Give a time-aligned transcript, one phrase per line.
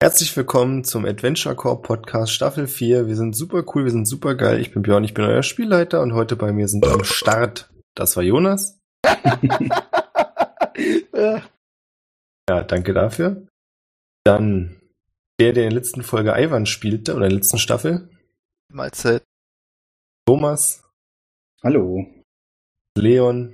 [0.00, 3.08] Herzlich willkommen zum Adventure Core Podcast Staffel 4.
[3.08, 4.60] Wir sind super cool, wir sind super geil.
[4.60, 8.14] Ich bin Björn, ich bin euer Spielleiter und heute bei mir sind am Start, das
[8.16, 8.78] war Jonas.
[11.12, 11.42] ja,
[12.46, 13.48] danke dafür.
[14.22, 14.80] Dann
[15.40, 18.08] der, der in der letzten Folge Ivan spielte, oder in der letzten Staffel.
[18.72, 19.24] Mahlzeit.
[20.28, 20.88] Thomas.
[21.64, 22.06] Hallo.
[22.96, 23.52] Leon.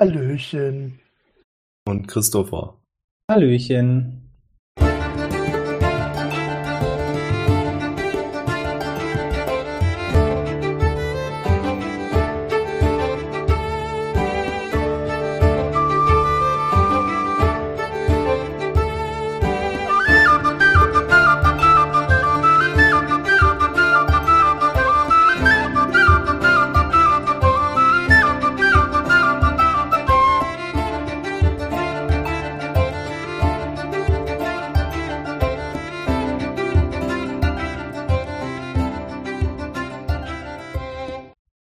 [0.00, 0.98] Hallöchen.
[1.86, 2.76] Und Christopher.
[3.30, 4.25] Hallöchen.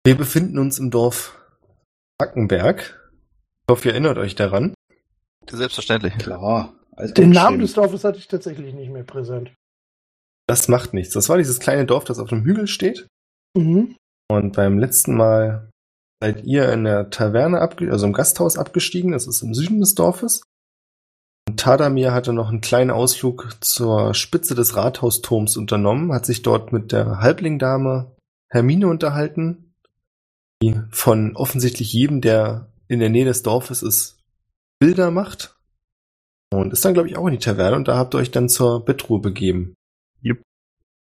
[0.07, 1.37] Wir befinden uns im Dorf
[2.23, 3.11] Hackenberg.
[3.63, 4.73] Ich hoffe, ihr erinnert euch daran.
[5.51, 6.17] Selbstverständlich.
[6.17, 6.77] Klar.
[6.93, 9.53] Alles Den Namen des Dorfes hatte ich tatsächlich nicht mehr präsent.
[10.47, 11.13] Das macht nichts.
[11.15, 13.09] Das war dieses kleine Dorf, das auf dem Hügel steht.
[13.57, 13.97] Mhm.
[14.31, 15.71] Und beim letzten Mal
[16.23, 19.11] seid ihr in der Taverne, also im Gasthaus abgestiegen.
[19.11, 20.41] Das ist im Süden des Dorfes.
[21.49, 26.73] Und Tadamir hatte noch einen kleinen Ausflug zur Spitze des Rathausturms unternommen, hat sich dort
[26.73, 28.15] mit der Halblingdame
[28.53, 29.66] Hermine unterhalten,
[30.67, 34.19] die von offensichtlich jedem, der in der Nähe des Dorfes ist,
[34.79, 35.57] Bilder macht.
[36.53, 38.49] Und ist dann, glaube ich, auch in die Taverne und da habt ihr euch dann
[38.49, 39.75] zur Bettruhe begeben.
[40.21, 40.39] Jupp.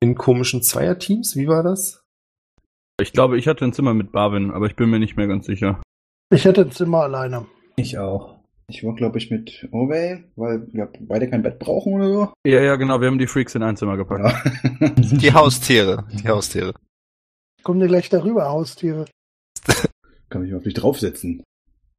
[0.01, 2.03] In komischen Zweierteams, wie war das?
[3.01, 5.47] Ich glaube, ich hatte ein Zimmer mit Barwin, aber ich bin mir nicht mehr ganz
[5.47, 5.81] sicher.
[6.31, 7.47] Ich hätte ein Zimmer alleine.
[7.77, 8.39] Ich auch.
[8.71, 12.33] Ich war, glaube ich, mit Orwell, weil wir beide kein Bett brauchen oder so.
[12.45, 14.25] Ja, ja, genau, wir haben die Freaks in ein Zimmer gepackt.
[14.81, 14.89] Ja.
[14.91, 16.05] Die Haustiere.
[16.13, 16.75] Die Haustiere.
[17.63, 19.07] Kommen dir gleich darüber, Haustiere.
[20.31, 21.43] Kann mich auf dich draufsetzen.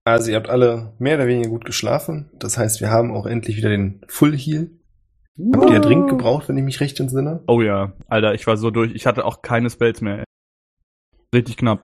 [0.05, 2.29] Also ihr habt alle mehr oder weniger gut geschlafen.
[2.33, 4.71] Das heißt, wir haben auch endlich wieder den Full Heal.
[5.53, 7.43] Habt ihr dringend gebraucht, wenn ich mich recht entsinne?
[7.47, 8.93] Oh ja, Alter, ich war so durch.
[8.93, 10.19] Ich hatte auch keine Spells mehr.
[10.19, 10.23] ey.
[11.33, 11.81] Richtig knapp.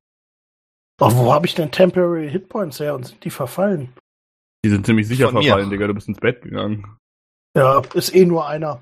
[0.98, 3.94] Doch, wo habe ich denn Temporary Hitpoints her und sind die verfallen?
[4.66, 5.44] Die sind ziemlich sicher Von mir.
[5.44, 5.88] verfallen, Digga.
[5.88, 6.98] Du bist ins Bett gegangen.
[7.56, 8.82] Ja, ist eh nur einer.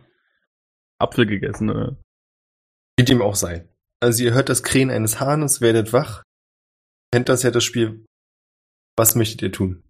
[0.99, 1.97] Apfel gegessen, oder?
[2.97, 3.67] Wie dem auch sei.
[3.99, 6.23] Also ihr hört das Krähen eines Hahnes, werdet wach.
[7.13, 8.07] Kennt das ja das Spiel.
[8.97, 9.83] Was möchtet ihr tun?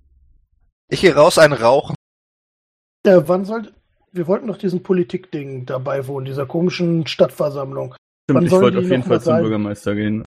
[0.89, 1.95] Ich gehe raus, einen rauchen.
[3.06, 3.73] Äh, wann soll.
[4.11, 7.95] Wir wollten doch diesen Politikding dabei wohnen, dieser komischen Stadtversammlung.
[8.25, 9.41] Stimmt, Wann ich sollen wollte die auf jeden Fall zum sein?
[9.41, 10.25] Bürgermeister gehen.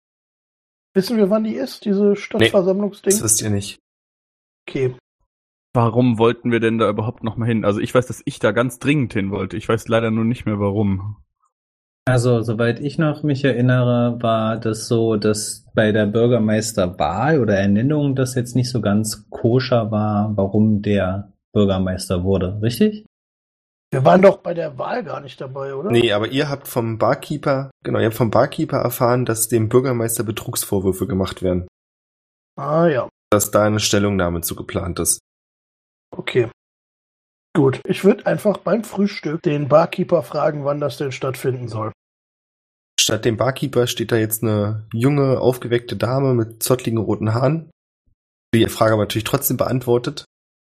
[0.92, 3.12] Wissen wir, wann die ist, diese Stadtversammlungsding?
[3.12, 3.78] Das wisst ihr nicht.
[4.68, 4.96] Okay.
[5.72, 7.64] Warum wollten wir denn da überhaupt noch mal hin?
[7.64, 9.56] Also ich weiß, dass ich da ganz dringend hin wollte.
[9.56, 11.22] Ich weiß leider nur nicht mehr warum.
[12.10, 18.16] Also, soweit ich noch mich erinnere, war das so, dass bei der Bürgermeisterwahl oder Ernennung
[18.16, 23.06] das jetzt nicht so ganz koscher war, warum der Bürgermeister wurde, richtig?
[23.92, 25.92] Wir waren doch bei der Wahl gar nicht dabei, oder?
[25.92, 30.24] Nee, aber ihr habt vom Barkeeper, genau, ihr habt vom Barkeeper erfahren, dass dem Bürgermeister
[30.24, 31.68] Betrugsvorwürfe gemacht werden.
[32.58, 35.20] Ah ja, Dass da eine Stellungnahme zu geplant ist.
[36.10, 36.48] okay.
[37.56, 41.92] Gut, ich würde einfach beim Frühstück den Barkeeper fragen, wann das denn stattfinden soll.
[43.00, 47.70] Statt dem Barkeeper steht da jetzt eine junge, aufgeweckte Dame mit zottligen roten Haaren,
[48.52, 50.26] die die Frage aber natürlich trotzdem beantwortet.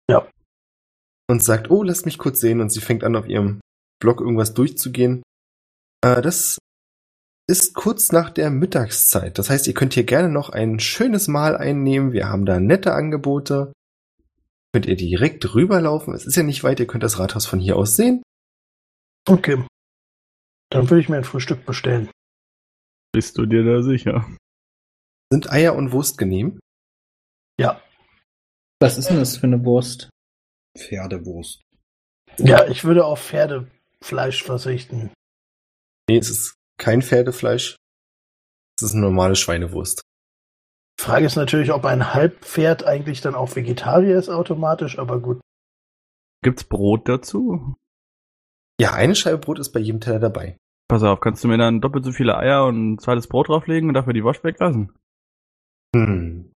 [0.09, 0.25] Ja.
[1.29, 2.61] Und sagt, oh, lass mich kurz sehen.
[2.61, 3.59] Und sie fängt an, auf ihrem
[3.99, 5.21] Blog irgendwas durchzugehen.
[6.01, 6.59] Äh, das
[7.49, 9.37] ist kurz nach der Mittagszeit.
[9.37, 12.13] Das heißt, ihr könnt hier gerne noch ein schönes Mahl einnehmen.
[12.13, 13.73] Wir haben da nette Angebote.
[14.71, 16.13] Könnt ihr direkt rüberlaufen.
[16.13, 16.79] Es ist ja nicht weit.
[16.79, 18.23] Ihr könnt das Rathaus von hier aus sehen.
[19.27, 19.65] Okay.
[20.73, 22.09] Dann würde ich mir ein Frühstück bestellen.
[23.13, 24.27] Bist du dir da sicher?
[25.31, 26.59] Sind Eier und Wurst genehm?
[27.59, 27.79] Ja.
[28.79, 30.09] Was ist denn das für eine Wurst?
[30.75, 31.61] Pferdewurst.
[32.39, 35.11] Ja, ich würde auf Pferdefleisch verzichten.
[36.09, 37.75] Nee, es ist kein Pferdefleisch.
[38.79, 40.01] Es ist eine normale Schweinewurst.
[40.99, 45.39] Die Frage ist natürlich, ob ein Halbpferd eigentlich dann auch Vegetarier ist automatisch, aber gut.
[46.43, 47.75] Gibt's Brot dazu?
[48.81, 50.57] Ja, eine Scheibe Brot ist bei jedem Teller dabei.
[50.93, 53.89] Pass auf, kannst du mir dann doppelt so viele Eier und ein zweites Brot drauflegen
[53.89, 54.95] und dafür die Wurst weglassen?
[55.95, 56.51] Hm.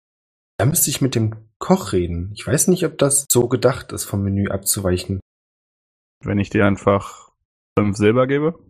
[0.58, 2.32] Da müsste ich mit dem Koch reden.
[2.34, 5.20] Ich weiß nicht, ob das so gedacht ist, vom Menü abzuweichen.
[6.22, 7.32] Wenn ich dir einfach
[7.78, 8.62] fünf Silber gebe?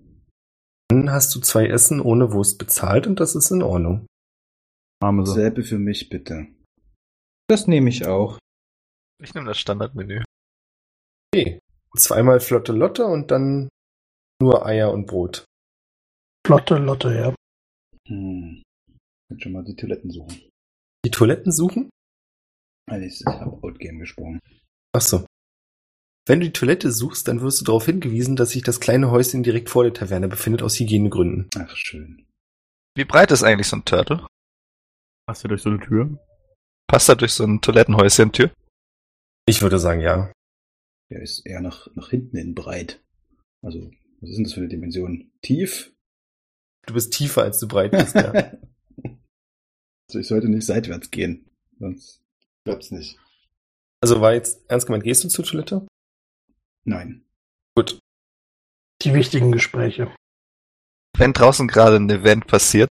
[0.87, 4.07] Dann hast du zwei Essen ohne Wurst bezahlt und das ist in Ordnung.
[5.03, 5.33] Arme so.
[5.33, 6.47] Selbe für mich, bitte.
[7.51, 8.39] Das nehme ich auch.
[9.21, 10.23] Ich nehme das Standardmenü.
[11.35, 11.59] Okay.
[11.97, 13.69] Zweimal flotte Lotte und dann
[14.41, 15.45] Nur Eier und Brot.
[16.47, 17.35] Flotte Lotte, ja.
[18.07, 18.63] Hm.
[19.29, 20.49] Jetzt schon mal die Toiletten suchen.
[21.05, 21.91] Die Toiletten suchen?
[22.89, 24.39] Also ich habe Outgame gesprungen.
[24.95, 25.27] Ach so.
[26.25, 29.43] Wenn du die Toilette suchst, dann wirst du darauf hingewiesen, dass sich das kleine Häuschen
[29.43, 31.51] direkt vor der Taverne befindet, aus Hygienegründen.
[31.57, 32.25] Ach, schön.
[32.97, 34.25] Wie breit ist eigentlich so ein Turtle?
[35.27, 36.17] Passt du durch so eine Tür?
[36.87, 38.55] Passt er durch so ein Toilettenhäuschen-Tür?
[39.49, 40.33] Ich würde sagen, ja.
[41.11, 43.03] Der ist eher nach, nach hinten hin breit.
[43.65, 43.91] Also,
[44.21, 45.33] was ist denn das für eine Dimension?
[45.43, 45.93] Tief?
[46.87, 48.31] Du bist tiefer, als du breit bist, ja.
[50.09, 51.49] also ich sollte nicht seitwärts gehen.
[51.79, 52.23] Sonst
[52.65, 53.19] klappt's nicht.
[54.01, 55.87] Also war jetzt ernst gemeint, gehst du zur Toilette?
[56.85, 57.25] Nein.
[57.75, 57.99] Gut.
[59.03, 60.15] Die wichtigen Gespräche.
[61.19, 62.89] Wenn draußen gerade ein Event passiert,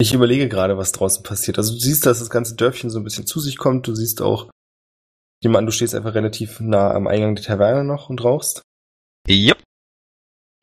[0.00, 1.58] Ich überlege gerade, was draußen passiert.
[1.58, 3.88] Also du siehst, dass das ganze Dörfchen so ein bisschen zu sich kommt.
[3.88, 4.48] Du siehst auch,
[5.42, 8.62] jemand, du stehst einfach relativ nah am Eingang der Taverne noch und rauchst.
[9.28, 9.60] yep,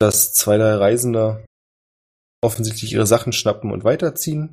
[0.00, 1.44] Dass zwei, drei Reisende
[2.46, 4.52] offensichtlich ihre Sachen schnappen und weiterziehen.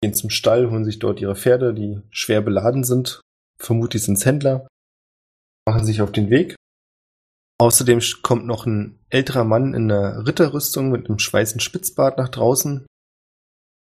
[0.00, 3.20] Gehen zum Stall, holen sich dort ihre Pferde, die schwer beladen sind.
[3.58, 4.68] Vermutlich sind Händler.
[5.66, 6.54] Machen sich auf den Weg.
[7.58, 12.86] Außerdem kommt noch ein älterer Mann in einer Ritterrüstung mit einem schweißen Spitzbart nach draußen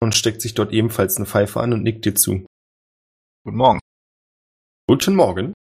[0.02, 2.46] und steckt sich dort ebenfalls eine Pfeife an und nickt dir zu.
[3.44, 3.80] guten Morgen.
[4.88, 5.54] Guten Morgen.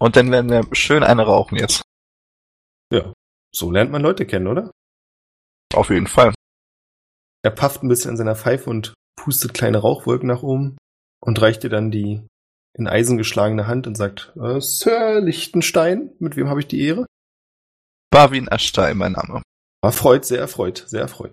[0.00, 1.82] Und dann werden wir schön eine rauchen jetzt.
[2.92, 3.12] Ja,
[3.54, 4.70] so lernt man Leute kennen, oder?
[5.74, 6.34] Auf jeden Fall.
[7.42, 10.76] Er pafft ein bisschen an seiner Pfeife und pustet kleine Rauchwolken nach oben
[11.20, 12.26] und reicht dir dann die
[12.76, 17.06] in Eisen geschlagene Hand und sagt, äh, Sir Lichtenstein, mit wem habe ich die Ehre?
[18.10, 19.42] Barwin Ashtai, mein Name.
[19.82, 21.32] Erfreut, sehr erfreut, sehr erfreut.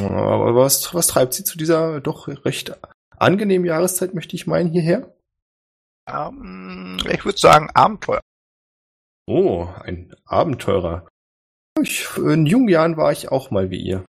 [0.00, 2.78] Aber was, was treibt sie zu dieser doch recht
[3.16, 5.14] angenehmen Jahreszeit, möchte ich meinen, hierher?
[6.08, 8.20] Ähm, ich würde sagen Abenteuer.
[9.28, 11.08] Oh, ein Abenteurer.
[11.80, 14.04] Ich, in jungen Jahren war ich auch mal wie ihr.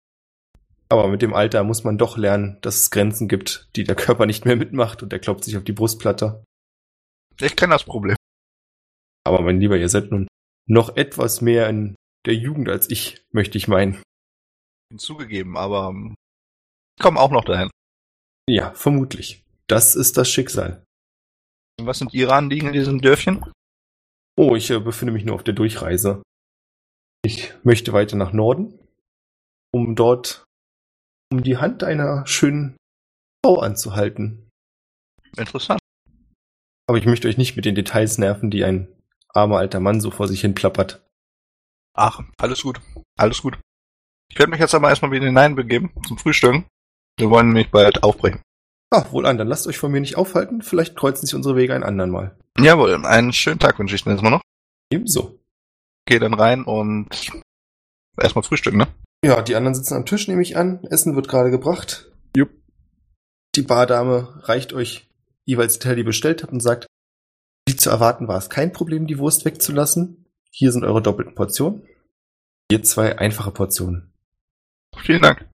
[0.89, 4.25] Aber mit dem Alter muss man doch lernen, dass es Grenzen gibt, die der Körper
[4.25, 6.43] nicht mehr mitmacht und er klopft sich auf die Brustplatte.
[7.39, 8.15] Ich kenne das Problem.
[9.25, 10.27] Aber mein Lieber, ihr seid nun
[10.67, 11.95] noch etwas mehr in
[12.25, 14.01] der Jugend als ich, möchte ich meinen.
[14.91, 16.15] Hinzugegeben, aber ähm,
[16.97, 17.69] ich komme auch noch dahin.
[18.47, 19.43] Ja, vermutlich.
[19.67, 20.83] Das ist das Schicksal.
[21.79, 23.43] Und was sind Ihre Anliegen in diesem Dörfchen?
[24.37, 26.21] Oh, ich äh, befinde mich nur auf der Durchreise.
[27.25, 28.77] Ich möchte weiter nach Norden,
[29.73, 30.45] um dort
[31.31, 32.75] um die Hand einer schönen
[33.43, 34.49] Frau anzuhalten.
[35.37, 35.79] Interessant.
[36.87, 38.87] Aber ich möchte euch nicht mit den Details nerven, die ein
[39.29, 41.01] armer alter Mann so vor sich hin plappert.
[41.95, 42.81] Ach, alles gut.
[43.17, 43.57] Alles gut.
[44.29, 46.65] Ich werde mich jetzt aber erstmal wieder hineinbegeben zum Frühstücken.
[47.17, 48.41] Wir wollen nämlich bald aufbrechen.
[48.91, 50.61] Ah, wohl an, dann lasst euch von mir nicht aufhalten.
[50.61, 52.37] Vielleicht kreuzen sich unsere Wege ein andern Mal.
[52.59, 54.41] Jawohl, einen schönen Tag wünsche ich dir erstmal noch.
[54.91, 55.39] Ebenso.
[56.05, 57.31] Geh dann rein und
[58.19, 58.87] erstmal frühstücken, ne?
[59.23, 60.83] Ja, die anderen sitzen am Tisch, nehme ich an.
[60.85, 62.11] Essen wird gerade gebracht.
[62.35, 62.51] Jupp.
[63.55, 65.09] Die Bardame reicht euch
[65.45, 66.87] jeweils die Teller, die ihr bestellt habt und sagt,
[67.67, 70.25] wie zu erwarten war es kein Problem, die Wurst wegzulassen.
[70.51, 71.87] Hier sind eure doppelten Portionen.
[72.69, 74.13] Hier zwei einfache Portionen.
[74.97, 75.49] Vielen Dank.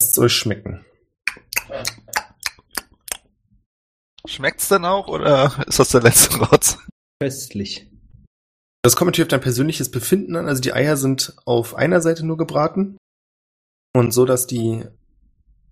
[0.00, 0.84] Lasst es euch schmecken.
[4.26, 6.78] Schmeckt's denn auch oder ist das der letzte Rotz?
[7.20, 7.90] Köstlich.
[8.86, 10.46] Das kommt natürlich auf dein persönliches Befinden an.
[10.46, 12.98] Also die Eier sind auf einer Seite nur gebraten
[13.92, 14.84] und so, dass die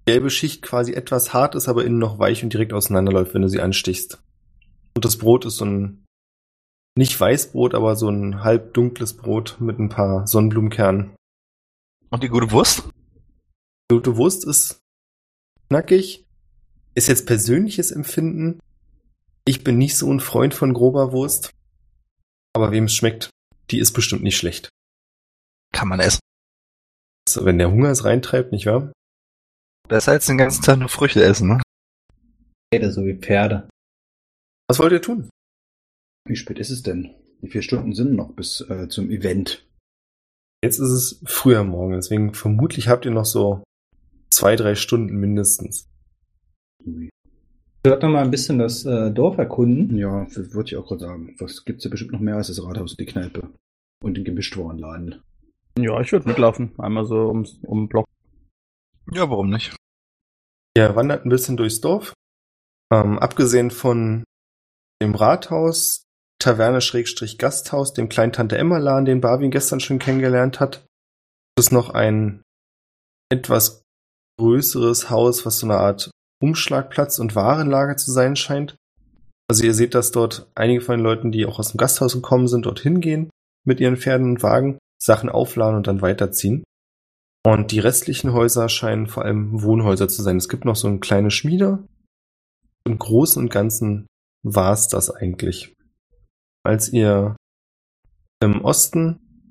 [0.04, 3.49] gelbe Schicht quasi etwas hart ist, aber innen noch weich und direkt auseinanderläuft, wenn du
[3.49, 4.21] sie anstichst.
[4.97, 6.04] Und das Brot ist so ein
[6.97, 11.14] nicht Weißbrot, aber so ein halb dunkles Brot mit ein paar Sonnenblumenkernen.
[12.11, 12.83] Und die gute Wurst?
[13.92, 14.80] Die gute Wurst ist
[15.68, 16.26] knackig.
[16.97, 18.59] Ist jetzt persönliches Empfinden.
[19.44, 21.54] Ich bin nicht so ein Freund von grober Wurst.
[22.54, 23.30] Aber wem es schmeckt,
[23.70, 24.68] die ist bestimmt nicht schlecht.
[25.73, 26.20] Kann man essen.
[27.28, 28.92] So, wenn der Hunger es reintreibt, nicht wahr?
[29.88, 31.62] Besser als den ganzen Tag nur Früchte essen, ne?
[32.73, 33.68] Jeder so wie Pferde.
[34.68, 35.28] Was wollt ihr tun?
[36.26, 37.14] Wie spät ist es denn?
[37.40, 39.66] Wie viele Stunden sind noch bis äh, zum Event?
[40.62, 43.62] Jetzt ist es früher am Morgen, deswegen vermutlich habt ihr noch so
[44.30, 45.90] zwei, drei Stunden mindestens.
[47.85, 49.99] Würde noch mal ein bisschen das äh, Dorf erkunden.
[49.99, 51.37] Ja, das würde ich auch gerade sagen.
[51.38, 53.50] Was gibt's ja bestimmt noch mehr als das Rathaus und die Kneipe.
[54.03, 55.23] Und den Gemischtwarenladen.
[55.79, 56.73] Ja, ich würde mitlaufen.
[56.79, 58.07] Einmal so ums, um den Block.
[59.12, 59.76] Ja, warum nicht?
[60.76, 62.14] Ihr wandert ein bisschen durchs Dorf.
[62.91, 64.25] Ähm, abgesehen von
[65.03, 66.05] dem Rathaus,
[66.38, 70.87] Taverne Schrägstrich Gasthaus, dem kleinen Tante Emma Laden, den Barwin gestern schon kennengelernt hat,
[71.59, 72.43] ist noch ein
[73.31, 73.83] etwas
[74.38, 76.11] größeres Haus, was so eine Art
[76.45, 78.77] Umschlagplatz und Warenlager zu sein scheint.
[79.49, 82.49] Also ihr seht, dass dort einige von den Leuten, die auch aus dem Gasthaus gekommen
[82.49, 83.31] sind, dorthin gehen
[83.67, 84.79] mit ihren Pferden und Wagen.
[85.03, 86.65] Sachen aufladen und dann weiterziehen.
[87.47, 90.39] Und die restlichen Häuser scheinen vor allem Wohnhäuser zu sein.
[90.39, 91.87] Es gibt noch so eine kleine Schmiede.
[92.87, 94.07] Im Großen und Ganzen
[94.43, 95.75] war's das eigentlich.
[96.65, 97.37] Als ihr
[98.43, 99.51] im Osten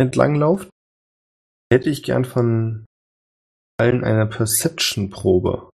[0.00, 0.68] entlanglauft,
[1.72, 2.84] hätte ich gern von
[3.78, 5.70] allen eine Perception-Probe.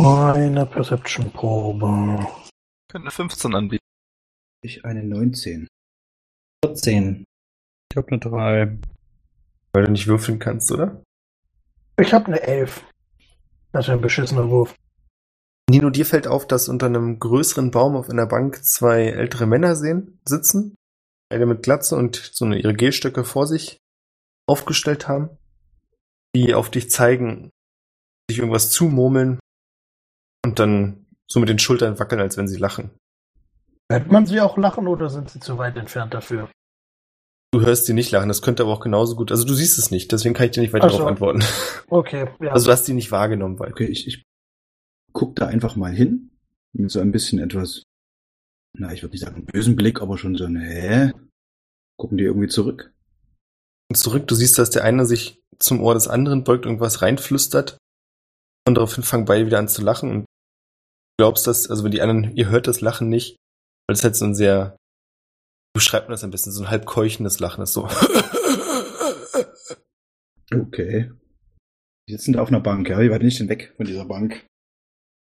[0.00, 2.26] Eine Perception-Probe.
[2.88, 3.84] Könnte eine 15 anbieten.
[4.62, 5.68] Ich eine 19.
[6.64, 7.24] 14.
[7.90, 8.78] Ich habe eine 3.
[9.72, 11.02] Weil du nicht würfeln kannst, oder?
[12.00, 12.84] Ich habe eine 11.
[13.72, 14.74] Das ist ein beschissener Wurf.
[15.70, 19.74] Nino, dir fällt auf, dass unter einem größeren Baum auf einer Bank zwei ältere Männer
[19.76, 20.74] sehen, sitzen.
[21.30, 23.78] Eine mit Glatze und so eine, ihre Gelstöcke vor sich
[24.46, 25.30] aufgestellt haben.
[26.36, 27.50] Die auf dich zeigen,
[28.28, 29.38] sich irgendwas zumurmeln
[30.44, 32.90] und dann so mit den Schultern wackeln, als wenn sie lachen.
[33.90, 36.50] Hört man sie auch lachen oder sind sie zu weit entfernt dafür?
[37.52, 39.30] Du hörst sie nicht lachen, das könnte aber auch genauso gut.
[39.30, 40.96] Also du siehst es nicht, deswegen kann ich dir nicht weiter so.
[40.96, 41.44] darauf antworten.
[41.88, 42.52] Okay, ja.
[42.52, 43.70] Also du hast sie nicht wahrgenommen, weil.
[43.70, 44.22] Okay, ich, ich
[45.12, 46.30] guck da einfach mal hin.
[46.72, 47.82] Mit so ein bisschen etwas,
[48.78, 51.12] na, ich würde nicht sagen einen bösen Blick, aber schon so ein, hä?
[51.98, 52.94] Gucken die irgendwie zurück?
[53.90, 57.76] Und zurück, du siehst, dass der eine sich zum Ohr des anderen beugt, irgendwas reinflüstert.
[58.66, 60.24] Und daraufhin fangen beide wieder an zu lachen und
[61.22, 63.36] glaubst, dass, also wenn die anderen, ihr hört das Lachen nicht,
[63.86, 64.76] weil es halt so ein sehr,
[65.72, 67.88] wie beschreibt man das ein bisschen, so ein halb keuchendes Lachen ist so.
[70.52, 71.10] Okay.
[72.08, 73.00] Die sitzen da auf einer Bank, ja?
[73.00, 74.44] Wie weit bin ich denn weg von dieser Bank?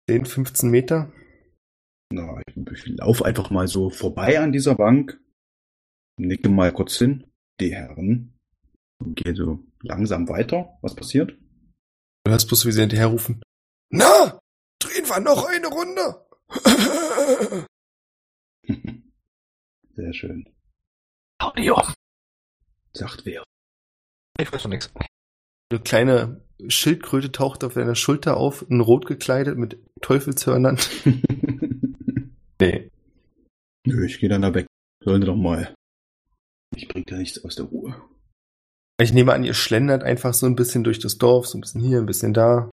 [0.09, 1.13] 10, 15 Meter.
[2.11, 5.21] Na, ich, ich laufe einfach mal so vorbei an dieser Bank,
[6.19, 7.31] nicke mal kurz hin,
[7.61, 8.33] die Herren,
[8.99, 10.77] und gehe so langsam weiter.
[10.81, 11.37] Was passiert?
[12.25, 13.43] Du hörst bloß, wie sie hinterher rufen.
[13.91, 14.39] Na,
[15.09, 16.25] wir noch eine Runde.
[19.95, 20.49] Sehr schön.
[21.39, 21.81] Audio.
[22.93, 23.43] Sagt wer.
[24.39, 24.91] Ich weiß schon nichts.
[25.71, 30.77] Eine kleine Schildkröte taucht auf deiner Schulter auf, in rot gekleidet mit Teufelshörnern.
[32.61, 32.89] Nee.
[33.85, 34.67] Nö, ich gehe dann da weg.
[35.03, 35.75] Sollte doch mal.
[36.75, 38.01] Ich bring da nichts aus der Ruhe.
[39.01, 41.81] Ich nehme an, ihr schlendert einfach so ein bisschen durch das Dorf, so ein bisschen
[41.81, 42.69] hier, ein bisschen da.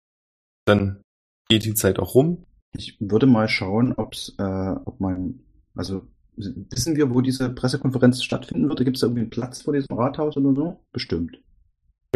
[0.65, 1.03] Dann
[1.49, 2.45] geht die Zeit auch rum.
[2.77, 5.39] Ich würde mal schauen, ob's, äh, ob man,
[5.75, 6.01] also
[6.35, 8.83] wissen wir, wo diese Pressekonferenz stattfinden würde?
[8.83, 10.79] Gibt es da irgendwie einen Platz vor diesem Rathaus oder so?
[10.91, 11.39] Bestimmt.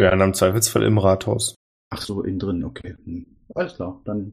[0.00, 1.54] Ja, und im Zweifelsfall im Rathaus.
[1.90, 2.96] Ach so, innen drin, okay.
[3.04, 3.26] Hm.
[3.54, 4.32] Alles klar, dann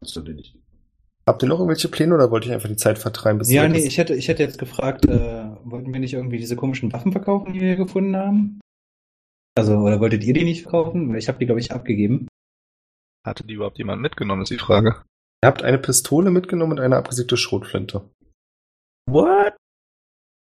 [0.00, 0.56] hat's erledigt.
[1.26, 3.38] Habt ihr noch irgendwelche Pläne oder wollt ihr einfach die Zeit vertreiben?
[3.38, 6.56] Bis Ja, nee, ich hätte, ich hätte jetzt gefragt, äh, wollten wir nicht irgendwie diese
[6.56, 8.60] komischen Waffen verkaufen, die wir gefunden haben?
[9.54, 11.14] Also, oder wolltet ihr die nicht verkaufen?
[11.16, 12.28] Ich habe die, glaube ich, abgegeben.
[13.28, 15.02] Hatte die überhaupt jemand mitgenommen, ist die Frage.
[15.44, 18.08] Ihr habt eine Pistole mitgenommen und eine abgesiegte Schrotflinte.
[19.06, 19.54] What?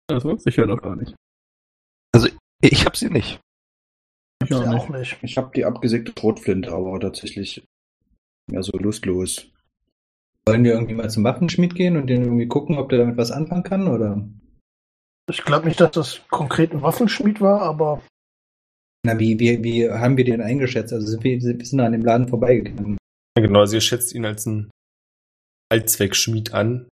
[0.07, 1.13] Das wusste ich ja noch gar nicht.
[2.61, 3.39] Ich hab sie nicht.
[4.43, 4.79] Ich Ja, auch nicht.
[4.79, 5.17] auch nicht.
[5.21, 7.63] Ich habe die abgesägte Schrotflinte, aber tatsächlich
[8.49, 9.47] mehr so lustlos.
[10.47, 13.31] Wollen wir irgendwie mal zum Waffenschmied gehen und den irgendwie gucken, ob der damit was
[13.31, 14.27] anfangen kann, oder?
[15.29, 18.01] Ich glaube nicht, dass das konkret ein Waffenschmied war, aber
[19.05, 20.91] Na, wie, wie, wie haben wir den eingeschätzt?
[20.93, 22.97] Also sind wir, wir sind an dem Laden vorbeigegangen.
[23.37, 24.69] Ja, genau, also ihr schätzt ihn als einen
[25.71, 26.87] Allzweckschmied an,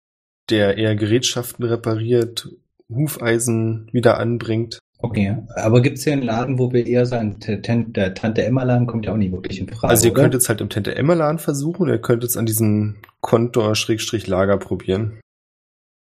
[0.50, 2.50] der eher Gerätschaften repariert,
[2.93, 4.79] Hufeisen wieder anbringt.
[5.00, 8.43] Okay, aber gibt es hier einen Laden, wo wir eher sagen, der, Tan- der Tante
[8.43, 9.89] Emma-Laden kommt ja auch nicht wirklich in Frage.
[9.89, 10.21] Also ihr oder?
[10.21, 15.19] könnt jetzt halt im Tente Emmerladen versuchen, oder ihr könnt jetzt an diesem Kontor-Lager probieren.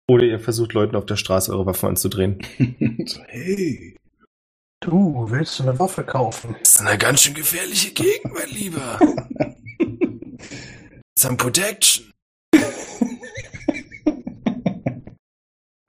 [0.08, 2.38] Oder ihr versucht Leuten auf der Straße eure Waffen anzudrehen.
[3.26, 3.96] hey.
[4.80, 6.56] Du willst eine Waffe kaufen.
[6.60, 8.98] Das ist eine ganz schön gefährliche Gegend, mein Lieber.
[11.18, 12.12] Some Protection.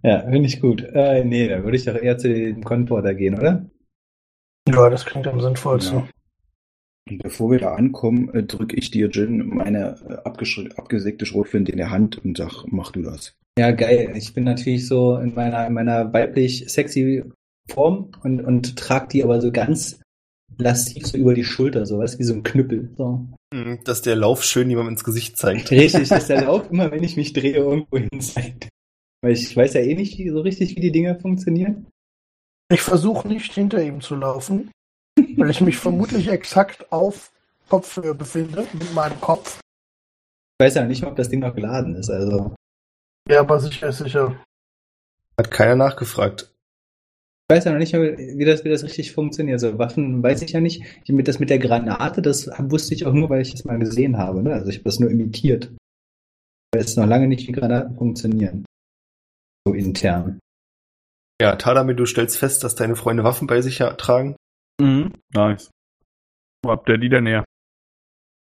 [0.04, 0.82] ja, finde ich gut.
[0.82, 3.70] Äh, nee, dann würde ich doch eher zu dem Kontor da gehen, oder?
[4.68, 6.00] Ja, das klingt am sinnvollsten.
[6.00, 6.08] Ja.
[7.10, 10.16] Und bevor wir da ankommen, äh, drücke ich dir, Jin, meine äh,
[10.76, 13.36] abgesägte Schrotflinte in der Hand und sag, mach du das.
[13.58, 14.14] Ja, geil.
[14.16, 17.24] Ich bin natürlich so in meiner, in meiner weiblich sexy
[17.72, 20.00] Form und, und trag die aber so ganz
[20.58, 22.90] lastiv so über die Schulter, so was wie so ein Knüppel.
[22.98, 23.28] So.
[23.54, 25.72] Hm, Dass der Lauf schön jemandem ins Gesicht zeigt.
[25.72, 28.70] Richtig, dass der Lauf immer, wenn ich mich drehe, irgendwo hin zeigt.
[29.22, 31.88] Weil ich weiß ja eh nicht wie, so richtig, wie die Dinge funktionieren.
[32.72, 34.72] Ich versuche nicht hinter ihm zu laufen,
[35.38, 37.32] weil ich mich vermutlich exakt auf
[37.70, 39.60] Kopfhöhe befinde mit meinem Kopf.
[40.60, 42.10] Ich weiß ja nicht mal, ob das Ding noch geladen ist.
[42.10, 42.56] Also
[43.28, 44.40] Ja, aber sicher ist sicher.
[45.38, 46.52] Hat keiner nachgefragt.
[47.50, 49.64] Ich weiß ja noch nicht, mal, wie das, wie das richtig funktioniert.
[49.64, 50.84] Also Waffen weiß ich ja nicht.
[51.06, 53.80] Ich, mit, das mit der Granate, das wusste ich auch nur, weil ich das mal
[53.80, 54.44] gesehen habe.
[54.44, 54.52] Ne?
[54.52, 55.72] Also ich habe das nur imitiert.
[56.74, 58.66] Ich weiß noch lange nicht, wie Granaten funktionieren.
[59.66, 60.40] So intern.
[61.42, 64.36] Ja, Tadame, du stellst fest, dass deine Freunde Waffen bei sich tragen.
[64.82, 65.14] Mhm.
[65.34, 65.70] Nice.
[66.66, 67.46] Wo habt ihr die denn her?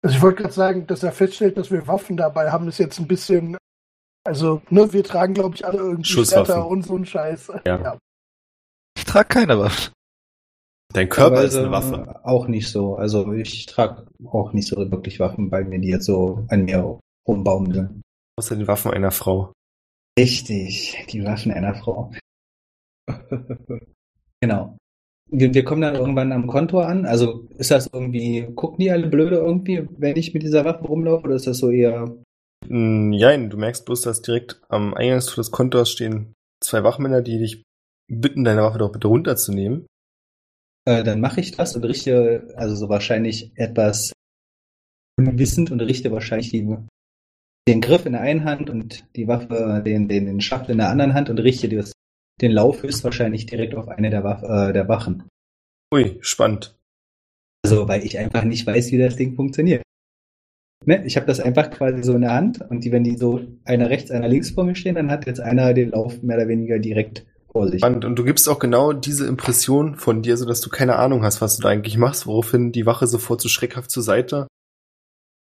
[0.02, 3.00] Also ich wollte gerade sagen, dass er feststellt, dass wir Waffen dabei haben, ist jetzt
[3.00, 3.58] ein bisschen.
[4.26, 6.46] Also, ne, wir tragen, glaube ich, alle irgendwie Schusswaffen.
[6.48, 7.52] Schwerter und so ein Scheiß.
[7.66, 7.78] Ja.
[7.78, 7.86] Ich
[9.10, 9.92] trage keine Waffe.
[10.94, 12.26] Dein Körper ist Teilweise eine Waffe.
[12.26, 12.96] Auch nicht so.
[12.96, 17.00] Also ich trage auch nicht so wirklich Waffen bei mir, die jetzt so an mir
[17.28, 18.02] rumbaumeln.
[18.38, 19.54] Außer den Waffen einer Frau.
[20.18, 22.12] Richtig, die Waffen einer Frau.
[24.42, 24.78] genau.
[25.32, 27.06] Wir, wir kommen dann irgendwann am Kontor an.
[27.06, 31.26] Also ist das irgendwie, gucken die alle blöde irgendwie, wenn ich mit dieser Waffe rumlaufe,
[31.26, 32.16] oder ist das so eher.
[32.68, 37.40] Nein, Mm, du merkst bloß, dass direkt am Eingangstor des Kontors stehen zwei Wachmänner, die
[37.40, 37.64] dich
[38.10, 39.86] bitten, deine Waffe doch bitte runterzunehmen.
[40.86, 44.12] Äh, dann mache ich das und richte, also so wahrscheinlich etwas
[45.18, 46.68] unwissend und richte wahrscheinlich die,
[47.68, 50.90] den Griff in der einen Hand und die Waffe, den, den, den Schaft in der
[50.90, 51.92] anderen Hand und richte das,
[52.42, 55.24] den Lauf höchstwahrscheinlich direkt auf eine der, Waff, äh, der Wachen.
[55.94, 56.76] Ui, spannend.
[57.64, 59.84] Also, weil ich einfach nicht weiß, wie das Ding funktioniert.
[60.86, 61.06] Ne?
[61.06, 63.90] Ich habe das einfach quasi so in der Hand und die, wenn die so einer
[63.90, 66.80] rechts, einer links vor mir stehen, dann hat jetzt einer den Lauf mehr oder weniger
[66.80, 67.80] direkt vor sich.
[67.80, 68.06] Spannend.
[68.06, 71.42] Und du gibst auch genau diese Impression von dir, so dass du keine Ahnung hast,
[71.42, 74.48] was du da eigentlich machst, woraufhin die Wache sofort so schreckhaft zur Seite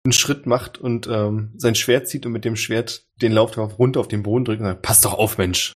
[0.04, 3.64] einen Schritt macht und ähm, sein Schwert zieht und mit dem Schwert den Lauf der
[3.64, 5.72] Waffe runter auf den Boden drückt und sagt, pass doch auf, Mensch.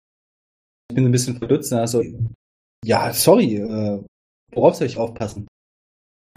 [0.90, 1.72] Ich bin ein bisschen verdutzt.
[1.72, 2.04] Also,
[2.84, 4.04] ja, sorry, äh,
[4.52, 5.48] worauf soll ich aufpassen?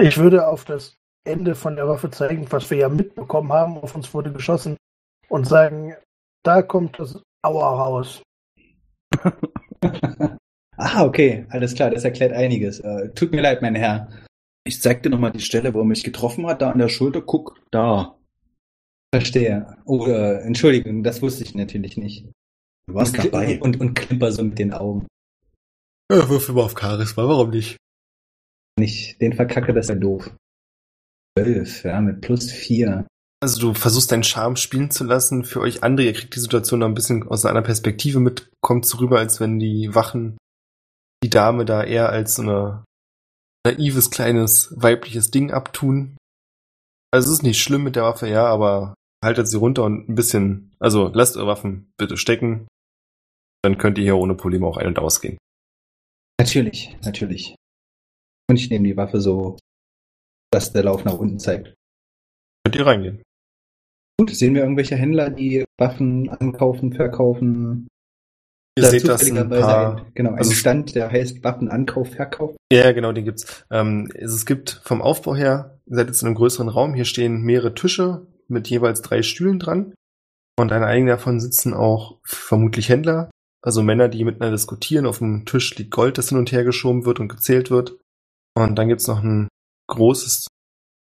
[0.01, 3.96] Ich würde auf das Ende von der Waffe zeigen, was wir ja mitbekommen haben, auf
[3.96, 4.77] uns wurde geschossen,
[5.30, 5.96] und sagen,
[6.44, 8.22] da kommt das Aua raus.
[10.77, 12.80] ah, okay, alles klar, das erklärt einiges.
[12.80, 14.10] Äh, tut mir leid, mein Herr.
[14.63, 17.22] Ich zeig dir nochmal die Stelle, wo er mich getroffen hat, da an der Schulter.
[17.22, 18.18] Guck, da.
[19.13, 19.77] Verstehe.
[19.86, 22.25] Oh, äh, Entschuldigung, das wusste ich natürlich nicht.
[22.88, 23.60] Du warst und, dabei.
[23.62, 25.08] Und, und klimper so mit den Augen.
[26.12, 27.77] Ja, wirf immer auf Charisma, warum nicht?
[28.77, 30.36] Nicht, den verkacke, das ist ja doof.
[31.38, 33.07] Zwölf, ja, mit plus vier.
[33.42, 36.08] Also du versuchst deinen Charme spielen zu lassen für euch andere.
[36.08, 38.50] Ihr kriegt die Situation noch ein bisschen aus einer anderen Perspektive mit.
[38.62, 40.38] Kommt so rüber, als wenn die Wachen
[41.24, 42.86] die Dame da eher als so eine
[43.66, 46.18] naives, kleines, weibliches Ding abtun.
[47.12, 48.94] Also es ist nicht schlimm mit der Waffe, ja, aber
[49.24, 52.68] haltet sie runter und ein bisschen, also lasst eure Waffen bitte stecken.
[53.64, 55.38] Dann könnt ihr hier ohne Probleme auch ein- und ausgehen.
[56.40, 57.56] Natürlich, natürlich.
[58.48, 59.58] Und ich nehme die Waffe so,
[60.52, 61.74] dass der Lauf nach unten zeigt.
[62.66, 63.22] Könnt ihr reingehen.
[64.20, 67.88] Gut, sehen wir irgendwelche Händler, die Waffen ankaufen, verkaufen?
[68.78, 69.98] Ihr Da seht das ein paar.
[69.98, 72.56] ein, genau, ein also- Stand, der heißt Waffenankauf, Verkauf.
[72.74, 73.64] Ja, genau, den gibt's.
[73.70, 77.06] Ähm, es, es gibt vom Aufbau her, ihr seid jetzt in einem größeren Raum, hier
[77.06, 79.94] stehen mehrere Tische mit jeweils drei Stühlen dran.
[80.58, 83.30] Und an einigen davon sitzen auch vermutlich Händler,
[83.62, 85.06] also Männer, die miteinander diskutieren.
[85.06, 87.98] Auf dem Tisch liegt Gold, das hin und her geschoben wird und gezählt wird.
[88.58, 89.50] Und dann gibt's noch ein
[89.90, 90.48] großes,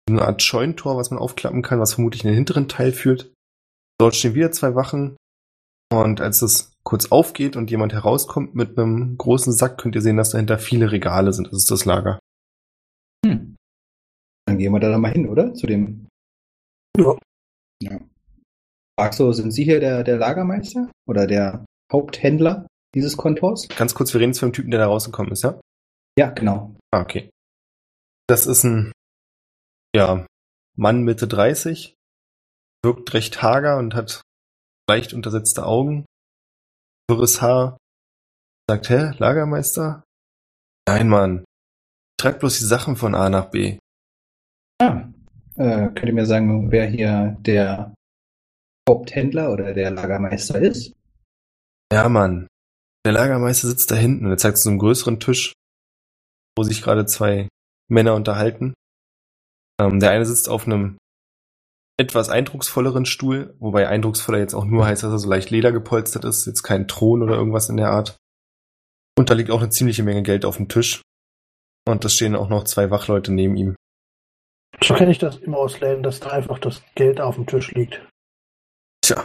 [0.09, 3.33] eine Art Scheunentor, was man aufklappen kann, was vermutlich in den hinteren Teil führt.
[3.99, 5.17] Dort stehen wieder zwei Wachen.
[5.93, 10.17] Und als es kurz aufgeht und jemand herauskommt mit einem großen Sack, könnt ihr sehen,
[10.17, 11.49] dass dahinter viele Regale sind.
[11.49, 12.19] Das ist das Lager.
[13.27, 13.57] Hm.
[14.47, 15.55] Dann gehen wir da doch mal hin, oder?
[15.55, 16.07] Zu dem.
[16.97, 17.17] Ja.
[17.83, 18.01] Ja.
[18.99, 20.91] Axo, sind Sie hier der, der Lagermeister?
[21.07, 23.69] Oder der Haupthändler dieses Kontors?
[23.69, 25.61] Ganz kurz, wir reden jetzt von dem Typen, der da rausgekommen ist, ja?
[26.19, 26.75] Ja, genau.
[26.91, 27.31] Ah, okay.
[28.27, 28.93] Das ist ein,
[29.99, 30.25] ja,
[30.77, 31.97] Mann Mitte 30,
[32.85, 34.23] wirkt recht hager und hat
[34.89, 36.07] leicht untersetzte Augen,
[37.11, 37.79] wirres Haar,
[38.71, 40.05] sagt, hä, Lagermeister?
[40.89, 41.39] Nein, Mann.
[41.41, 43.79] Ich trag bloß die Sachen von A nach B.
[44.81, 45.09] Ah,
[45.57, 47.93] äh, könnt ihr mir sagen, wer hier der
[48.89, 50.93] Haupthändler oder der Lagermeister ist?
[51.93, 52.47] Ja, Mann.
[53.05, 55.55] Der Lagermeister sitzt da hinten und er zeigt zu einem größeren Tisch,
[56.57, 57.49] wo sich gerade zwei
[57.91, 58.75] Männer unterhalten.
[59.81, 60.99] Ähm, der eine sitzt auf einem
[62.01, 66.47] etwas eindrucksvolleren Stuhl, wobei eindrucksvoller jetzt auch nur heißt, dass er so leicht ledergepolstert ist,
[66.47, 68.17] jetzt kein Thron oder irgendwas in der Art.
[69.19, 71.03] Und da liegt auch eine ziemliche Menge Geld auf dem Tisch.
[71.89, 73.75] Und da stehen auch noch zwei Wachleute neben ihm.
[74.83, 77.73] So kenne ich das immer aus Läden, dass da einfach das Geld auf dem Tisch
[77.73, 78.07] liegt.
[79.05, 79.25] Tja,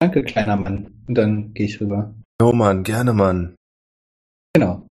[0.00, 1.04] Danke, kleiner Mann.
[1.06, 2.14] Und dann gehe ich rüber.
[2.40, 3.56] jo Mann, gerne Mann.
[4.54, 4.86] Genau.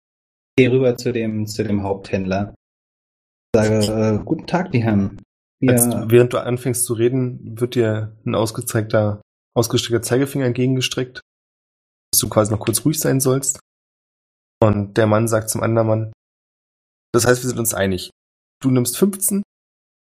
[0.57, 2.55] Gehe rüber zu dem, zu dem Haupthändler.
[3.55, 5.23] Sage, äh, guten Tag, die Herren.
[5.67, 9.23] Als, während du anfängst zu reden, wird dir ein ausgestreckter,
[9.57, 11.21] ausgestreckter Zeigefinger entgegengestreckt,
[12.13, 13.61] dass du quasi noch kurz ruhig sein sollst.
[14.61, 16.13] Und der Mann sagt zum anderen Mann,
[17.13, 18.11] das heißt, wir sind uns einig.
[18.61, 19.43] Du nimmst 15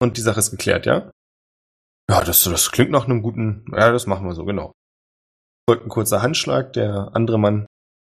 [0.03, 1.11] und die Sache ist geklärt, ja?
[2.11, 4.72] Ja, das, das klingt nach einem guten, ja, das machen wir so, genau.
[5.68, 7.66] Folgt ein kurzer Handschlag, der andere Mann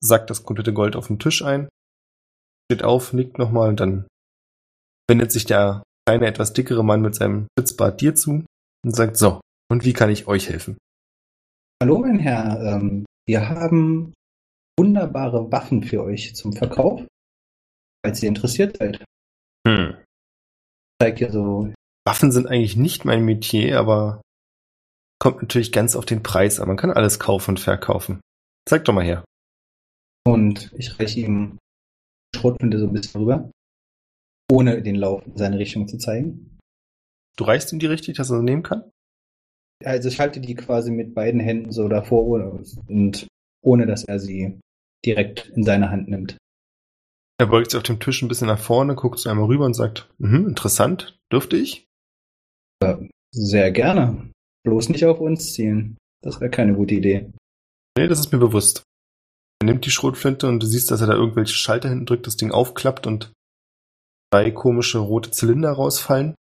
[0.01, 1.69] sackt das komplette Gold auf den Tisch ein,
[2.71, 4.07] steht auf, nickt nochmal und dann
[5.09, 8.45] wendet sich der kleine, etwas dickere Mann mit seinem Spitzbart dir zu
[8.85, 9.41] und sagt, so,
[9.71, 10.77] und wie kann ich euch helfen?
[11.83, 12.61] Hallo, mein Herr.
[12.61, 14.13] Ähm, wir haben
[14.79, 17.07] wunderbare Waffen für euch zum Verkauf,
[18.05, 19.05] falls ihr interessiert seid.
[19.67, 19.97] Hm.
[21.01, 21.73] Zeigt ja so
[22.07, 24.21] Waffen sind eigentlich nicht mein Metier, aber
[25.19, 26.69] kommt natürlich ganz auf den Preis an.
[26.69, 28.21] Man kann alles kaufen und verkaufen.
[28.69, 29.25] Zeig doch mal her.
[30.27, 31.59] und ich reiche ihm
[32.35, 33.51] Schrotflinte so ein bisschen rüber,
[34.51, 36.59] ohne den Lauf in seine Richtung zu zeigen.
[37.37, 38.91] Du reichst ihm die richtig, dass er sie nehmen kann?
[39.85, 43.27] Also ich halte die quasi mit beiden Händen so davor ohne- und
[43.63, 44.61] ohne dass er sie
[45.05, 46.37] direkt in seine Hand nimmt.
[47.39, 49.75] Er beugt sich auf dem Tisch ein bisschen nach vorne, guckt so einmal rüber und
[49.75, 51.87] sagt, mhm, interessant, dürfte ich?
[53.33, 54.31] Sehr gerne.
[54.65, 55.97] Bloß nicht auf uns zielen.
[56.23, 57.33] Das wäre keine gute Idee.
[57.99, 58.85] Nee, das ist mir bewusst.
[59.61, 62.37] Er nimmt die Schrotflinte und du siehst, dass er da irgendwelche Schalter hinten drückt, das
[62.37, 63.33] Ding aufklappt und
[64.35, 66.35] drei komische rote Zylinder rausfallen.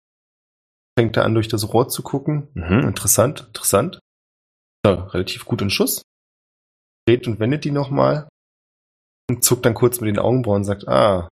[0.99, 2.49] Fängt er an, durch das Rohr zu gucken.
[2.55, 3.99] Mhm, interessant, interessant.
[4.85, 6.01] So, relativ gut in Schuss.
[7.07, 8.29] Dreht und wendet die nochmal.
[9.29, 11.29] Und zuckt dann kurz mit den Augenbrauen und sagt, ah,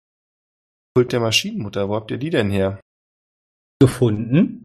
[0.96, 2.80] Kult der Maschinenmutter, wo habt ihr die denn her?
[3.80, 4.64] Gefunden.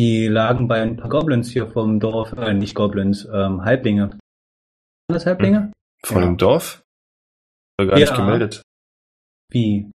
[0.00, 4.10] Die lagen bei ein paar Goblins hier vom Dorf, äh, nicht Goblins, ähm, Halblinge.
[4.10, 4.18] Waren
[5.14, 5.72] das Halblinge?
[6.04, 6.26] Von Ja.
[6.28, 6.82] dem Dorf?
[7.78, 8.16] Oder gar nicht Ja.
[8.16, 8.62] gemeldet.
[9.52, 9.90] Wie?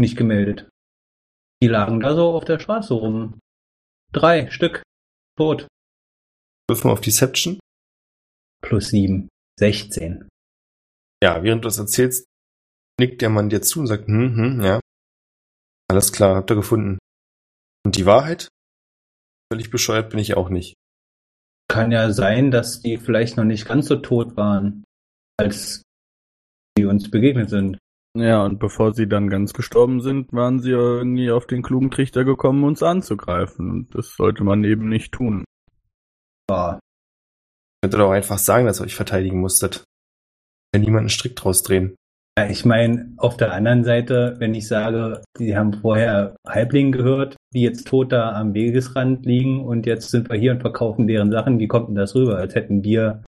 [0.00, 0.68] Nicht gemeldet.
[1.62, 3.40] Die lagen da so auf der Straße rum.
[4.12, 4.82] Drei Stück.
[5.38, 5.66] Tot.
[6.68, 7.58] Wirf mal auf Deception.
[8.62, 9.28] Plus sieben.
[9.58, 10.28] Sechzehn.
[11.22, 12.26] Ja, während du das erzählst,
[13.00, 14.80] nickt der Mann dir zu und sagt, hm, hm, ja.
[15.88, 16.98] Alles klar, habt ihr gefunden.
[17.84, 18.48] Und die Wahrheit?
[19.50, 20.74] Völlig bescheuert bin ich auch nicht.
[21.68, 24.84] Kann ja sein, dass die vielleicht noch nicht ganz so tot waren,
[25.38, 25.82] als
[26.76, 27.78] die uns begegnet sind.
[28.18, 32.24] Ja, und bevor sie dann ganz gestorben sind, waren sie irgendwie auf den klugen Trichter
[32.24, 33.70] gekommen, uns anzugreifen.
[33.70, 35.44] Und das sollte man eben nicht tun.
[36.50, 36.78] Ja,
[37.86, 39.84] Könntet doch einfach sagen, dass ihr euch verteidigen musstet.
[40.72, 41.94] Kann niemand einen Strick draus drehen.
[42.36, 47.36] Ja, ich meine, auf der anderen Seite, wenn ich sage, die haben vorher Halblinge gehört,
[47.54, 51.30] die jetzt tot da am Wegesrand liegen und jetzt sind wir hier und verkaufen deren
[51.30, 52.38] Sachen, wie kommt denn das rüber?
[52.38, 53.22] Als hätten wir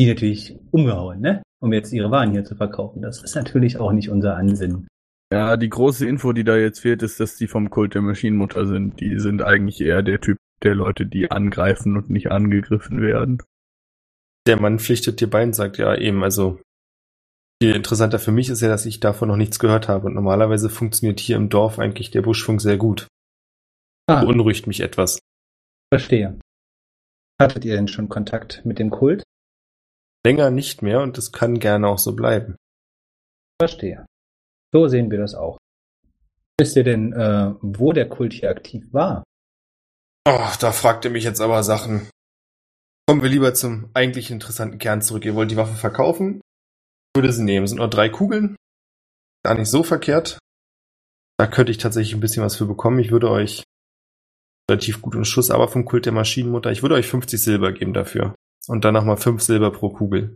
[0.00, 1.42] die natürlich umgehauen, ne?
[1.60, 3.00] Um jetzt ihre Waren hier zu verkaufen.
[3.02, 4.86] Das ist natürlich auch nicht unser Ansinnen.
[5.32, 8.66] Ja, die große Info, die da jetzt fehlt, ist, dass die vom Kult der Maschinenmutter
[8.66, 9.00] sind.
[9.00, 13.38] Die sind eigentlich eher der Typ der Leute, die angreifen und nicht angegriffen werden.
[14.46, 16.60] Der Mann pflichtet dir bei und sagt, ja, eben, also
[17.62, 20.06] viel interessanter für mich ist ja, dass ich davon noch nichts gehört habe.
[20.06, 23.06] Und normalerweise funktioniert hier im Dorf eigentlich der Buschfunk sehr gut.
[24.06, 25.18] Ah, Beunruhigt mich etwas.
[25.90, 26.38] verstehe.
[27.40, 29.22] Hattet ihr denn schon Kontakt mit dem Kult?
[30.24, 32.56] Länger nicht mehr und es kann gerne auch so bleiben.
[33.60, 34.06] Verstehe.
[34.72, 35.58] So sehen wir das auch.
[36.58, 39.24] Wisst ihr denn, äh, wo der Kult hier aktiv war?
[40.26, 42.08] Oh, da fragt ihr mich jetzt aber Sachen.
[43.06, 45.24] Kommen wir lieber zum eigentlich interessanten Kern zurück.
[45.24, 46.40] Ihr wollt die Waffe verkaufen?
[46.40, 47.64] Ich würde sie nehmen.
[47.64, 48.56] Es sind nur drei Kugeln.
[49.44, 50.38] Gar nicht so verkehrt.
[51.36, 53.00] Da könnte ich tatsächlich ein bisschen was für bekommen.
[53.00, 53.64] Ich würde euch
[54.70, 56.70] relativ gut in Schuss, aber vom Kult der Maschinenmutter.
[56.70, 58.34] Ich würde euch 50 Silber geben dafür.
[58.68, 60.34] Und dann nochmal 5 Silber pro Kugel.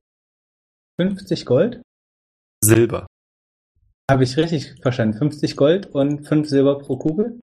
[1.00, 1.82] 50 Gold?
[2.62, 3.06] Silber.
[4.10, 5.16] Habe ich richtig verstanden?
[5.16, 7.40] 50 Gold und 5 Silber pro Kugel?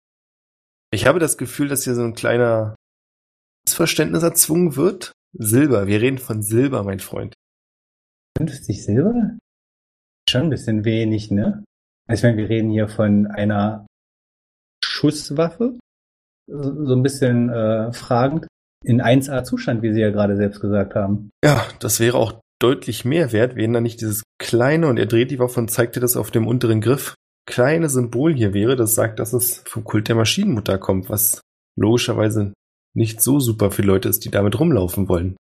[0.91, 2.75] Ich habe das Gefühl, dass hier so ein kleiner
[3.65, 5.11] Missverständnis erzwungen wird.
[5.33, 5.87] Silber.
[5.87, 7.33] Wir reden von Silber, mein Freund.
[8.37, 9.37] 50 Silber?
[10.29, 11.63] Schon ein bisschen wenig, ne?
[12.07, 13.85] Also ich meine, wir reden hier von einer
[14.83, 15.77] Schusswaffe.
[16.47, 18.47] So so ein bisschen äh, fragend.
[18.83, 21.29] In 1A-Zustand, wie Sie ja gerade selbst gesagt haben.
[21.43, 25.31] Ja, das wäre auch deutlich mehr wert, wenn da nicht dieses kleine, und er dreht
[25.31, 27.15] die Waffe und zeigt dir das auf dem unteren Griff,
[27.45, 31.41] kleine Symbol hier wäre, das sagt, dass es vom Kult der Maschinenmutter kommt, was
[31.77, 32.53] logischerweise
[32.95, 35.35] nicht so super für Leute ist, die damit rumlaufen wollen.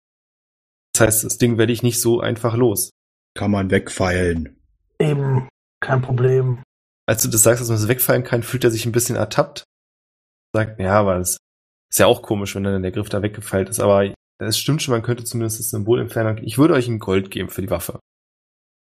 [0.92, 2.90] Das heißt, das Ding werde ich nicht so einfach los.
[3.36, 4.60] Kann man wegfeilen.
[4.98, 5.48] Eben,
[5.80, 6.62] kein Problem.
[7.06, 9.64] Als du das sagst, dass man es wegfallen kann, fühlt er sich ein bisschen ertappt.
[10.54, 11.38] Sagt, ja, aber das
[11.90, 14.92] ist ja auch komisch, wenn dann der Griff da weggefeilt ist, aber es stimmt schon,
[14.92, 16.38] man könnte zumindest das Symbol entfernen.
[16.44, 17.98] Ich würde euch ein Gold geben für die Waffe.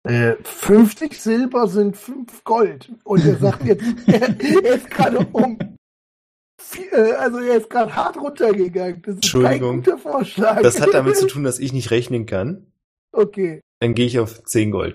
[0.08, 2.90] Äh, 50 Silber sind 5 Gold.
[3.04, 5.58] Und er sagt jetzt, er, er ist gerade um.
[6.92, 9.02] äh, Also er ist gerade hart runtergegangen.
[9.02, 9.76] Das ist kein Entschuldigung.
[9.76, 10.62] guter Vorschlag.
[10.62, 12.72] Das hat damit zu tun, dass ich nicht rechnen kann.
[13.12, 13.60] Okay.
[13.80, 14.94] Dann gehe ich auf 10 Gold.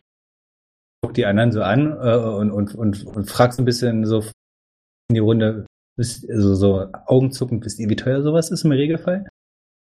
[1.02, 4.22] Guck die anderen so an äh, und, und, und, und fragst ein bisschen so
[5.10, 5.66] in die Runde,
[5.98, 9.28] wisst, also so augenzuckend, wisst ihr, wie teuer sowas ist im Regelfall?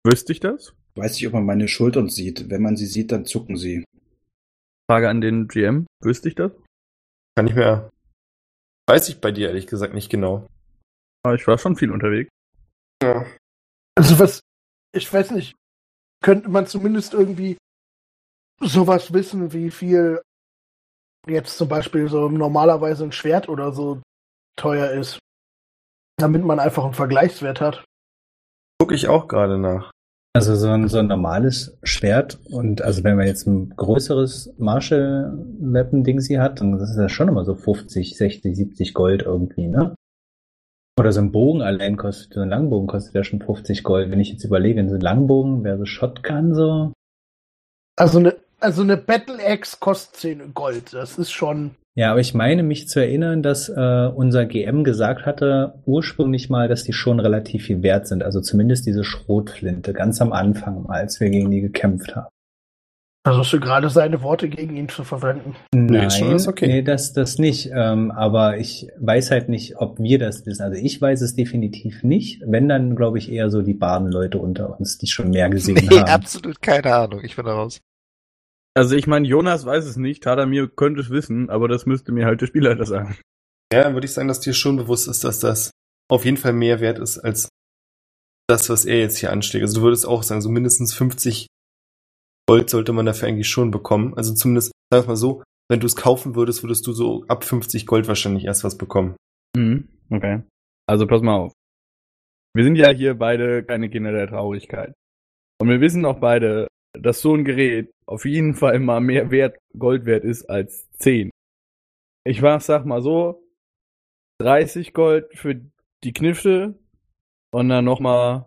[0.04, 0.74] Wüsste ich das?
[0.94, 2.50] Weiß nicht, ob man meine Schultern sieht.
[2.50, 3.84] Wenn man sie sieht, dann zucken sie.
[4.90, 5.86] Frage an den GM.
[6.00, 6.52] Wüsste ich das?
[7.36, 7.90] Kann ich mehr.
[8.88, 10.46] Weiß ich bei dir ehrlich gesagt nicht genau.
[11.22, 12.30] Aber ich war schon viel unterwegs.
[13.02, 13.26] Ja.
[13.94, 14.40] Also was,
[14.94, 15.54] ich weiß nicht,
[16.22, 17.58] könnte man zumindest irgendwie
[18.60, 20.22] sowas wissen, wie viel
[21.26, 24.00] jetzt zum Beispiel so normalerweise ein Schwert oder so
[24.56, 25.18] teuer ist,
[26.18, 27.84] damit man einfach einen Vergleichswert hat.
[28.78, 29.90] Gucke ich auch gerade nach.
[30.34, 36.20] Also so ein, so ein normales Schwert und also wenn man jetzt ein größeres Marshall-Weapon-Ding
[36.20, 39.94] sie hat, dann ist das schon immer so 50, 60, 70 Gold irgendwie, ne?
[40.98, 44.10] Oder so ein Bogen allein kostet, so ein Langbogen kostet ja schon 50 Gold.
[44.10, 46.92] Wenn ich jetzt überlege, so ein Langbogen wäre so Shotgun so.
[47.96, 50.92] Also eine, also eine Battle Axe kostet 10 Gold.
[50.92, 51.76] Das ist schon.
[51.98, 56.68] Ja, aber ich meine mich zu erinnern, dass äh, unser GM gesagt hatte, ursprünglich mal,
[56.68, 58.22] dass die schon relativ viel wert sind.
[58.22, 62.28] Also zumindest diese Schrotflinte, ganz am Anfang, als wir gegen die gekämpft haben.
[63.26, 65.56] Versuchst du gerade seine Worte gegen ihn zu verwenden?
[65.74, 66.68] Nee, Nein, schon ist okay.
[66.68, 67.68] nee, das, das nicht.
[67.74, 70.62] Ähm, aber ich weiß halt nicht, ob wir das wissen.
[70.62, 72.44] Also ich weiß es definitiv nicht.
[72.46, 75.98] Wenn, dann glaube ich eher so die Badenleute unter uns, die schon mehr gesehen Nee,
[75.98, 76.10] haben.
[76.10, 77.24] absolut keine Ahnung.
[77.24, 77.80] Ich bin da raus.
[78.78, 82.26] Also ich meine, Jonas weiß es nicht, Tadamir könnte es wissen, aber das müsste mir
[82.26, 83.18] halt der Spielleiter sagen.
[83.72, 85.72] Ja, dann würde ich sagen, dass dir schon bewusst ist, dass das
[86.08, 87.48] auf jeden Fall mehr wert ist als
[88.48, 89.64] das, was er jetzt hier anschlägt.
[89.64, 91.48] Also du würdest auch sagen, so mindestens 50
[92.48, 94.14] Gold sollte man dafür eigentlich schon bekommen.
[94.14, 97.84] Also zumindest, sag mal so, wenn du es kaufen würdest, würdest du so ab 50
[97.84, 99.16] Gold wahrscheinlich erst was bekommen.
[99.56, 100.44] Mhm, okay.
[100.88, 101.52] Also pass mal auf.
[102.54, 104.94] Wir sind ja hier beide keine Kinder der Traurigkeit.
[105.60, 106.68] Und wir wissen auch beide,
[107.00, 111.30] dass so ein Gerät auf jeden Fall mal mehr Wert, Gold wert ist als 10.
[112.24, 113.42] Ich war, sag mal so,
[114.40, 115.60] 30 Gold für
[116.04, 116.78] die Knifte
[117.50, 118.46] und dann nochmal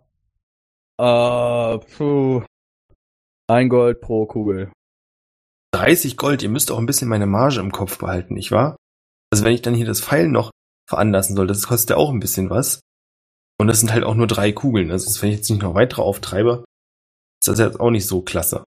[1.00, 2.44] äh, puh,
[3.48, 4.72] ein Gold pro Kugel.
[5.74, 8.76] 30 Gold, ihr müsst auch ein bisschen meine Marge im Kopf behalten, nicht wahr?
[9.32, 10.52] Also wenn ich dann hier das Pfeil noch
[10.90, 12.82] veranlassen soll, das kostet ja auch ein bisschen was.
[13.60, 14.92] Und das sind halt auch nur drei Kugeln.
[14.92, 16.66] Also wenn ich jetzt nicht noch weitere auftreibe,
[17.42, 18.64] ist das jetzt auch nicht so klasse.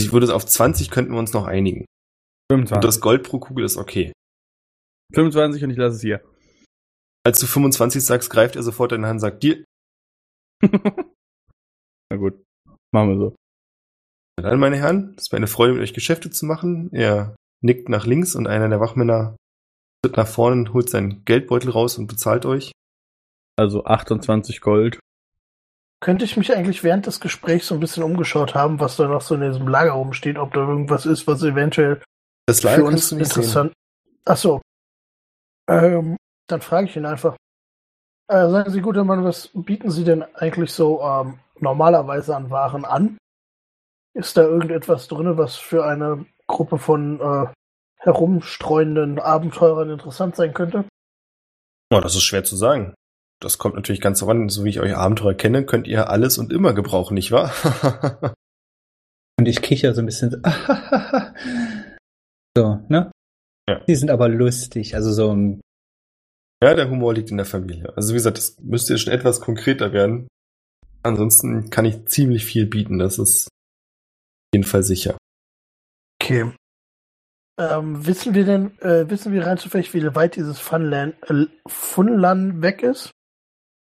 [0.00, 1.84] Ich würde es auf 20 könnten wir uns noch einigen.
[2.50, 2.80] Und 25.
[2.80, 4.12] das Gold pro Kugel ist okay.
[5.14, 6.22] 25 und ich lasse es hier.
[7.24, 9.64] Als du 25 sagst, greift er sofort deine Hand und sagt, dir,
[12.10, 12.42] Na gut,
[12.92, 13.36] machen wir so.
[14.36, 16.92] Na dann, meine Herren, es war eine Freude, mit euch Geschäfte zu machen.
[16.92, 19.36] Er nickt nach links und einer der Wachmänner
[20.02, 22.72] tritt nach vorne und holt seinen Geldbeutel raus und bezahlt euch.
[23.56, 24.98] Also 28 Gold.
[26.00, 29.20] Könnte ich mich eigentlich während des Gesprächs so ein bisschen umgeschaut haben, was da noch
[29.20, 32.02] so in diesem Lager rumsteht, ob da irgendwas ist, was eventuell
[32.46, 33.42] Das für uns nicht sehen.
[33.42, 33.72] interessant.
[34.24, 34.62] Ach so.
[35.68, 36.16] Ähm,
[36.48, 37.36] dann frage ich ihn einfach.
[38.28, 42.84] Äh, sagen Sie, guter Mann, was bieten Sie denn eigentlich so ähm, normalerweise an Waren
[42.84, 43.18] an?
[44.14, 47.52] Ist da irgendetwas drin, was für eine Gruppe von äh,
[47.98, 50.84] herumstreuenden Abenteurern interessant sein könnte?
[51.92, 52.94] Oh, das ist schwer zu sagen.
[53.40, 56.38] Das kommt natürlich ganz darauf an, so wie ich euch Abenteurer kenne, könnt ihr alles
[56.38, 57.52] und immer gebrauchen, nicht wahr?
[59.38, 60.30] Und ich kicher so ein bisschen.
[62.54, 63.10] so, ne?
[63.66, 63.80] Ja.
[63.88, 64.94] Die sind aber lustig.
[64.94, 65.62] Also so ein
[66.62, 67.92] ja, der Humor liegt in der Familie.
[67.96, 70.28] Also wie gesagt, das müsste schon etwas konkreter werden.
[71.02, 75.16] Ansonsten kann ich ziemlich viel bieten, das ist auf jeden Fall sicher.
[76.20, 76.52] Okay.
[77.58, 82.60] Ähm, wissen wir denn, äh, wissen wir rein zufällig, wie weit dieses Funland, äh, Funland
[82.60, 83.10] weg ist?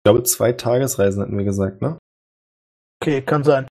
[0.04, 1.98] Ich glaube, zwei Tagesreisen hatten wir gesagt, ne?
[3.02, 3.70] Okay, kann sein.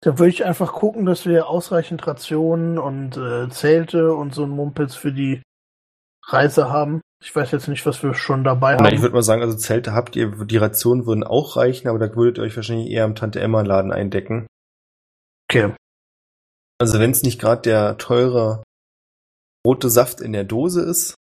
[0.00, 4.50] Dann würde ich einfach gucken, dass wir ausreichend Rationen und äh, Zelte und so ein
[4.50, 5.40] Mumpitz für die
[6.26, 7.00] Reise haben.
[7.22, 9.00] Ich weiß jetzt nicht, was wir schon dabei ich haben.
[9.00, 12.38] würde mal sagen, also Zelte habt ihr, die Rationen würden auch reichen, aber da würdet
[12.38, 14.48] ihr euch wahrscheinlich eher im Tante-Emma-Laden eindecken.
[15.48, 15.72] Okay.
[16.80, 18.64] Also wenn es nicht gerade der teure
[19.64, 21.14] rote Saft in der Dose ist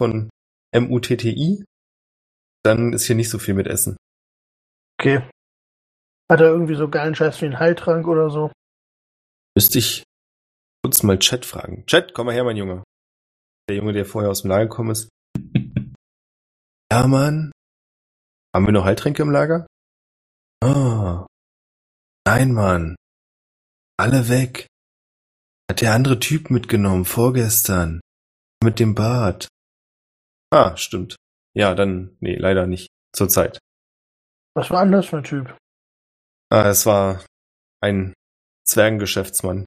[0.00, 0.30] von
[0.74, 1.64] MUTTI,
[2.62, 3.96] dann ist hier nicht so viel mit Essen.
[4.98, 5.28] Okay.
[6.30, 8.50] Hat er irgendwie so geilen Scheiß wie einen Heiltrank oder so?
[9.54, 10.04] Müsste ich
[10.84, 11.84] kurz mal Chat fragen.
[11.86, 12.84] Chat, komm mal her, mein Junge.
[13.68, 15.08] Der Junge, der vorher aus dem Lager gekommen ist.
[16.92, 17.52] Ja, Mann.
[18.54, 19.66] Haben wir noch Heiltränke im Lager?
[20.62, 21.26] Ah.
[22.26, 22.96] Nein, Mann.
[23.98, 24.66] Alle weg.
[25.70, 28.02] Hat der andere Typ mitgenommen, vorgestern.
[28.62, 29.48] Mit dem Bart.
[30.50, 31.16] Ah, stimmt.
[31.54, 32.88] Ja, dann, nee, leider nicht.
[33.14, 33.58] Zurzeit.
[34.54, 35.56] Was war anders für ein Typ?
[36.50, 37.24] Ah, es war
[37.80, 38.14] ein
[38.64, 39.64] Zwergengeschäftsmann.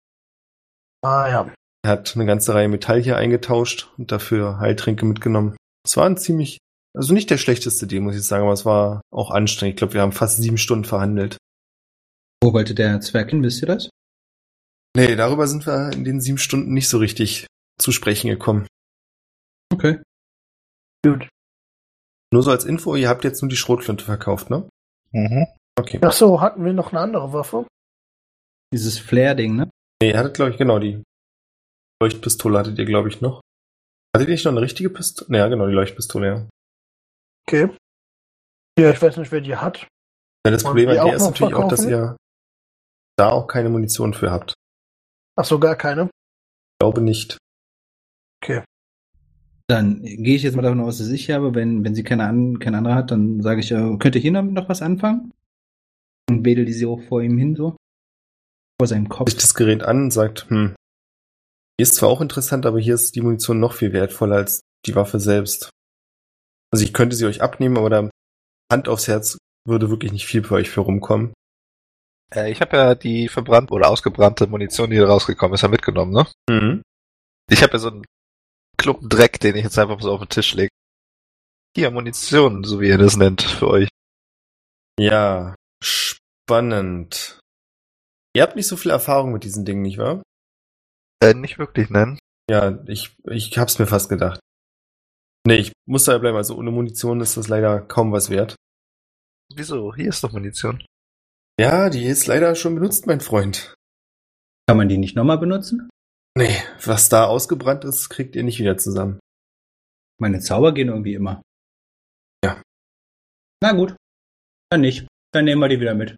[1.04, 1.54] Ah ja.
[1.84, 5.56] Er hat eine ganze Reihe Metall hier eingetauscht und dafür Heiltränke mitgenommen.
[5.86, 6.58] Es war ein ziemlich,
[6.96, 9.76] also nicht der schlechteste Deal, muss ich sagen, aber es war auch anstrengend.
[9.76, 11.38] Ich glaube, wir haben fast sieben Stunden verhandelt.
[12.44, 13.90] Wo wollte der Zwerg hin, wisst ihr das?
[14.96, 17.46] Nee, darüber sind wir in den sieben Stunden nicht so richtig
[17.80, 18.66] zu sprechen gekommen.
[19.72, 20.02] Okay.
[21.04, 21.28] Gut.
[22.36, 24.68] Nur so als Info, ihr habt jetzt nur die Schrotflinte verkauft, ne?
[25.14, 25.48] Mhm.
[25.80, 26.00] Okay.
[26.02, 27.66] Ach so, hatten wir noch eine andere Waffe?
[28.74, 29.70] Dieses Flair-Ding, ne?
[30.02, 31.02] Nee, ihr hattet, glaube ich, genau die
[32.04, 33.40] Leuchtpistole hattet ihr, glaube ich, noch.
[34.14, 35.38] Hattet ihr nicht noch eine richtige Pistole?
[35.38, 36.50] Ja, genau, die Leuchtpistole, ja.
[37.48, 37.74] Okay.
[38.78, 39.88] Ja, ich weiß nicht, wer die hat.
[40.46, 42.12] ja das Wollen Problem an der ist natürlich auch, dass verkaufen?
[42.12, 42.18] ihr
[43.18, 44.56] da auch keine Munition für habt.
[45.38, 46.10] Ach so, gar keine.
[46.10, 47.38] Ich glaube nicht.
[49.68, 51.56] Dann gehe ich jetzt mal davon aus, dass ich habe.
[51.56, 54.32] Wenn, wenn sie keine, an, keine andere hat, dann sage ich, äh, könnt ihr hier
[54.32, 55.32] noch, noch was anfangen?
[56.30, 57.76] Und wedel die sie auch vor ihm hin, so.
[58.80, 59.30] Vor seinem Kopf.
[59.30, 60.76] Sich das Gerät an und sagt, hm,
[61.80, 64.96] die ist zwar auch interessant, aber hier ist die Munition noch viel wertvoller als die
[64.96, 65.70] Waffe selbst.
[66.72, 68.10] Also ich könnte sie euch abnehmen, aber da
[68.72, 71.34] Hand aufs Herz würde wirklich nicht viel für euch für rumkommen.
[72.34, 76.14] Äh, ich habe ja die verbrannte oder ausgebrannte Munition, die da rausgekommen ist, ja mitgenommen,
[76.14, 76.28] ne?
[76.50, 76.82] Mhm.
[77.50, 78.04] Ich habe ja so einen
[78.78, 80.70] Klumpen Dreck, den ich jetzt einfach so auf den Tisch lege.
[81.76, 83.90] Hier, Munition, so wie ihr das nennt, für euch.
[85.00, 87.40] Ja, spannend.
[88.36, 90.24] Ihr habt nicht so viel Erfahrung mit diesen Dingen, nicht wahr?
[91.22, 92.20] Äh, nicht wirklich nennen.
[92.50, 94.40] Ja, ich, ich hab's mir fast gedacht.
[95.46, 96.38] Nee, ich muss da bleiben.
[96.38, 98.56] Also ohne Munition ist das leider kaum was wert.
[99.54, 99.94] Wieso?
[99.96, 100.84] Hier ist doch Munition.
[101.60, 103.74] Ja, die ist leider schon benutzt, mein Freund.
[104.68, 105.90] Kann man die nicht nochmal benutzen?
[106.38, 109.20] Nee, was da ausgebrannt ist, kriegt ihr nicht wieder zusammen.
[110.20, 111.42] Meine Zauber gehen irgendwie immer.
[112.44, 112.62] Ja.
[113.62, 113.96] Na gut.
[114.70, 115.08] Dann nicht.
[115.32, 116.16] Dann nehmen wir die wieder mit.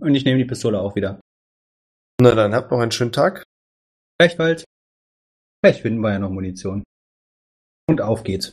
[0.00, 1.20] Und ich nehme die Pistole auch wieder.
[2.20, 3.44] Na dann, habt noch einen schönen Tag.
[4.18, 4.64] Gleichfalls.
[5.64, 6.82] Vielleicht finden wir ja noch Munition.
[7.88, 8.52] Und auf geht's.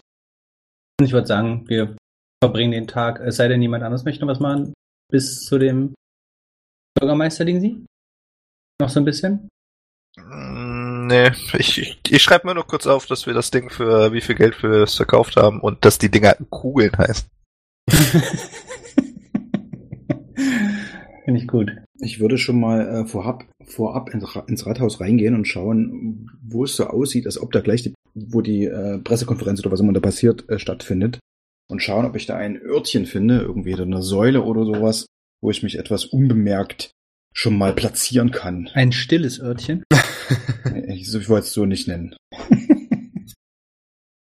[1.00, 1.98] Und ich würde sagen, wir
[2.44, 4.74] verbringen den Tag, es sei denn, jemand anderes möchte noch was machen,
[5.10, 5.96] bis zu dem
[7.00, 7.86] Bürgermeister-Ding sie?
[8.80, 9.50] Noch so ein bisschen?
[10.28, 14.22] Nee, ich, ich, ich schreibe mir nur kurz auf, dass wir das Ding für wie
[14.22, 17.28] viel Geld wir es verkauft haben und dass die Dinger Kugeln heißen.
[21.26, 21.72] Finde ich gut.
[22.00, 26.64] Ich würde schon mal äh, vorab, vorab ins, Ra- ins Rathaus reingehen und schauen, wo
[26.64, 29.94] es so aussieht, als ob da gleich die, wo die äh, Pressekonferenz oder was immer
[29.94, 31.20] da passiert, äh, stattfindet.
[31.70, 35.06] Und schauen, ob ich da ein Örtchen finde, irgendwie eine Säule oder sowas,
[35.42, 36.92] wo ich mich etwas unbemerkt
[37.40, 38.70] schon mal platzieren kann.
[38.74, 39.84] Ein stilles Örtchen.
[40.88, 42.16] Ich, ich wollte es so nicht nennen.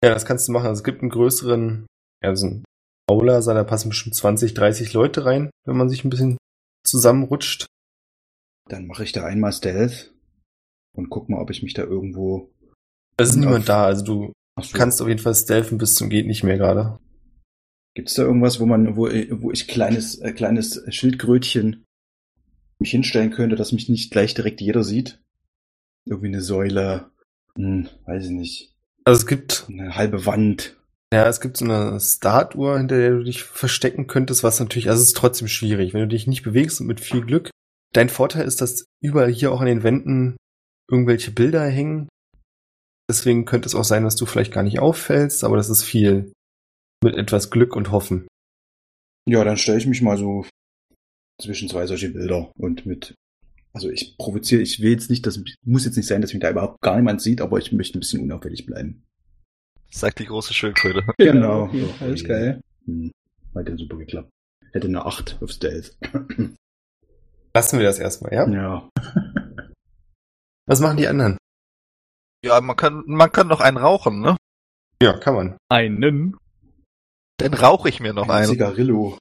[0.03, 0.67] Ja, das kannst du machen.
[0.67, 1.87] Also es gibt einen größeren,
[2.23, 2.63] ja, so ein
[3.09, 6.37] Aula, da passen bestimmt 20, 30 Leute rein, wenn man sich ein bisschen
[6.85, 7.65] zusammenrutscht.
[8.69, 10.13] Dann mache ich da einmal Stealth
[10.95, 12.51] und guck mal, ob ich mich da irgendwo.
[13.17, 14.77] Es ist niemand da, also du so.
[14.77, 16.99] kannst auf jeden Fall stealthen bis zum geht nicht mehr gerade.
[17.95, 21.84] Gibt's da irgendwas, wo man, wo, wo ich kleines, äh, kleines Schildkrötchen
[22.79, 25.19] mich hinstellen könnte, dass mich nicht gleich direkt jeder sieht?
[26.05, 27.09] Irgendwie eine Säule,
[27.55, 30.75] hm, weiß ich nicht, Also es gibt, eine halbe Wand.
[31.13, 35.01] ja, es gibt so eine Startuhr, hinter der du dich verstecken könntest, was natürlich, also
[35.01, 37.49] es ist trotzdem schwierig, wenn du dich nicht bewegst und mit viel Glück.
[37.93, 40.35] Dein Vorteil ist, dass überall hier auch an den Wänden
[40.91, 42.09] irgendwelche Bilder hängen.
[43.09, 46.31] Deswegen könnte es auch sein, dass du vielleicht gar nicht auffällst, aber das ist viel
[47.03, 48.27] mit etwas Glück und Hoffen.
[49.27, 50.45] Ja, dann stelle ich mich mal so
[51.41, 53.15] zwischen zwei solche Bilder und mit,
[53.73, 56.49] also ich provoziere, ich will jetzt nicht, das muss jetzt nicht sein, dass mich da
[56.49, 59.03] überhaupt gar niemand sieht, aber ich möchte ein bisschen unauffällig bleiben.
[59.89, 61.03] Sagt die große Schildkröte.
[61.17, 61.69] Genau.
[61.71, 62.61] Ja, alles geil.
[62.85, 63.11] Hm,
[63.53, 64.29] hat ja super geklappt.
[64.71, 65.97] Hätte eine 8 auf Stealth.
[67.53, 68.49] Lassen wir das erstmal, ja?
[68.49, 68.89] ja.
[70.65, 71.37] Was machen die anderen?
[72.43, 74.35] Ja, man kann, man kann noch einen rauchen, ne?
[75.01, 75.57] Ja, kann man.
[75.69, 76.35] Einen.
[77.37, 78.51] Dann rauche ich mir noch Ein einen.
[78.51, 79.17] Zigarillo.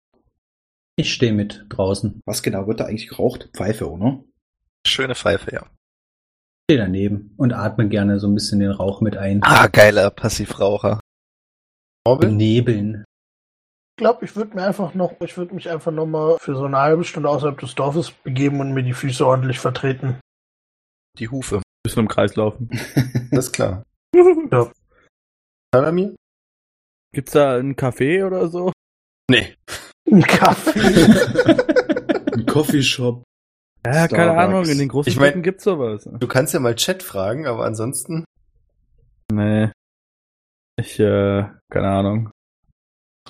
[0.97, 2.21] Ich stehe mit draußen.
[2.25, 3.51] Was genau wird da eigentlich geraucht?
[3.55, 4.23] Pfeife, oder?
[4.87, 5.67] Schöne Pfeife, ja.
[6.67, 9.41] Stehe daneben und atme gerne so ein bisschen den Rauch mit ein.
[9.43, 11.01] Ah, geiler Passivraucher.
[12.07, 12.31] Orbel?
[12.31, 13.05] Nebeln.
[13.97, 16.65] Ich glaube, ich würde mir einfach noch, ich würde mich einfach noch mal für so
[16.65, 20.19] eine halbe Stunde außerhalb des Dorfes begeben und mir die Füße ordentlich vertreten.
[21.19, 21.63] Die Hufe.
[21.85, 22.71] Bisschen im Kreis laufen.
[23.31, 23.85] Das ist klar.
[24.53, 24.71] Ja.
[25.73, 26.15] Talamir?
[27.13, 28.73] Gibt's da einen Café oder so?
[29.29, 29.57] Nee.
[30.11, 30.81] Ein Kaffee.
[32.35, 33.23] Ein Coffeeshop.
[33.87, 34.39] Ja, keine Starbucks.
[34.45, 36.09] Ahnung, in den großen Ich mein- Städten gibt's sowas.
[36.19, 38.25] Du kannst ja mal Chat fragen, aber ansonsten.
[39.33, 39.71] Nee.
[40.77, 42.31] Ich, äh, keine Ahnung.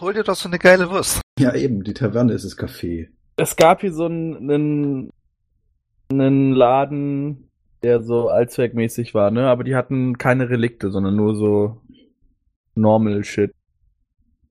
[0.00, 1.20] Hol dir doch so eine geile Wurst.
[1.38, 3.08] Ja, eben, die Taverne ist das Café.
[3.36, 5.10] Es gab hier so einen, einen,
[6.10, 7.48] einen Laden,
[7.82, 9.48] der so allzweckmäßig war, ne?
[9.48, 11.80] Aber die hatten keine Relikte, sondern nur so
[12.74, 13.52] normal Shit.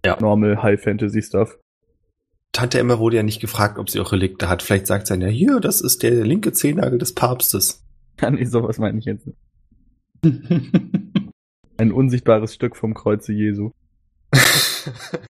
[0.06, 0.18] Ja.
[0.20, 1.58] Normal High Fantasy Stuff.
[2.54, 4.62] Tante Emma wurde ja nicht gefragt, ob sie auch Relikte hat.
[4.62, 7.84] Vielleicht sagt sie dann ja, hier, das ist der linke Zehennagel des Papstes.
[8.22, 9.40] Ja, nee, sowas meine ich jetzt nicht.
[11.78, 13.72] Ein unsichtbares Stück vom Kreuze Jesu.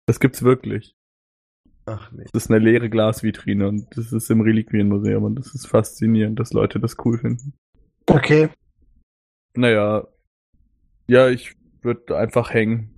[0.07, 0.95] Das gibt's wirklich.
[1.87, 2.25] Ach nee.
[2.31, 6.53] Das ist eine leere Glasvitrine und das ist im Reliquienmuseum und das ist faszinierend, dass
[6.53, 7.53] Leute das cool finden.
[8.05, 8.49] Okay.
[9.55, 10.07] Naja.
[11.07, 12.91] Ja, ich würde einfach hängen.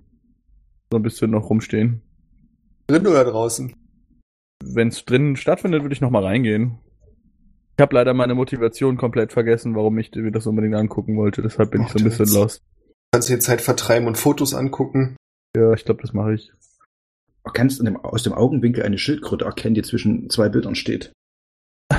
[0.90, 2.02] So ein bisschen noch rumstehen.
[2.88, 3.74] Drin oder draußen?
[4.64, 6.78] Wenn es drinnen stattfindet, würde ich noch mal reingehen.
[7.76, 11.42] Ich habe leider meine Motivation komplett vergessen, warum ich mir das unbedingt angucken wollte.
[11.42, 12.62] Deshalb bin Ach, ich so ein bisschen lost.
[13.12, 15.16] Kannst du dir Zeit vertreiben und Fotos angucken?
[15.56, 16.52] Ja, ich glaube, das mache ich.
[17.44, 21.12] Du kannst dem, aus dem Augenwinkel eine Schildkröte erkennen, die zwischen zwei Bildern steht.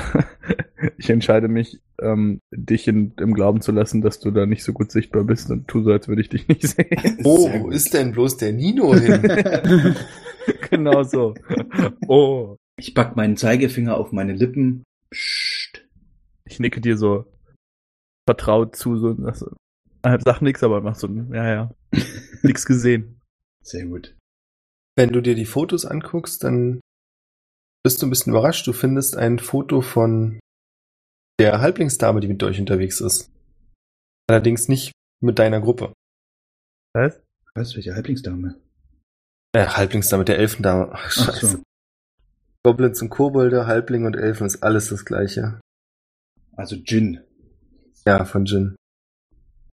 [0.98, 4.72] ich entscheide mich, ähm, dich in, im Glauben zu lassen, dass du da nicht so
[4.72, 7.18] gut sichtbar bist und tu so, als würde ich dich nicht sehen.
[7.24, 9.22] Oh, wo ist denn bloß der Nino hin?
[10.70, 11.34] genau so.
[12.06, 12.56] Oh.
[12.78, 14.84] Ich pack meinen Zeigefinger auf meine Lippen.
[15.10, 15.86] Psst.
[16.44, 17.26] Ich nicke dir so
[18.26, 19.10] vertraut zu, so
[20.02, 21.74] äh, sag nix, aber mach so, ein, ja, ja.
[22.42, 23.20] Nix gesehen.
[23.62, 24.16] Sehr gut.
[24.96, 26.80] Wenn du dir die Fotos anguckst, dann
[27.82, 28.66] bist du ein bisschen überrascht.
[28.66, 30.38] Du findest ein Foto von
[31.38, 33.30] der Halblingsdame, die mit euch unterwegs ist.
[34.28, 35.92] Allerdings nicht mit deiner Gruppe.
[36.94, 37.20] Was?
[37.54, 37.74] Was?
[37.74, 38.60] Welche Halblingsdame?
[39.52, 40.90] Äh, Halblingsdame, der Elfendame.
[40.92, 41.46] Ach, Ach scheiße.
[41.46, 41.58] so.
[42.64, 45.60] Goblins und Kobolde, Halbling und Elfen ist alles das gleiche.
[46.56, 47.20] Also Jin.
[48.06, 48.76] Ja, von Jin.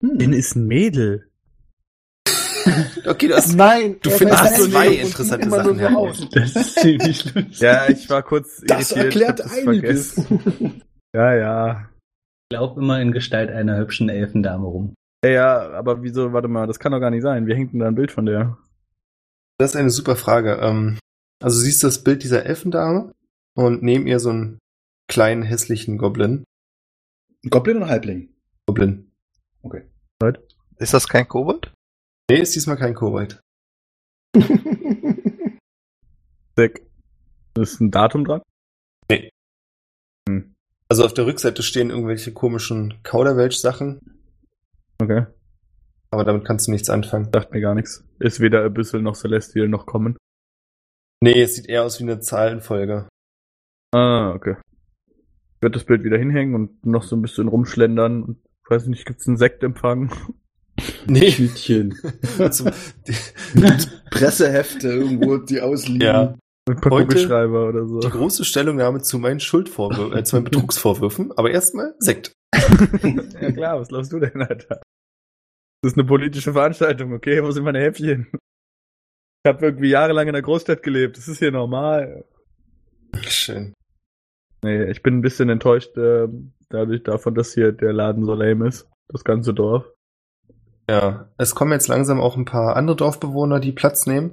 [0.01, 1.29] Bin ist ein Mädel.
[3.05, 6.27] Okay, du hast Nein, Du findest zwei nicht interessante Sachen aus.
[6.31, 7.59] Das ist ziemlich lustig.
[7.59, 9.05] Ja, ich war kurz Das irritiert.
[9.05, 10.13] erklärt das einiges.
[10.13, 10.81] vergessen.
[11.15, 11.89] Ja, ja.
[12.51, 14.93] Ich laufe immer in Gestalt einer hübschen Elfendame rum.
[15.23, 17.47] Ja, ja, aber wieso, warte mal, das kann doch gar nicht sein.
[17.47, 18.57] Wie hängt denn da ein Bild von der?
[19.57, 20.59] Das ist eine super Frage.
[20.61, 20.99] Ähm,
[21.41, 23.13] also siehst du das Bild dieser Elfendame
[23.55, 24.59] und neben ihr so einen
[25.07, 26.43] kleinen hässlichen Goblin.
[27.49, 28.33] Goblin oder Halbling?
[28.67, 29.11] Goblin.
[29.61, 29.83] Okay.
[30.77, 31.73] Ist das kein Kobold?
[32.29, 33.39] Nee, ist diesmal kein Kobold.
[36.57, 36.85] Sick.
[37.57, 38.41] Ist ein Datum dran?
[40.89, 44.15] Also auf der Rückseite stehen irgendwelche komischen Kauderwelsch-Sachen,
[45.01, 45.25] Okay.
[46.15, 47.29] Aber damit kannst du nichts anfangen.
[47.31, 48.03] Sagt mir gar nichts.
[48.19, 50.17] Ist weder Abyssal noch Celestial noch kommen.
[51.21, 53.07] Nee, es sieht eher aus wie eine Zahlenfolge.
[53.93, 54.55] Ah, okay.
[55.07, 58.23] Ich werde das Bild wieder hinhängen und noch so ein bisschen rumschlendern.
[58.23, 58.37] Und
[58.69, 60.11] weiß nicht, gibt's einen Sektempfang?
[61.07, 61.31] Nee.
[61.31, 61.97] Tütchen.
[62.37, 62.69] Also,
[63.07, 63.15] die,
[64.11, 66.01] Pressehefte irgendwo, die ausliegen.
[66.05, 66.35] ja.
[66.67, 67.99] Mit ein paar Heute- Kugelschreiber oder so.
[68.01, 72.33] Die große Stellungnahme zu meinen Schuldvorwürfen, äh, zu meinen Betrugsvorwürfen, aber erstmal Sekt.
[72.53, 74.81] ja klar, was glaubst du denn, Alter?
[75.85, 77.43] Das ist eine politische Veranstaltung, okay?
[77.43, 78.25] Wo sind meine Häppchen?
[78.33, 81.15] Ich habe irgendwie jahrelang in der Großstadt gelebt.
[81.15, 82.25] Das ist hier normal.
[83.27, 83.75] Schön.
[84.63, 86.27] Nee, ich bin ein bisschen enttäuscht äh,
[86.69, 88.89] dadurch davon, dass hier der Laden so lame ist.
[89.09, 89.85] Das ganze Dorf.
[90.89, 94.31] Ja, es kommen jetzt langsam auch ein paar andere Dorfbewohner, die Platz nehmen.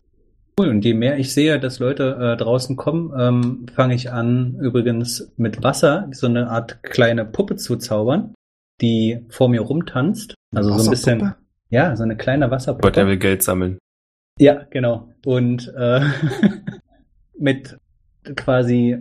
[0.59, 4.59] Cool, und je mehr ich sehe, dass Leute äh, draußen kommen, ähm, fange ich an,
[4.59, 8.33] übrigens mit Wasser so eine Art kleine Puppe zu zaubern,
[8.81, 10.35] die vor mir rumtanzt.
[10.55, 11.35] Also so ein bisschen?
[11.73, 13.07] Ja, so eine kleine Gott, der Wasserpuppe.
[13.07, 13.79] will Geld sammeln.
[14.39, 15.09] Ja, genau.
[15.25, 16.01] Und äh,
[17.39, 17.79] mit
[18.37, 18.99] quasi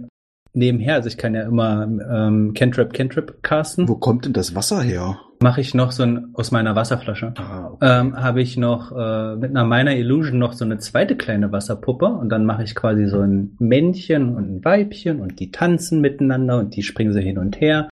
[0.54, 4.82] nebenher, also ich kann ja immer ähm, Cantrip, Cantrip casten, Wo kommt denn das Wasser
[4.82, 5.20] her?
[5.42, 7.34] mache ich noch so ein, aus meiner Wasserflasche.
[7.38, 8.00] Ah, okay.
[8.00, 12.06] ähm, habe ich noch äh, mit einer meiner Illusion noch so eine zweite kleine Wasserpuppe
[12.06, 16.60] und dann mache ich quasi so ein Männchen und ein Weibchen und die tanzen miteinander
[16.60, 17.90] und die springen so hin und her.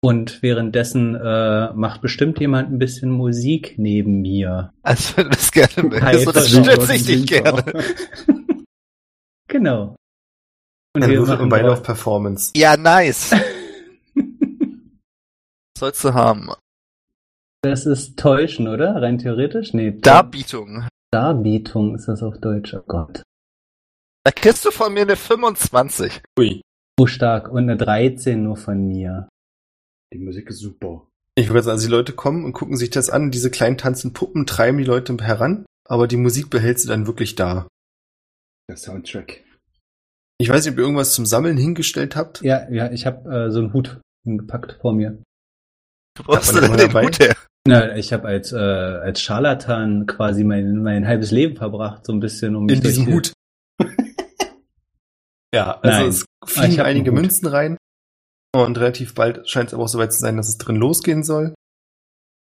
[0.00, 4.72] Und währenddessen äh, macht bestimmt jemand ein bisschen Musik neben mir.
[4.82, 7.64] Also wenn du das gerne möchtest, Versuch, stütze ich dich gerne.
[9.50, 9.96] Genau.
[10.94, 12.52] Und Dann wir machen beide auf Performance.
[12.54, 13.34] Ja, nice.
[15.78, 16.50] Sollst du haben.
[17.62, 18.96] Das ist täuschen, oder?
[18.96, 19.72] Rein theoretisch?
[19.72, 19.92] Nee.
[19.92, 20.86] Darbietung.
[21.10, 22.74] Darbietung ist das auf Deutsch.
[22.74, 23.22] Oh Gott.
[24.24, 26.20] Da kriegst du von mir eine 25.
[26.38, 26.60] Ui.
[26.98, 27.50] So stark.
[27.50, 29.28] Und eine 13 nur von mir.
[30.12, 31.06] Die Musik ist super.
[31.34, 33.30] Ich würde sagen, also die Leute kommen und gucken sich das an.
[33.30, 37.34] Diese kleinen tanzenden Puppen treiben die Leute heran, aber die Musik behält sie dann wirklich
[37.34, 37.68] da.
[38.68, 39.44] Der Soundtrack.
[40.38, 42.42] Ich weiß nicht, ob ihr irgendwas zum Sammeln hingestellt habt.
[42.42, 45.22] Ja, ja, ich habe äh, so einen Hut gepackt vor mir.
[46.16, 47.06] Du brauchst Hat man denn den dabei?
[47.06, 47.36] Hut her.
[47.66, 52.20] Na, ich habe als, äh, als Scharlatan quasi mein, mein halbes Leben verbracht, so ein
[52.20, 53.32] bisschen um mich In diesem Hut.
[55.54, 56.08] ja, also Nein.
[56.08, 57.12] es Ah, fliegen einige.
[57.12, 57.76] Münzen rein.
[58.66, 61.54] Und relativ bald scheint es aber auch soweit zu sein, dass es drin losgehen soll.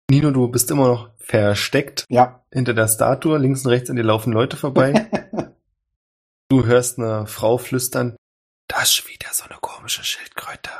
[0.09, 2.43] Nino, du bist immer noch versteckt Ja.
[2.51, 3.37] hinter der Statue.
[3.37, 4.93] Links und rechts an dir laufen Leute vorbei.
[6.51, 8.15] Du hörst eine Frau flüstern.
[8.67, 10.71] Das ist wieder so eine komische Schildkröte.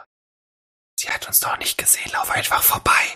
[1.00, 3.16] Sie hat uns doch nicht gesehen, lauf einfach vorbei.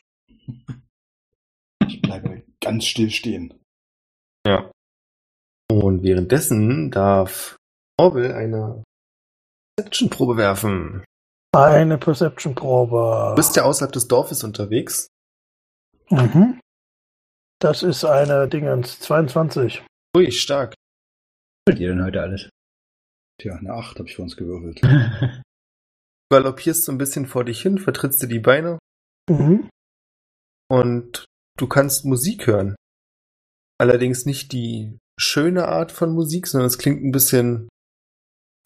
[1.88, 3.60] Ich bleibe ganz still stehen.
[4.46, 4.70] Ja.
[5.72, 7.56] Und währenddessen darf
[7.98, 8.84] Orwell eine
[9.76, 11.04] Perception-Probe werfen.
[11.54, 13.28] Eine Perception-Probe.
[13.30, 15.08] Du bist ja außerhalb des Dorfes unterwegs.
[16.10, 16.60] Mhm.
[17.60, 19.86] Das ist eine Dingens 22.
[20.18, 20.74] Ui, stark.
[21.68, 22.50] Was ihr denn heute alles?
[23.40, 24.82] Tja, eine 8 habe ich für uns gewürfelt.
[24.84, 24.88] Du
[26.32, 28.80] galoppierst so ein bisschen vor dich hin, vertrittst dir die Beine
[29.30, 29.70] Mhm.
[30.70, 31.24] und
[31.58, 32.76] du kannst Musik hören.
[33.80, 37.70] Allerdings nicht die schöne Art von Musik, sondern es klingt ein bisschen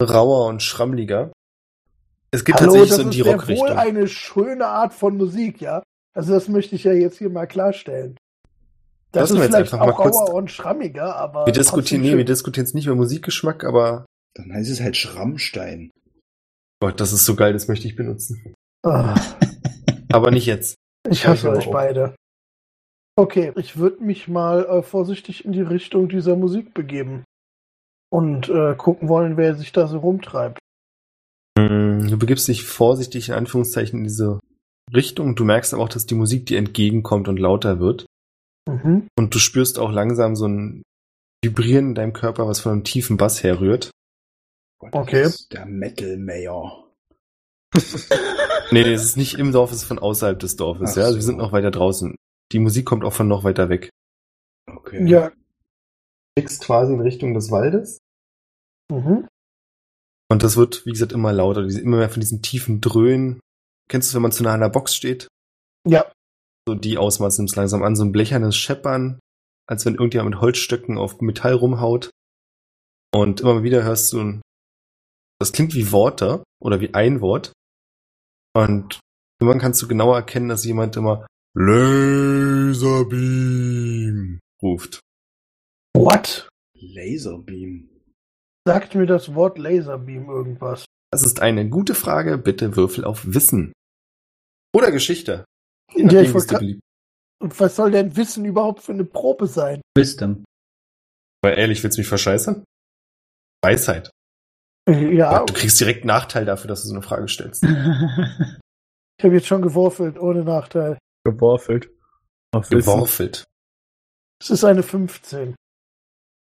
[0.02, 1.32] rauer und schrammliger.
[2.30, 3.68] Es geht Hallo, tatsächlich das so in ist die ja wohl Rockrichtung.
[3.78, 5.82] eine schöne Art von Musik, ja.
[6.14, 8.16] Also das möchte ich ja jetzt hier mal klarstellen.
[9.12, 11.52] Das Lassen wir ist jetzt vielleicht einfach mal auch kurz- rauer und schrammiger, aber Wir
[11.54, 14.04] diskutieren, nee, wir diskutieren jetzt nicht über Musikgeschmack, aber
[14.34, 15.90] Dann heißt es halt Schrammstein.
[16.80, 18.54] Gott, das ist so geil, das möchte ich benutzen.
[18.84, 19.14] Ah,
[20.12, 20.76] Aber nicht jetzt.
[21.10, 21.72] ich hasse euch auch.
[21.72, 22.14] beide.
[23.16, 27.24] Okay, ich würde mich mal äh, vorsichtig in die Richtung dieser Musik begeben
[28.10, 30.58] und äh, gucken wollen, wer sich da so rumtreibt.
[31.68, 34.40] Mm, Du begibst dich vorsichtig in Anführungszeichen in diese
[34.92, 35.36] Richtung.
[35.36, 38.06] Du merkst aber auch, dass die Musik dir entgegenkommt und lauter wird.
[38.68, 39.08] Mhm.
[39.18, 40.82] Und du spürst auch langsam so ein
[41.44, 43.90] Vibrieren in deinem Körper, was von einem tiefen Bass herrührt.
[44.80, 45.22] Okay.
[45.22, 46.90] Das ist der Metal Mayor.
[48.70, 50.92] Nee, nee, es ist nicht im Dorf, es ist von außerhalb des Dorfes.
[50.92, 51.18] Ach ja, also so.
[51.18, 52.14] wir sind noch weiter draußen.
[52.52, 53.88] Die Musik kommt auch von noch weiter weg.
[54.66, 55.06] Okay.
[55.06, 55.32] Ja.
[56.36, 57.98] Du quasi in Richtung des Waldes.
[58.90, 59.26] Mhm.
[60.30, 61.62] Und das wird, wie gesagt, immer lauter.
[61.62, 63.40] Immer mehr von diesen tiefen Dröhnen.
[63.88, 65.28] Kennst du, wenn man zu nah an einer Box steht?
[65.86, 66.10] Ja.
[66.68, 67.96] So die Ausmaße nimmt langsam an.
[67.96, 69.18] So ein blechernes Scheppern,
[69.66, 72.10] als wenn irgendjemand mit Holzstöcken auf Metall rumhaut.
[73.14, 74.42] Und immer wieder hörst du ein,
[75.40, 77.52] das klingt wie Worte oder wie ein Wort.
[78.54, 79.00] Und
[79.40, 82.78] irgendwann kannst du genauer erkennen, dass jemand immer Laserbeam
[84.62, 85.00] ruft.
[85.94, 86.48] What?
[86.74, 87.97] Laserbeam.
[88.68, 90.84] Sagt mir das Wort Laserbeam irgendwas?
[91.10, 92.36] Das ist eine gute Frage.
[92.36, 93.72] Bitte würfel auf Wissen.
[94.76, 95.44] Oder Geschichte.
[95.94, 96.80] Je Ja, nachdem, grad- beliebt.
[97.40, 99.80] Und was soll denn Wissen überhaupt für eine Probe sein?
[99.96, 100.44] Wisdom.
[101.42, 102.62] Aber ehrlich, willst du mich verscheißern?
[103.64, 104.10] Weisheit.
[104.88, 107.62] Ja, Du kriegst direkt Nachteil dafür, dass du so eine Frage stellst.
[109.18, 110.98] ich habe jetzt schon geworfelt, ohne Nachteil.
[111.24, 111.90] Geworfelt.
[112.54, 112.68] Auf.
[112.68, 113.44] Geworfelt.
[114.42, 115.54] Es ist eine 15.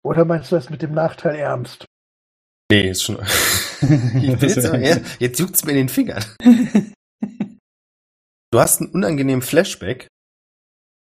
[0.04, 1.86] Oder meinst du das mit dem Nachteil ernst?
[2.72, 3.18] Nee, ist schon.
[3.82, 6.24] Ich will jetzt, jetzt juckt's mir in den Fingern.
[8.52, 10.08] Du hast einen unangenehmen Flashback.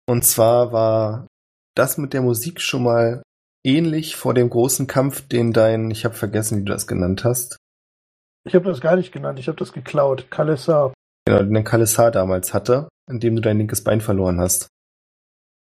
[0.09, 1.27] Und zwar war
[1.75, 3.21] das mit der Musik schon mal
[3.63, 7.57] ähnlich vor dem großen Kampf, den dein, ich habe vergessen, wie du das genannt hast,
[8.47, 10.31] Ich habe das gar nicht genannt, ich habe das geklaut.
[10.31, 10.93] Kalessar.
[11.27, 14.67] genau, den der Kalissar damals hatte, in dem du dein linkes Bein verloren hast.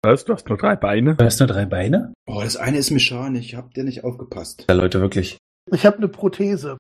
[0.04, 0.26] Was?
[0.26, 1.16] Du hast nur drei Beine?
[1.16, 2.14] Du hast nur drei Beine?
[2.28, 3.54] Oh, das eine ist mechanisch.
[3.54, 4.66] Habt ihr nicht aufgepasst?
[4.70, 5.38] Ja, Leute, wirklich.
[5.72, 6.78] Ich habe eine Prothese.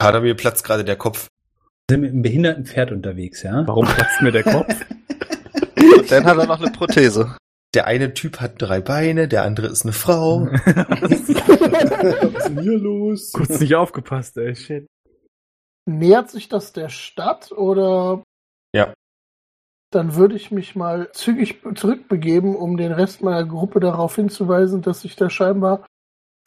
[0.00, 1.28] Kader, mir platzt gerade der Kopf.
[1.88, 3.66] Wir sind mit einem behinderten Pferd unterwegs, ja?
[3.66, 4.74] Warum platzt mir der Kopf?
[5.76, 7.36] Und dann hat er noch eine Prothese.
[7.74, 10.46] Der eine Typ hat drei Beine, der andere ist eine Frau.
[11.00, 13.32] Was ist denn hier los?
[13.32, 14.86] Kurz nicht aufgepasst, ey, shit.
[15.84, 18.22] Nähert sich das der Stadt oder?
[18.74, 18.94] Ja.
[19.92, 25.02] Dann würde ich mich mal zügig zurückbegeben, um den Rest meiner Gruppe darauf hinzuweisen, dass
[25.02, 25.86] sich da scheinbar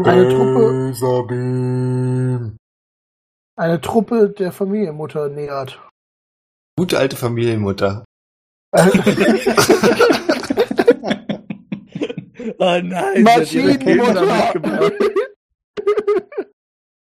[0.03, 2.57] eine Truppe, Laserbeam.
[3.57, 5.79] eine Truppe der Familienmutter nähert.
[6.77, 8.05] Gute alte Familienmutter.
[12.61, 14.91] Oh nein, Maschinenmutter!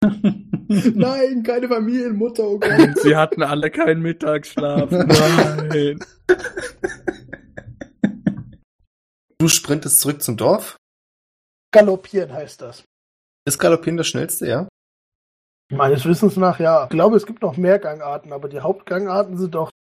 [0.95, 2.99] Nein, keine Familienmutter, oh Gott.
[3.03, 4.91] Sie hatten alle keinen Mittagsschlaf.
[4.91, 5.99] Nein.
[9.39, 10.76] Du sprintest zurück zum Dorf.
[11.75, 12.85] Galoppieren heißt das.
[13.47, 14.68] Ist Galoppieren das schnellste, ja?
[15.72, 16.85] Meines Wissens nach ja.
[16.85, 19.70] Ich glaube, es gibt noch mehr Gangarten, aber die Hauptgangarten sind doch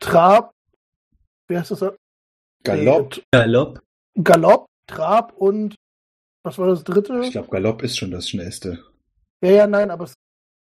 [0.00, 0.50] Trab,
[1.48, 1.92] wie heißt das?
[2.64, 3.16] Galopp.
[3.16, 3.80] Nee, Galopp.
[4.22, 5.76] Galopp, Trab und
[6.42, 7.20] was war das dritte?
[7.22, 8.82] Ich glaube, Galopp ist schon das Schnellste.
[9.42, 10.10] Ja, ja, nein, aber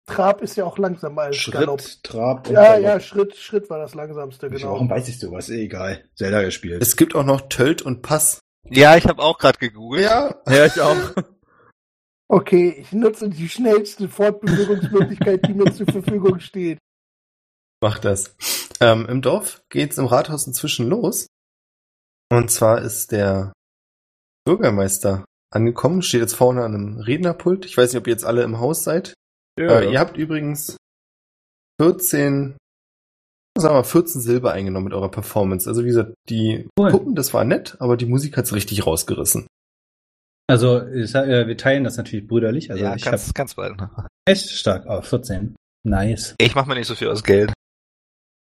[0.05, 1.81] Trab ist ja auch langsamer als Schritt, Galopp.
[2.03, 2.83] Trab und Ja, Galopp.
[2.83, 4.71] ja, Schritt, Schritt war das langsamste, genau.
[4.73, 5.49] Warum weiß ich sowas?
[5.49, 6.03] Eh, Egal.
[6.15, 6.81] Zelda gespielt.
[6.81, 8.39] Es gibt auch noch Tölt und Pass.
[8.69, 10.03] Ja, ich habe auch gerade gegoogelt.
[10.03, 10.35] Ja.
[10.47, 10.95] Ja, ich auch.
[12.29, 16.77] Okay, ich nutze die schnellste Fortbewegungsmöglichkeit, die mir zur Verfügung steht.
[17.81, 18.35] Mach das.
[18.81, 21.27] Ähm, Im Dorf geht's im Rathaus inzwischen los.
[22.29, 23.53] Und zwar ist der
[24.45, 27.65] Bürgermeister angekommen, steht jetzt vorne an einem Rednerpult.
[27.65, 29.13] Ich weiß nicht, ob ihr jetzt alle im Haus seid.
[29.57, 30.75] Ja, Äh, ihr habt übrigens
[31.81, 32.57] 14
[33.59, 35.69] sagen wir mal, 14 Silber eingenommen mit eurer Performance.
[35.69, 36.91] Also wie gesagt, die Cool.
[36.91, 39.47] Puppen, das war nett, aber die Musik hat's richtig rausgerissen.
[40.49, 42.71] Also, ich äh, wir teilen das natürlich brüderlich.
[42.71, 43.77] Also ja, ich ganz, habe ganz bald.
[43.77, 43.89] ne?
[44.25, 44.85] echt stark.
[44.87, 45.55] Oh, 14.
[45.83, 46.35] Nice.
[46.39, 47.51] Ich mach mir nicht so viel aus Geld.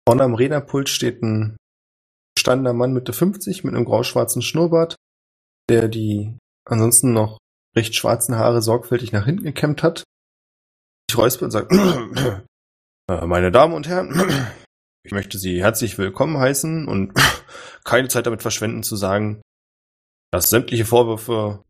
[0.08, 1.58] Vorne am Rednerpult steht ein
[2.36, 4.96] gestandener Mann Mitte 50 mit einem grau-schwarzen Schnurrbart,
[5.70, 7.38] der die ansonsten noch
[7.76, 10.04] recht schwarzen Haare sorgfältig nach hinten gekämmt hat.
[11.10, 11.68] Ich räusper und sage,
[13.10, 14.14] äh, meine Damen und Herren,
[15.04, 17.14] ich möchte Sie herzlich willkommen heißen und
[17.84, 19.42] keine Zeit damit verschwenden zu sagen,
[20.32, 21.64] dass sämtliche Vorwürfe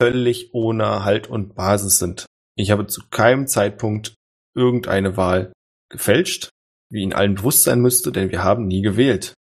[0.00, 2.26] völlig ohne Halt und Basis sind.
[2.56, 4.14] Ich habe zu keinem Zeitpunkt
[4.56, 5.52] irgendeine Wahl
[5.90, 6.50] gefälscht,
[6.90, 9.34] wie Ihnen allen bewusst sein müsste, denn wir haben nie gewählt.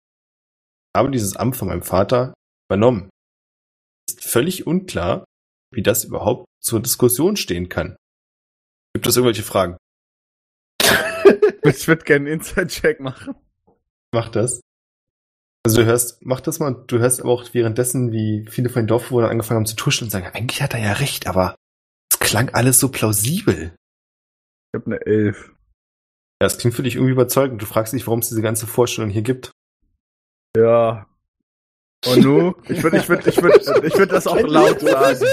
[0.94, 2.34] Ich habe dieses Amt von meinem Vater
[2.70, 3.10] übernommen.
[4.08, 5.26] Es ist völlig unklar,
[5.74, 7.96] wie das überhaupt zur Diskussion stehen kann.
[8.94, 9.78] Gibt es irgendwelche Fragen?
[11.70, 13.36] Ich würde gerne einen Inside-Check machen.
[14.12, 14.62] Mach das.
[15.66, 18.88] Also du hörst, mach das mal, du hörst aber auch währenddessen, wie viele von den
[18.88, 21.56] Dorfbewohnern angefangen haben zu tuschen und sagen, eigentlich hat er ja recht, aber
[22.10, 23.74] es klang alles so plausibel.
[24.72, 25.52] Ich habe eine Elf.
[26.42, 27.62] Ja, es klingt für dich irgendwie überzeugend.
[27.62, 29.52] Du fragst dich, warum es diese ganze Vorstellung hier gibt.
[30.56, 31.08] Ja.
[32.06, 32.54] Und nu?
[32.70, 35.26] Ich würde ich würd, ich würd, ich würd das auch laut sagen.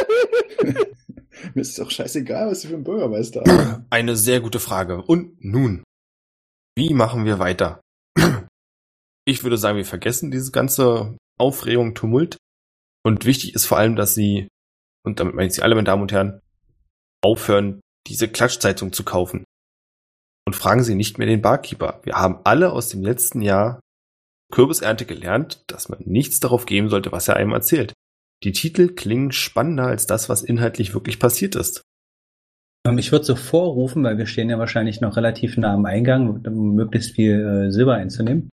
[1.54, 3.86] Mir ist es doch scheißegal, was sie für ein Bürgermeister haben.
[3.90, 5.02] Eine sehr gute Frage.
[5.02, 5.84] Und nun,
[6.76, 7.80] wie machen wir weiter?
[9.26, 12.36] Ich würde sagen, wir vergessen diese ganze Aufregung, Tumult.
[13.06, 14.48] Und wichtig ist vor allem, dass Sie,
[15.02, 16.40] und damit meine ich Sie alle, meine Damen und Herren,
[17.24, 19.44] aufhören, diese Klatschzeitung zu kaufen.
[20.46, 22.00] Und fragen Sie nicht mehr den Barkeeper.
[22.02, 23.80] Wir haben alle aus dem letzten Jahr
[24.52, 27.94] Kürbisernte gelernt, dass man nichts darauf geben sollte, was er einem erzählt.
[28.42, 31.82] Die Titel klingen spannender als das, was inhaltlich wirklich passiert ist.
[32.86, 36.44] Ähm, Ich würde so vorrufen, weil wir stehen ja wahrscheinlich noch relativ nah am Eingang,
[36.46, 38.50] um möglichst viel äh, Silber einzunehmen.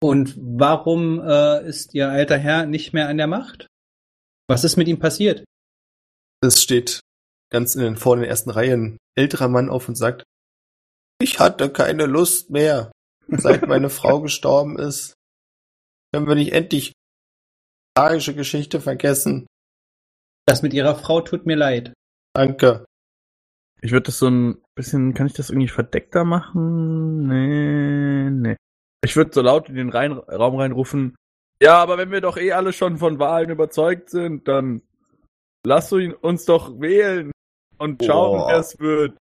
[0.00, 3.66] Und warum äh, ist Ihr alter Herr nicht mehr an der Macht?
[4.48, 5.44] Was ist mit ihm passiert?
[6.42, 7.00] Es steht
[7.50, 10.24] ganz in den, vor den ersten Reihen älterer Mann auf und sagt,
[11.20, 12.92] ich hatte keine Lust mehr,
[13.28, 15.14] seit meine Frau gestorben ist.
[16.12, 16.92] Können wir nicht endlich
[17.96, 19.46] tragische Geschichte vergessen?
[20.46, 21.92] Das mit Ihrer Frau tut mir leid.
[22.34, 22.84] Danke.
[23.82, 27.26] Ich würde das so ein bisschen, kann ich das irgendwie verdeckter machen?
[27.28, 28.56] Nee, nee.
[29.04, 31.14] Ich würde so laut in den rein, Raum reinrufen,
[31.62, 34.82] ja, aber wenn wir doch eh alle schon von Wahlen überzeugt sind, dann
[35.64, 37.30] lass ihn uns doch wählen
[37.78, 39.16] und schauen, wer es wird.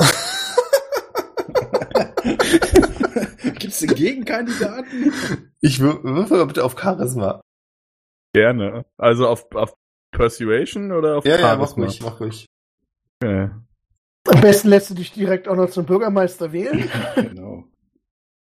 [3.42, 5.12] Gibt es den Gegenkandidaten?
[5.60, 7.40] Ich wür- würfel mal bitte auf Charisma.
[8.34, 8.84] Gerne.
[8.98, 9.74] Also auf, auf
[10.14, 11.84] Persuasion oder auf Ja, ja, mach Charisma?
[11.86, 12.46] ruhig, mach ruhig.
[13.22, 13.50] Okay.
[14.28, 16.88] Am besten lässt du dich direkt auch noch zum Bürgermeister wählen.
[17.14, 17.64] genau.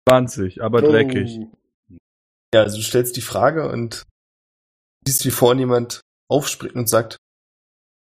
[0.09, 1.39] 20, aber dreckig.
[1.41, 1.99] Oh.
[2.55, 4.05] Ja, also du stellst die Frage und
[5.07, 7.17] siehst, wie vorne jemand aufspringt und sagt,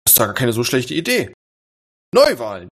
[0.06, 1.34] das ist doch gar keine so schlechte Idee.
[2.14, 2.68] Neuwahlen.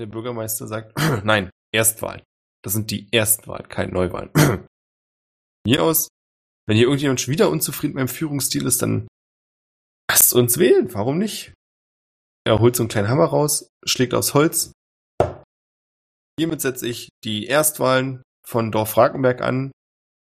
[0.00, 0.92] Der Bürgermeister sagt,
[1.24, 2.22] nein, Erstwahlen.
[2.62, 4.30] Das sind die Erstwahlen, keine Neuwahlen.
[5.66, 6.08] Hier aus,
[6.68, 9.08] wenn hier irgendjemand schon wieder unzufrieden mit meinem Führungsstil ist, dann
[10.08, 11.54] lasst uns wählen, warum nicht?
[12.46, 14.70] Er holt so einen kleinen Hammer raus, schlägt aufs Holz.
[16.38, 19.72] Hiermit setze ich die Erstwahlen von Dorf Frankenberg an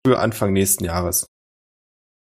[0.06, 1.26] für Anfang nächsten Jahres.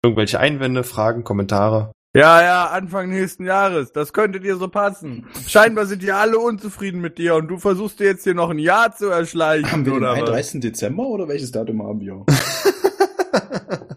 [0.05, 1.93] Irgendwelche Einwände, Fragen, Kommentare?
[2.13, 3.93] Ja, ja, Anfang nächsten Jahres.
[3.93, 5.29] Das könnte dir so passen.
[5.47, 8.59] Scheinbar sind die alle unzufrieden mit dir und du versuchst dir jetzt hier noch ein
[8.59, 10.19] Jahr zu erschleichen, Haben wir den oder was?
[10.23, 10.61] 31.
[10.61, 12.25] Dezember oder welches Datum haben wir?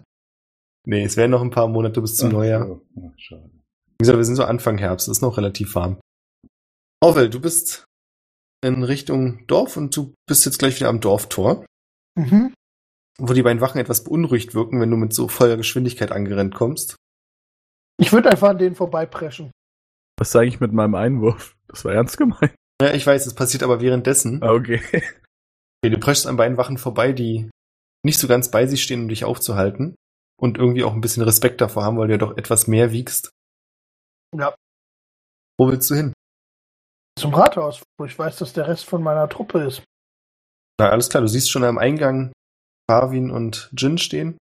[0.85, 2.81] nee, es werden noch ein paar Monate bis zum Ach Neujahr.
[2.97, 3.56] Ach, schade.
[3.99, 5.99] Wie gesagt, wir sind so Anfang Herbst, es ist noch relativ warm.
[7.03, 7.85] Orwell, du bist
[8.63, 11.65] in Richtung Dorf und du bist jetzt gleich wieder am Dorftor,
[12.17, 12.53] Mhm.
[13.19, 16.95] wo die beiden Wachen etwas beunruhigt wirken, wenn du mit so voller Geschwindigkeit angerennt kommst.
[17.99, 19.51] Ich würde einfach an denen vorbeipreschen.
[20.19, 21.55] Was sage ich mit meinem Einwurf?
[21.67, 22.53] Das war ernst gemeint.
[22.81, 24.41] Ja, ich weiß, es passiert aber währenddessen.
[24.43, 24.81] Ah, Okay.
[25.83, 27.49] Okay, du preschst an beiden Wachen vorbei, die
[28.03, 29.95] nicht so ganz bei sich stehen, um dich aufzuhalten.
[30.39, 33.29] Und irgendwie auch ein bisschen Respekt davor haben, weil du ja doch etwas mehr wiegst.
[34.35, 34.55] Ja.
[35.57, 36.13] Wo willst du hin?
[37.19, 39.83] Zum Rathaus, wo ich weiß, dass der Rest von meiner Truppe ist.
[40.79, 42.31] Na, alles klar, du siehst schon am Eingang
[42.87, 44.37] Parvin und Jin stehen.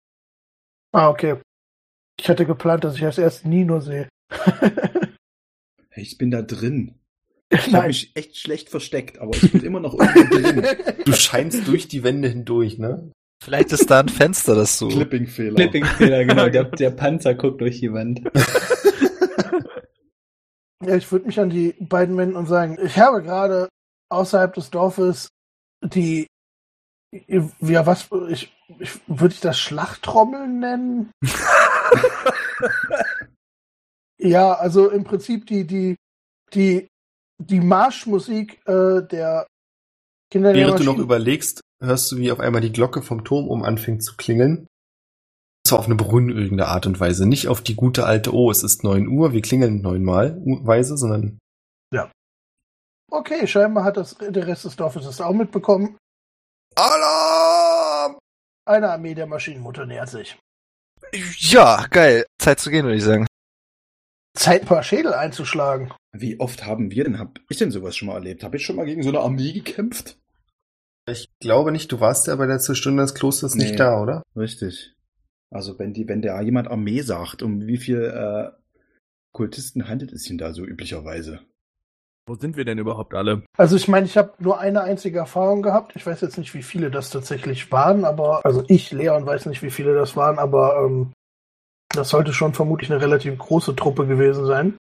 [0.94, 1.42] Ah, okay.
[2.20, 4.10] Ich hatte geplant, dass ich als erst Nino sehe.
[5.94, 6.96] Ich bin da drin.
[7.54, 10.66] Ich habe mich echt schlecht versteckt, aber ich bin immer noch irgendwo drin.
[11.06, 13.12] Du scheinst durch die Wände hindurch, ne?
[13.44, 14.88] Vielleicht ist da ein Fenster, das so.
[14.88, 15.56] Clipping-Fehler.
[15.56, 16.48] Clipping-Fehler, genau.
[16.48, 18.22] Der, der Panzer guckt durch die Wand.
[20.82, 23.70] Ja, ich würde mich an die beiden wenden und sagen, ich habe gerade
[24.10, 25.30] außerhalb des Dorfes
[25.84, 26.28] die
[27.60, 31.12] Ja, was, ich, ich, würde ich das Schlachttrommeln nennen?
[34.18, 35.98] ja, also im Prinzip die, die,
[36.54, 36.88] die,
[37.38, 39.48] die Marschmusik äh, der
[40.32, 43.48] Kinder der Während du noch überlegst, hörst du, wie auf einmal die Glocke vom Turm
[43.50, 44.68] um anfängt zu klingeln.
[45.66, 47.28] Zwar auf eine beruhigende Art und Weise.
[47.28, 51.40] Nicht auf die gute alte, oh, es ist 9 Uhr, wir klingeln neunmal Weise, sondern
[53.14, 55.98] Okay, scheinbar hat das, der Rest des Dorfes es auch mitbekommen.
[56.76, 58.18] Alarm!
[58.66, 60.38] Eine Armee der Maschinenmutter nähert sich.
[61.38, 62.26] Ja, geil.
[62.40, 63.28] Zeit zu gehen, würde ich sagen.
[64.34, 65.94] Zeit, ein paar Schädel einzuschlagen.
[66.14, 68.46] Wie oft haben wir denn, hab ich denn sowas schon mal erlebt?
[68.46, 70.18] Habe ich schon mal gegen so eine Armee gekämpft?
[71.10, 73.66] ich glaube nicht, du warst ja bei der Zerstören des Klosters Nee.
[73.66, 74.24] nicht da, oder?
[74.38, 74.94] Richtig.
[75.52, 78.52] Also wenn die, wenn der jemand Armee sagt, um wie viel äh,
[79.34, 81.42] Kultisten handelt es denn da so üblicherweise?
[82.26, 83.44] Wo sind wir denn überhaupt alle?
[83.58, 85.96] Also ich meine, ich habe nur eine einzige Erfahrung gehabt.
[85.96, 89.62] Ich weiß jetzt nicht, wie viele das tatsächlich waren, aber also ich, Leon, weiß nicht,
[89.64, 91.12] wie viele das waren, aber ähm,
[91.90, 94.78] das sollte schon vermutlich eine relativ große Truppe gewesen sein.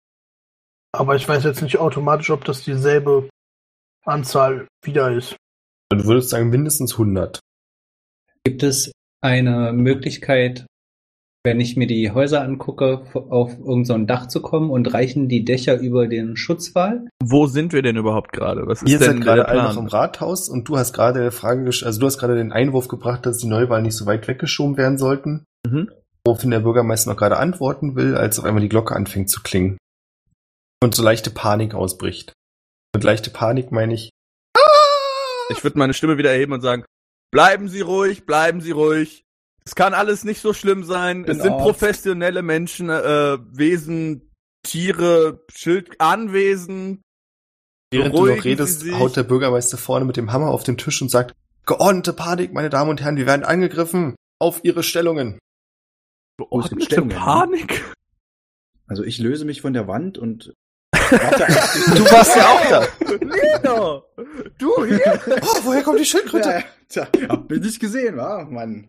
[0.92, 3.30] Aber ich weiß jetzt nicht automatisch, ob das dieselbe
[4.06, 5.36] Anzahl wieder ist.
[5.90, 7.40] Du würdest sagen mindestens 100.
[8.44, 8.92] Gibt es
[9.26, 10.66] eine Möglichkeit,
[11.44, 15.46] wenn ich mir die Häuser angucke, auf irgendein so Dach zu kommen und reichen die
[15.46, 17.08] Dächer über den Schutzwall?
[17.24, 18.66] Wo sind wir denn überhaupt gerade?
[18.66, 21.32] Was ist Ihr denn seid gerade alle noch im Rathaus und du hast gerade eine
[21.32, 24.78] Frage, also du hast gerade den Einwurf gebracht, dass die Neuwahlen nicht so weit weggeschoben
[24.78, 25.46] werden sollten.
[25.68, 25.92] Mhm.
[26.26, 29.78] Woraufhin der Bürgermeister noch gerade antworten will, als auf einmal die Glocke anfängt zu klingen.
[30.82, 32.34] Und so leichte Panik ausbricht.
[32.96, 34.10] Mit leichte Panik meine ich,
[35.50, 36.86] Ich würde meine Stimme wieder erheben und sagen,
[37.36, 39.26] bleiben Sie ruhig, bleiben Sie ruhig.
[39.66, 41.24] Es kann alles nicht so schlimm sein.
[41.24, 41.64] Bin es sind Arzt.
[41.64, 44.32] professionelle Menschen, äh, Wesen,
[44.64, 47.02] Tiere, Schild, Anwesen.
[47.92, 50.78] während du Beruhigen noch Sie redest, haut der Bürgermeister vorne mit dem Hammer auf den
[50.78, 54.16] Tisch und sagt, geordnete Panik, meine Damen und Herren, wir werden angegriffen.
[54.40, 55.40] Auf ihre Stellungen.
[56.38, 57.16] Geordnete Stellungen, ne?
[57.16, 57.94] Panik.
[58.88, 60.54] Also ich löse mich von der Wand und
[61.10, 62.88] Du warst ja auch da.
[63.22, 64.02] Lena,
[64.58, 65.20] du hier.
[65.42, 66.50] Oh, woher kommt die Schildkröte?
[66.50, 68.46] Ja, tja, hab ich nicht gesehen, wa?
[68.50, 68.88] Mann.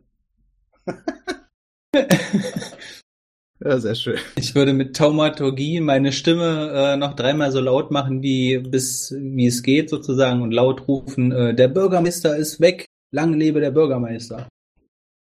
[3.61, 4.19] ja, sehr schön.
[4.37, 9.47] Ich würde mit Taumaturgie meine Stimme äh, noch dreimal so laut machen, wie bis wie
[9.47, 12.87] es geht sozusagen und laut rufen: äh, Der Bürgermeister ist weg.
[13.12, 14.49] Lang lebe der Bürgermeister.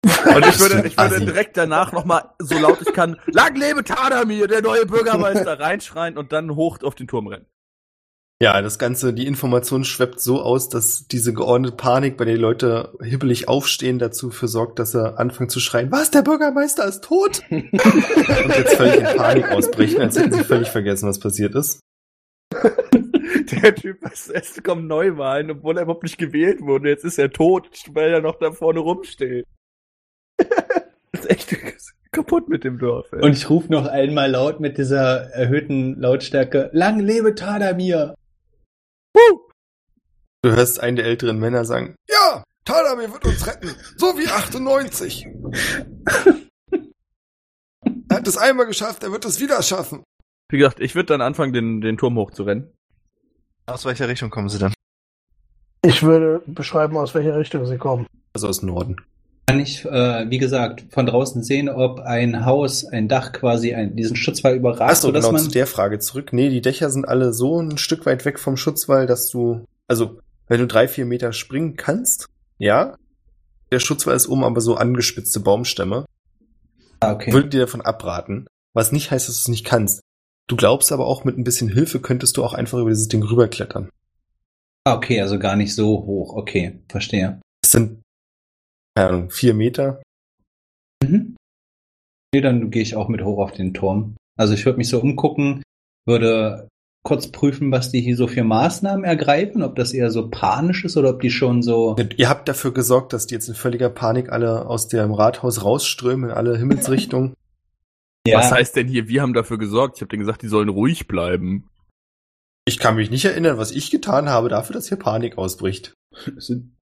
[0.35, 1.25] Und ich würde, ich würde Assi.
[1.25, 6.33] direkt danach nochmal, so laut ich kann, lang lebe Tadamir, der neue Bürgermeister, reinschreien und
[6.33, 7.47] dann hoch auf den Turm rennen.
[8.41, 12.41] Ja, das Ganze, die Information schwebt so aus, dass diese geordnete Panik, bei der die
[12.41, 17.03] Leute hibbelig aufstehen, dazu für sorgt, dass sie anfangen zu schreien, was, der Bürgermeister ist
[17.03, 17.43] tot?
[17.51, 21.81] und jetzt völlig in Panik ausbrechen, als hätten sie völlig vergessen, was passiert ist.
[23.51, 26.91] Der Typ, was es kommen Neuwahlen, obwohl er überhaupt nicht gewählt wurde.
[26.91, 29.47] Jetzt ist er tot, weil er noch da vorne rumsteht.
[31.13, 31.57] Das ist echt
[32.13, 33.13] kaputt mit dem Dorf.
[33.13, 33.23] Ey.
[33.23, 38.15] Und ich rufe noch einmal laut mit dieser erhöhten Lautstärke: Lang lebe Tadamir.
[40.43, 45.27] Du hörst einen der älteren Männer sagen, ja, Tadamir wird uns retten, so wie 98.
[48.09, 50.05] er hat es einmal geschafft, er wird es wieder schaffen.
[50.51, 52.73] Wie gesagt, ich würde dann anfangen, den, den Turm hochzurennen.
[53.67, 54.73] Aus welcher Richtung kommen sie dann?
[55.83, 58.07] Ich würde beschreiben, aus welcher Richtung sie kommen.
[58.35, 58.97] Also aus Norden.
[59.49, 63.97] Kann ich, äh, wie gesagt, von draußen sehen, ob ein Haus, ein Dach quasi ein,
[63.97, 66.35] diesen Schutzwall überragt, Achso, genau man zu der Frage zurück.
[66.35, 70.19] Nee, die Dächer sind alle so ein Stück weit weg vom Schutzwall, dass du, also,
[70.49, 72.27] wenn du drei, vier Meter springen kannst,
[72.59, 72.99] ja.
[73.73, 76.05] Der Schutzwall ist oben aber so angespitzte Baumstämme.
[77.01, 77.33] Ah, okay.
[77.33, 78.47] Würde dir davon abraten.
[78.75, 80.03] Was nicht heißt, dass du es nicht kannst.
[80.47, 83.23] Du glaubst aber auch, mit ein bisschen Hilfe könntest du auch einfach über dieses Ding
[83.23, 83.89] rüberklettern.
[84.85, 86.35] Ah, okay, also gar nicht so hoch.
[86.35, 87.41] Okay, verstehe.
[87.63, 88.03] Es sind,
[88.99, 90.03] keine Ahnung, vier Meter.
[91.05, 91.37] Mhm.
[92.35, 94.17] Nee, dann gehe ich auch mit hoch auf den Turm.
[94.37, 95.63] Also ich würde mich so umgucken,
[96.05, 96.67] würde
[97.05, 100.97] kurz prüfen, was die hier so für Maßnahmen ergreifen, ob das eher so panisch ist
[100.97, 101.95] oder ob die schon so.
[102.17, 106.31] Ihr habt dafür gesorgt, dass die jetzt in völliger Panik alle aus dem Rathaus rausströmen
[106.31, 107.35] in alle Himmelsrichtungen.
[108.29, 109.97] Was heißt denn hier, wir haben dafür gesorgt?
[109.97, 111.69] Ich habe denen gesagt, die sollen ruhig bleiben.
[112.67, 115.95] Ich kann mich nicht erinnern, was ich getan habe dafür, dass hier Panik ausbricht.
[116.37, 116.78] Es sind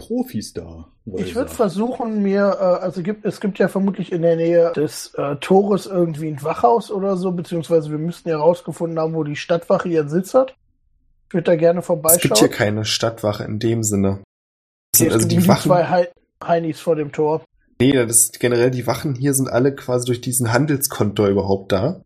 [0.00, 0.88] Profis da.
[1.16, 5.12] Ich würde versuchen, mir, äh, also gibt, es gibt ja vermutlich in der Nähe des
[5.14, 9.36] äh, Tores irgendwie ein Wachhaus oder so, beziehungsweise wir müssten ja herausgefunden haben, wo die
[9.36, 10.54] Stadtwache ihren Sitz hat.
[11.28, 12.20] Ich würde da gerne Es vorbeischauen.
[12.20, 14.20] gibt hier keine Stadtwache in dem Sinne.
[14.92, 15.62] Das sind es also gibt die Wachen.
[15.62, 16.08] zwei Hei-
[16.42, 17.44] Heinis vor dem Tor.
[17.80, 22.02] Nee, das ist generell die Wachen hier sind alle quasi durch diesen Handelskontor überhaupt da.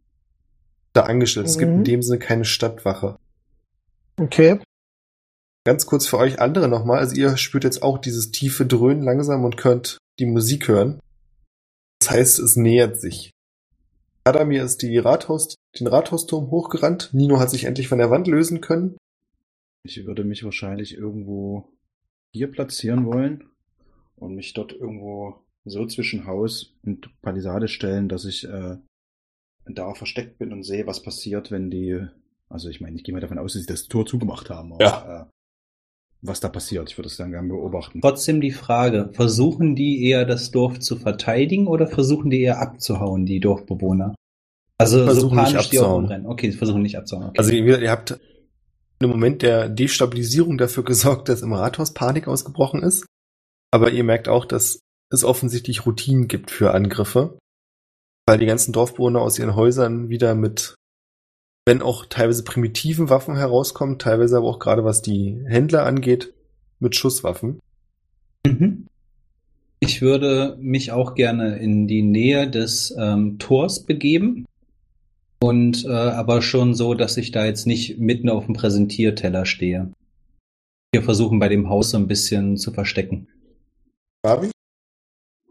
[0.92, 1.47] Da angestellt.
[1.47, 1.78] Es gibt Mhm.
[1.78, 3.16] in dem Sinne keine Stadtwache.
[4.20, 4.61] Okay.
[5.64, 6.98] Ganz kurz für euch andere nochmal.
[6.98, 11.00] Also ihr spürt jetzt auch dieses tiefe Dröhnen langsam und könnt die Musik hören.
[12.00, 13.30] Das heißt, es nähert sich.
[14.24, 17.10] Adamir ist die Rathaus, den Rathausturm hochgerannt.
[17.12, 18.96] Nino hat sich endlich von der Wand lösen können.
[19.84, 21.72] Ich würde mich wahrscheinlich irgendwo
[22.32, 23.44] hier platzieren wollen
[24.16, 28.76] und mich dort irgendwo so zwischen Haus und Palisade stellen, dass ich äh,
[29.66, 32.06] da versteckt bin und sehe, was passiert, wenn die.
[32.48, 34.74] Also ich meine, ich gehe mal davon aus, dass sie das Tor zugemacht haben.
[34.74, 35.22] Aber, Ja.
[35.22, 35.34] Äh,
[36.25, 38.01] was da passiert, ich würde es dann gerne beobachten.
[38.01, 43.27] Trotzdem die Frage, versuchen die eher das Dorf zu verteidigen oder versuchen die eher abzuhauen,
[43.27, 44.14] die Dorfbewohner?
[44.79, 46.05] Also so Versuchen nicht panisch die auch abzuhauen.
[46.05, 46.27] rumrennen.
[46.27, 47.29] Okay, sie versuchen nicht abzuhauen.
[47.29, 47.39] Okay.
[47.39, 48.18] Also ihr, ihr habt
[49.01, 53.07] im Moment der Destabilisierung dafür gesorgt, dass im Rathaus Panik ausgebrochen ist.
[53.70, 57.39] Aber ihr merkt auch, dass es offensichtlich Routinen gibt für Angriffe.
[58.27, 60.75] Weil die ganzen Dorfbewohner aus ihren Häusern wieder mit,
[61.66, 66.34] wenn auch teilweise primitiven Waffen herauskommen, teilweise aber auch gerade was die Händler angeht,
[66.78, 67.60] mit Schusswaffen.
[68.46, 68.86] Mhm.
[69.80, 74.46] Ich würde mich auch gerne in die Nähe des ähm, Tors begeben.
[75.42, 79.92] Und äh, aber schon so, dass ich da jetzt nicht mitten auf dem Präsentierteller stehe.
[80.92, 83.28] Wir versuchen bei dem Haus so ein bisschen zu verstecken.
[84.22, 84.53] Barbie?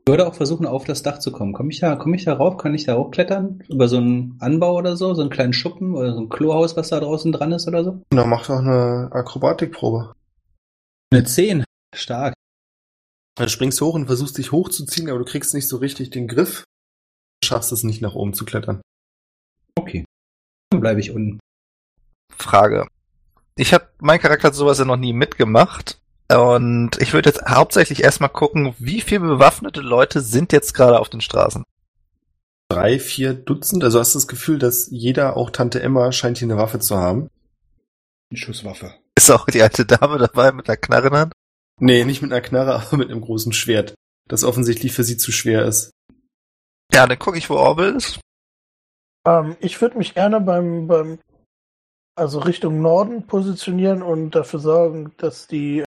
[0.06, 1.54] Ich würde auch versuchen, auf das Dach zu kommen.
[1.54, 2.58] Komme ich da, komme ich da rauf?
[2.58, 3.64] Kann ich da hochklettern?
[3.70, 5.14] Über so einen Anbau oder so?
[5.14, 8.02] So einen kleinen Schuppen oder so ein Klohaus, was da draußen dran ist oder so?
[8.12, 10.14] Na, macht doch eine Akrobatikprobe.
[11.10, 11.64] Eine 10.
[11.96, 12.34] Stark.
[13.36, 16.28] Dann springst du hoch und versuchst dich hochzuziehen, aber du kriegst nicht so richtig den
[16.28, 16.66] Griff.
[17.42, 18.82] Schaffst es nicht nach oben zu klettern.
[19.76, 20.04] Okay.
[20.70, 21.40] Dann bleibe ich unten.
[22.38, 22.88] Frage.
[23.56, 26.02] Ich habe mein Charakter hat sowas ja noch nie mitgemacht.
[26.36, 31.10] Und ich würde jetzt hauptsächlich erstmal gucken, wie viele bewaffnete Leute sind jetzt gerade auf
[31.10, 31.64] den Straßen.
[32.70, 33.84] drei, vier Dutzend.
[33.84, 36.98] Also hast du das Gefühl, dass jeder, auch Tante Emma, scheint hier eine Waffe zu
[36.98, 37.30] haben.
[38.32, 38.96] Eine Schusswaffe.
[39.16, 41.34] Ist auch die alte Dame dabei mit der Knarre in der Hand?
[41.80, 43.94] Nee, nicht mit einer Knarre, aber mit einem großen Schwert.
[44.28, 45.92] Das offensichtlich für sie zu schwer ist.
[46.94, 48.20] Ja, dann gucke ich, wo Orwell ist.
[49.28, 51.20] Ähm, ich würde mich gerne beim, beim,
[52.16, 55.84] also Richtung Norden positionieren und dafür sorgen, dass die,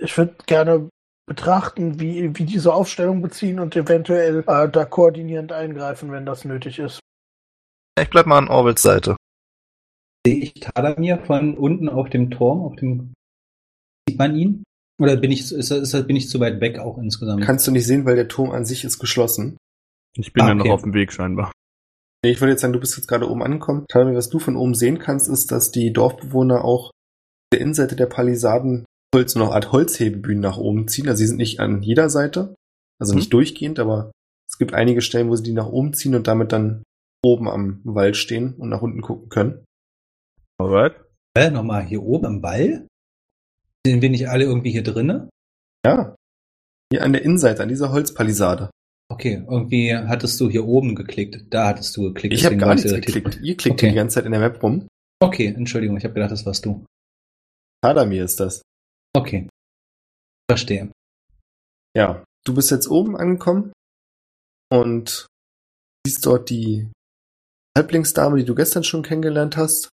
[0.00, 0.88] ich würde gerne
[1.26, 6.78] betrachten, wie, wie diese Aufstellung beziehen und eventuell äh, da koordinierend eingreifen, wenn das nötig
[6.78, 7.00] ist.
[8.00, 9.16] Ich bleib mal an Orwells Seite.
[10.26, 13.14] Sehe ich Talamir von unten auf dem Turm, auf dem
[14.08, 14.64] sieht man ihn?
[15.00, 17.44] Oder bin ich ist, ist, bin ich zu weit weg auch insgesamt?
[17.44, 19.56] Kannst du nicht sehen, weil der Turm an sich ist geschlossen.
[20.16, 20.72] Ich bin Ah, ja noch okay.
[20.72, 21.52] auf dem Weg scheinbar.
[22.22, 23.86] Nee, ich würde jetzt sagen, du bist jetzt gerade oben angekommen.
[23.88, 26.90] Talami, was du von oben sehen kannst, ist, dass die Dorfbewohner auch
[27.52, 28.84] der Innenseite der Palisaden
[29.14, 31.08] Holz, so eine Art Holzhebebühnen nach oben ziehen.
[31.08, 32.54] Also sie sind nicht an jeder Seite,
[33.00, 34.12] also nicht durchgehend, aber
[34.48, 36.82] es gibt einige Stellen, wo sie die nach oben ziehen und damit dann
[37.24, 39.64] oben am Wald stehen und nach unten gucken können.
[40.58, 40.94] Alright.
[41.36, 42.86] Äh, nochmal hier oben am Ball?
[43.86, 45.28] Sind wir nicht alle irgendwie hier drinne?
[45.84, 46.14] Ja.
[46.92, 48.70] Hier an der Innenseite, an dieser Holzpalisade.
[49.10, 51.46] Okay, irgendwie hattest du hier oben geklickt.
[51.50, 52.34] Da hattest du geklickt.
[52.34, 53.40] Ich habe gar nichts geklickt.
[53.42, 53.86] Ihr klickt Okay.
[53.86, 54.86] hier die ganze Zeit in der Map rum.
[55.20, 56.84] Okay, Entschuldigung, ich habe gedacht, das warst du.
[57.82, 58.62] Tadamir ist das.
[59.14, 59.48] Okay.
[60.50, 60.90] Verstehe.
[61.96, 63.72] Ja, du bist jetzt oben angekommen
[64.72, 65.26] und
[66.06, 66.90] siehst dort die
[67.76, 69.90] Halblingsdame, die du gestern schon kennengelernt hast,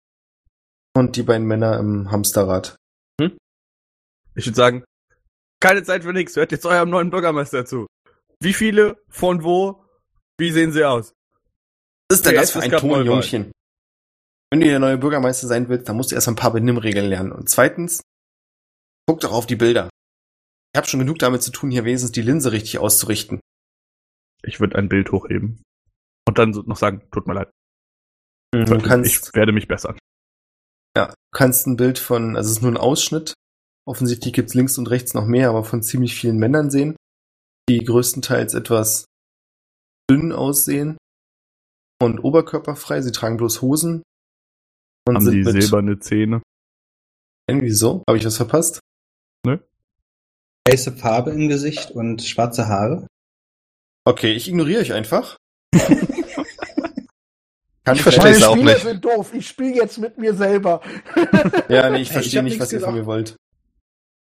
[0.95, 2.77] und die beiden Männer im Hamsterrad.
[4.35, 4.85] Ich würde sagen,
[5.61, 6.37] keine Zeit für nichts.
[6.37, 7.87] Hört jetzt eurem neuen Bürgermeister zu.
[8.41, 9.85] Wie viele, von wo,
[10.39, 11.13] wie sehen sie aus?
[12.09, 13.05] Was ist denn Der das für ein Ton.
[13.05, 13.53] Jungchen?
[14.51, 17.33] Wenn du der neue Bürgermeister sein willst, dann musst du erst ein paar Benimmregeln lernen.
[17.33, 18.03] Und zweitens,
[19.07, 19.89] guck doch auf die Bilder.
[20.75, 23.41] Ich habe schon genug damit zu tun, hier wenigstens die Linse richtig auszurichten.
[24.43, 25.63] Ich würde ein Bild hochheben.
[26.27, 27.51] Und dann noch sagen, tut mir leid.
[28.53, 29.99] Du kannst, ich werde mich bessern.
[30.97, 33.35] Ja, du kannst ein Bild von, also es ist nur ein Ausschnitt.
[33.87, 36.97] Offensichtlich gibt's links und rechts noch mehr, aber von ziemlich vielen Männern sehen,
[37.69, 39.07] die größtenteils etwas
[40.11, 40.97] dünn aussehen
[42.01, 43.01] und oberkörperfrei.
[43.03, 44.03] Sie tragen bloß Hosen
[45.07, 46.43] und Haben sind die silberne Zähne.
[47.49, 48.05] irgendwie so.
[48.09, 48.81] Habe ich was verpasst?
[50.69, 53.07] Weiße Farbe im Gesicht und schwarze Haare.
[54.05, 55.37] Okay, ich ignoriere euch einfach.
[57.85, 58.85] Kann Ich verstehe es auch Spieler nicht.
[58.85, 59.35] sind doof.
[59.35, 60.81] Ich spiele jetzt mit mir selber.
[61.69, 62.97] Ja, nee, ich Hey, verstehe ich nicht, was ihr von gesagt.
[63.03, 63.37] mir wollt.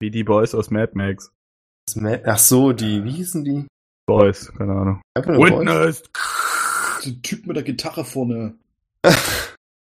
[0.01, 1.31] Wie die Boys aus Mad Max.
[2.25, 3.65] Ach so, die, wie hießen die?
[4.07, 5.01] Boys, keine Ahnung.
[5.15, 6.03] Witness!
[7.05, 8.55] Ein Typ mit der Gitarre vorne.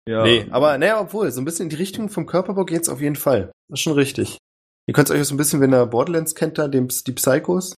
[0.09, 0.25] Ja.
[0.25, 3.17] Nee, aber naja, obwohl, so ein bisschen in die Richtung vom Körperbau geht's auf jeden
[3.17, 3.53] Fall.
[3.69, 4.39] Das ist schon richtig.
[4.87, 7.75] Ihr könnt euch so ein bisschen, wenn ihr Borderlands kennt, da dem, die Psychos,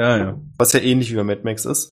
[0.00, 0.40] Ja, ja.
[0.58, 1.90] was ja ähnlich wie bei Mad Max ist.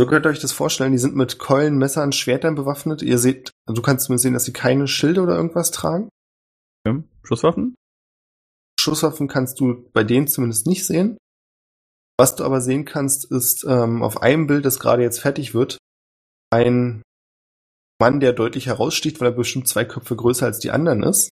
[0.00, 3.02] So könnt ihr euch das vorstellen, die sind mit Keulen, Messern, Schwertern bewaffnet.
[3.02, 6.08] Ihr seht, also du kannst zumindest sehen, dass sie keine Schilde oder irgendwas tragen.
[6.86, 7.02] Ja.
[7.24, 7.74] Schusswaffen?
[8.80, 11.18] Schusswaffen kannst du bei denen zumindest nicht sehen.
[12.16, 15.78] Was du aber sehen kannst, ist ähm, auf einem Bild, das gerade jetzt fertig wird,
[16.50, 17.02] ein
[18.00, 21.30] Mann, der deutlich heraussticht, weil er bestimmt zwei Köpfe größer als die anderen ist.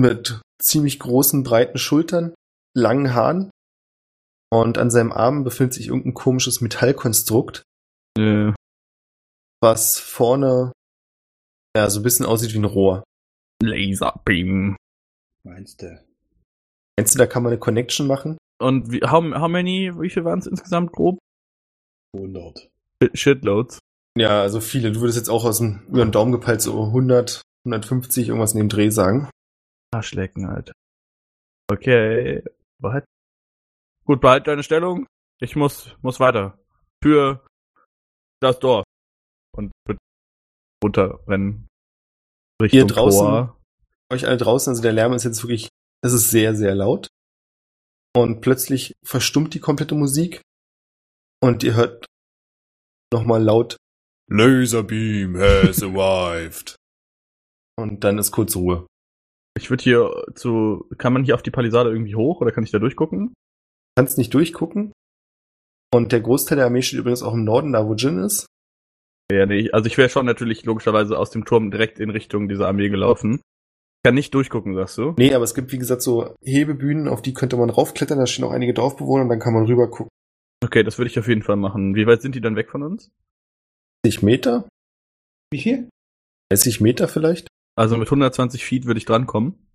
[0.00, 2.34] Mit ziemlich großen, breiten Schultern,
[2.74, 3.50] langen Haaren.
[4.52, 7.62] Und an seinem Arm befindet sich irgendein komisches Metallkonstrukt,
[8.18, 8.52] Äh,
[9.62, 10.72] was vorne
[11.76, 13.04] ja so ein bisschen aussieht wie ein Rohr.
[13.62, 14.74] Laserbeam.
[15.44, 16.02] Meinst du?
[16.98, 18.38] Meinst du, da kann man eine Connection machen?
[18.60, 21.18] Und wie, how, how many, wie viel waren es insgesamt grob?
[22.16, 22.70] 100.
[23.02, 23.78] Shit- Shitloads.
[24.18, 24.92] Ja, also viele.
[24.92, 28.58] Du würdest jetzt auch aus dem, über den Daumen gepeilt so 100, 150, irgendwas in
[28.58, 29.30] dem Dreh sagen.
[29.92, 30.72] Arschlecken, Alter.
[31.70, 32.42] Okay.
[32.78, 33.04] Was?
[34.04, 35.06] Gut, behalt deine Stellung.
[35.40, 36.58] Ich muss, muss weiter.
[37.02, 37.46] Für
[38.40, 38.84] das Dorf.
[39.56, 39.72] Und
[40.82, 41.68] runterrennen.
[42.60, 43.20] Richtung Hier draußen?
[43.20, 43.60] Tor.
[44.12, 45.68] Euch alle draußen, also der Lärm ist jetzt wirklich,
[46.02, 47.08] es ist sehr, sehr laut.
[48.14, 50.40] Und plötzlich verstummt die komplette Musik.
[51.40, 52.06] Und ihr hört
[53.12, 53.76] nochmal laut
[54.28, 56.76] Laserbeam has arrived.
[57.76, 58.86] Und dann ist kurz Ruhe.
[59.60, 62.70] Ich würde hier zu, kann man hier auf die Palisade irgendwie hoch oder kann ich
[62.70, 63.34] da durchgucken?
[63.96, 64.92] kannst nicht durchgucken.
[65.92, 68.46] Und der Großteil der Armee steht übrigens auch im Norden, da wo Jin ist.
[69.30, 72.66] Ja, nee, also ich wäre schon natürlich logischerweise aus dem Turm direkt in Richtung dieser
[72.66, 73.42] Armee gelaufen.
[74.02, 75.14] Kann nicht durchgucken, sagst du?
[75.18, 78.46] Nee, aber es gibt, wie gesagt, so Hebebühnen, auf die könnte man raufklettern, da stehen
[78.46, 80.08] auch einige Dorfbewohner und dann kann man rüber gucken.
[80.64, 81.94] Okay, das würde ich auf jeden Fall machen.
[81.94, 83.10] Wie weit sind die dann weg von uns?
[84.04, 84.68] 30 Meter?
[85.52, 85.90] Wie viel?
[86.50, 87.48] 30 Meter vielleicht?
[87.76, 89.66] Also mit 120 Feet würde ich drankommen.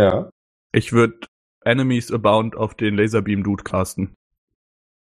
[0.00, 0.30] Ja.
[0.72, 1.26] Ich würde
[1.64, 4.14] Enemies Abound auf den Laserbeam Dude casten.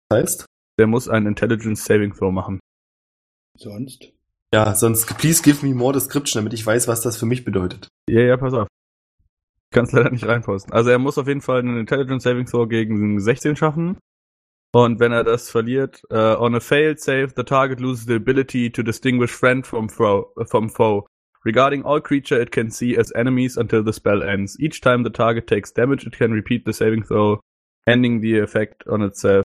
[0.10, 0.46] Das heißt?
[0.78, 2.60] Der muss einen Intelligence Saving Throw machen.
[3.58, 4.14] Sonst?
[4.54, 7.88] Ja, sonst please give me more description, damit ich weiß, was das für mich bedeutet.
[8.10, 8.68] Ja, ja, pass auf.
[9.72, 10.74] Ich kann es leider nicht reinposten.
[10.74, 13.98] Also er muss auf jeden Fall einen Intelligence Saving Throw gegen 16 schaffen.
[14.74, 18.72] Und wenn er das verliert, uh, on a failed save, the target loses the ability
[18.72, 21.06] to distinguish friend from, fro from foe.
[21.44, 24.60] Regarding all creature it can see as enemies until the spell ends.
[24.60, 27.40] Each time the target takes damage, it can repeat the saving throw,
[27.88, 29.44] ending the effect on itself,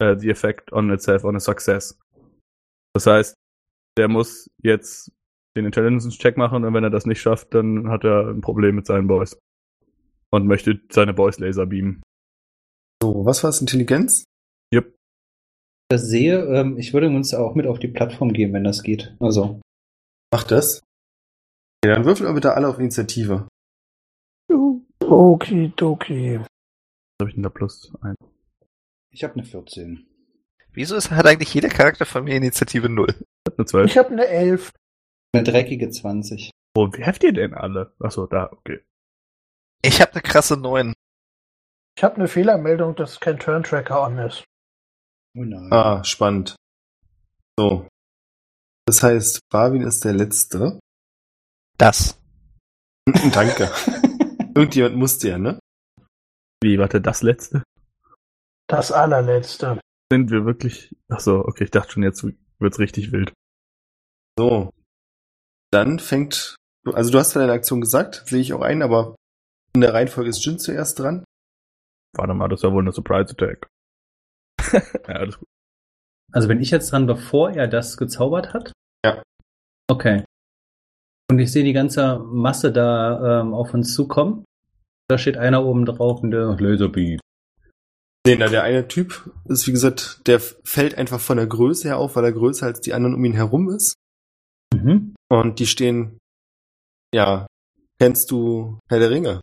[0.00, 1.94] uh, the effect on itself on a success.
[2.94, 3.34] Das heißt,
[3.96, 5.10] der muss jetzt
[5.56, 8.86] den Intelligence-Check machen und wenn er das nicht schafft, dann hat er ein Problem mit
[8.86, 9.38] seinen Boys.
[10.30, 12.02] Und möchte seine Boys laser beamen.
[13.02, 13.60] So, was war's?
[13.60, 14.24] Intelligenz?
[14.72, 14.94] Yep.
[15.90, 19.14] Das sehe, ähm, ich würde uns auch mit auf die Plattform gehen, wenn das geht.
[19.20, 19.60] Also.
[20.32, 20.80] Macht das.
[21.84, 23.48] Ja, dann würfel aber bitte alle auf Initiative.
[25.00, 26.38] Okidoki.
[26.38, 26.46] Was
[27.20, 28.14] habe ich denn da plus ein?
[29.10, 30.06] Ich habe eine 14.
[30.72, 33.08] Wieso ist, hat eigentlich jeder Charakter von mir Initiative 0?
[33.08, 33.16] Ich
[33.46, 33.90] hab eine 12.
[33.90, 34.72] Ich habe eine Elf.
[35.34, 36.50] Eine dreckige 20.
[36.74, 37.94] Wo werft ihr denn alle?
[37.98, 38.82] Achso, da, okay.
[39.82, 40.94] Ich habe eine krasse 9.
[41.96, 44.44] Ich habe eine Fehlermeldung, dass kein Turn-Tracker on ist.
[45.36, 45.72] Oh nein.
[45.72, 46.56] Ah, spannend.
[47.58, 47.86] So.
[48.86, 50.78] Das heißt, Barwin ist der Letzte.
[51.78, 52.20] Das.
[53.32, 53.70] Danke.
[54.54, 55.58] Irgendjemand musste ja, ne?
[56.62, 57.64] Wie, warte, das letzte?
[58.68, 59.80] Das allerletzte.
[60.12, 60.94] Sind wir wirklich.
[61.08, 62.24] Achso, okay, ich dachte schon, jetzt
[62.58, 63.32] wird's richtig wild.
[64.38, 64.70] So.
[65.72, 66.56] Dann fängt.
[66.84, 69.16] Also du hast zwar deine Aktion gesagt, sehe ich auch ein, aber
[69.74, 71.24] in der Reihenfolge ist Jin zuerst dran.
[72.14, 73.68] Warte mal, das ist ja wohl eine Surprise Attack.
[75.08, 75.48] ja, alles gut.
[76.32, 78.72] Also bin ich jetzt dran, bevor er das gezaubert hat?
[79.04, 79.22] Ja.
[79.88, 80.24] Okay.
[81.30, 84.44] Und ich sehe die ganze Masse da ähm, auf uns zukommen.
[85.08, 87.18] Da steht einer oben drauf und der Laserbeam.
[88.26, 91.98] Nee, na, der eine Typ ist, wie gesagt, der fällt einfach von der Größe her
[91.98, 93.94] auf, weil er größer als die anderen um ihn herum ist.
[94.72, 95.14] Mhm.
[95.28, 96.18] Und die stehen,
[97.12, 97.46] ja,
[97.98, 99.40] kennst du Herr der Ringe?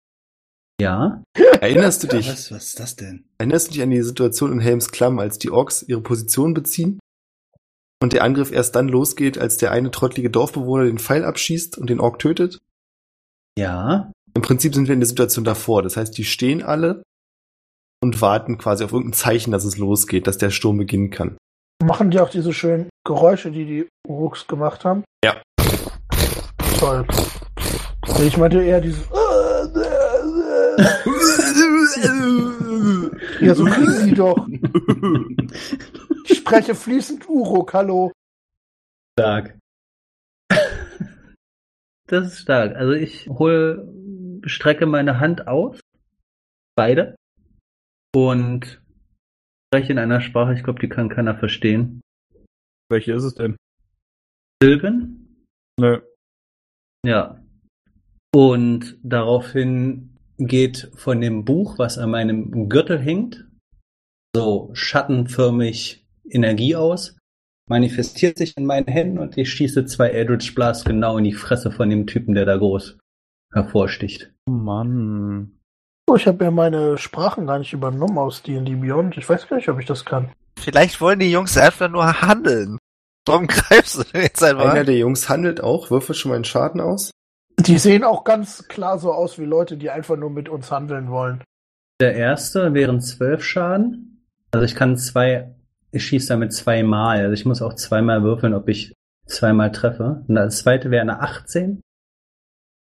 [0.82, 1.22] Ja.
[1.60, 2.30] Erinnerst du dich?
[2.30, 3.26] Was, was ist das denn?
[3.38, 7.00] Erinnerst du dich an die Situation in Helms Klamm, als die Orks ihre Position beziehen
[8.02, 11.90] und der Angriff erst dann losgeht, als der eine trottlige Dorfbewohner den Pfeil abschießt und
[11.90, 12.60] den Ork tötet?
[13.58, 14.12] Ja.
[14.34, 15.84] Im Prinzip sind wir in der Situation davor.
[15.84, 17.04] Das heißt, die stehen alle
[18.02, 21.38] und warten quasi auf irgendein Zeichen, dass es losgeht, dass der Sturm beginnen kann.
[21.84, 25.04] Machen die auch diese schönen Geräusche, die die Uruks gemacht haben?
[25.24, 25.42] Ja.
[26.78, 27.06] Toll.
[28.24, 29.04] Ich meinte eher dieses.
[33.42, 34.48] Ja, so kriegen sie doch.
[36.26, 38.12] Ich spreche fließend Uruk, hallo.
[39.20, 39.58] Stark.
[42.08, 42.76] Das ist stark.
[42.76, 43.88] Also ich hole,
[44.46, 45.80] strecke meine Hand aus.
[46.76, 47.16] Beide.
[48.16, 48.82] Und
[49.68, 52.02] spreche in einer Sprache, ich glaube, die kann keiner verstehen.
[52.90, 53.56] Welche ist es denn?
[54.62, 55.46] Silben?
[55.80, 56.02] Nö.
[57.06, 57.44] Ja.
[58.34, 63.48] Und daraufhin geht von dem Buch, was an meinem Gürtel hängt,
[64.36, 65.99] so schattenförmig
[66.32, 67.18] Energie aus,
[67.68, 71.72] manifestiert sich in meinen Händen und ich schieße zwei Eldritch Blasts genau in die Fresse
[71.72, 72.98] von dem Typen, der da groß
[73.54, 74.32] hervorsticht.
[74.48, 75.60] Oh Mann.
[76.08, 79.18] Oh, ich habe ja meine Sprachen gar nicht übernommen aus D&D Beyond.
[79.18, 80.32] Ich weiß gar nicht, ob ich das kann.
[80.58, 82.78] Vielleicht wollen die Jungs einfach nur handeln.
[83.28, 84.86] Warum greifst du denn jetzt Einer einfach?
[84.86, 87.12] der Jungs handelt auch, würfel schon mal einen Schaden aus.
[87.60, 91.10] Die sehen auch ganz klar so aus wie Leute, die einfach nur mit uns handeln
[91.10, 91.44] wollen.
[92.02, 94.26] Der erste wären zwölf Schaden.
[94.52, 95.54] Also ich kann zwei,
[95.92, 97.20] ich schieße damit zweimal.
[97.22, 98.94] Also ich muss auch zweimal würfeln, ob ich
[99.26, 100.24] zweimal treffe.
[100.28, 101.82] Und das zweite wäre eine 18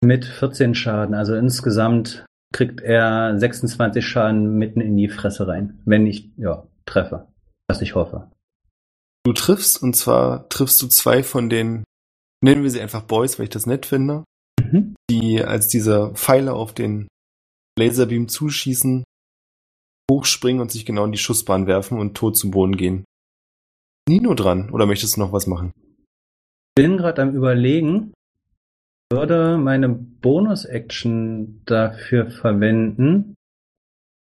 [0.04, 1.14] mit 14 Schaden.
[1.14, 7.28] Also insgesamt kriegt er 26 Schaden mitten in die Fresse rein, wenn ich ja treffe,
[7.68, 8.30] was ich hoffe.
[9.24, 11.84] Du triffst, und zwar triffst du zwei von den,
[12.42, 14.24] nennen wir sie einfach Boys, weil ich das nett finde,
[14.60, 14.96] Mhm.
[15.10, 17.08] die als diese Pfeile auf den
[17.78, 19.04] Laserbeam zuschießen,
[20.10, 23.04] hochspringen und sich genau in die Schussbahn werfen und tot zum Boden gehen.
[24.08, 25.72] Nino dran, oder möchtest du noch was machen?
[26.78, 28.12] bin gerade am überlegen,
[29.10, 33.34] würde meine Bonus-Action dafür verwenden.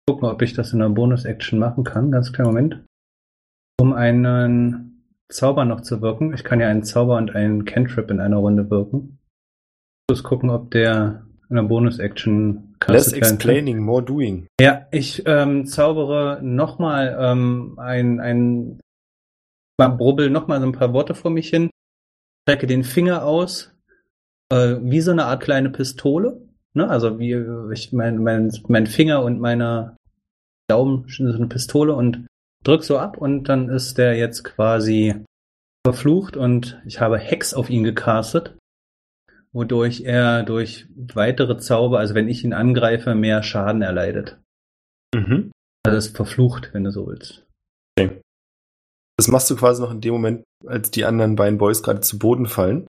[0.09, 2.13] Gucken, ob ich das in einer Bonus-Action machen kann.
[2.13, 2.85] Ganz kleinen Moment.
[3.81, 6.33] Um einen Zauber noch zu wirken.
[6.33, 9.19] Ich kann ja einen Zauber und einen Cantrip in einer Runde wirken.
[10.09, 14.47] Muss gucken, ob der in einer Bonus-Action Less explaining, more doing.
[14.61, 18.81] Ja, ich ähm, zaubere nochmal ähm, ein, ein
[19.79, 21.71] mal brubbel nochmal so ein paar Worte vor mich hin,
[22.43, 23.73] strecke den Finger aus,
[24.51, 26.41] äh, wie so eine Art kleine Pistole.
[26.75, 26.89] Ne?
[26.89, 27.35] Also wie
[27.73, 29.97] ich mein, mein, mein Finger und meine
[30.69, 32.27] Daumen sind so eine Pistole und
[32.65, 35.15] drück so ab und dann ist der jetzt quasi
[35.87, 38.57] verflucht und ich habe Hex auf ihn gecastet,
[39.55, 44.39] wodurch er durch weitere Zauber, also wenn ich ihn angreife, mehr Schaden erleidet.
[45.15, 45.53] Mhm.
[45.85, 47.47] Also ist verflucht, wenn du so willst.
[49.17, 52.19] Das machst du quasi noch in dem Moment, als die anderen beiden Boys gerade zu
[52.19, 52.89] Boden fallen,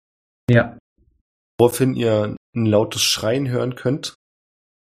[0.51, 0.77] Ja.
[1.59, 4.13] woraufhin ihr ein lautes Schreien hören könnt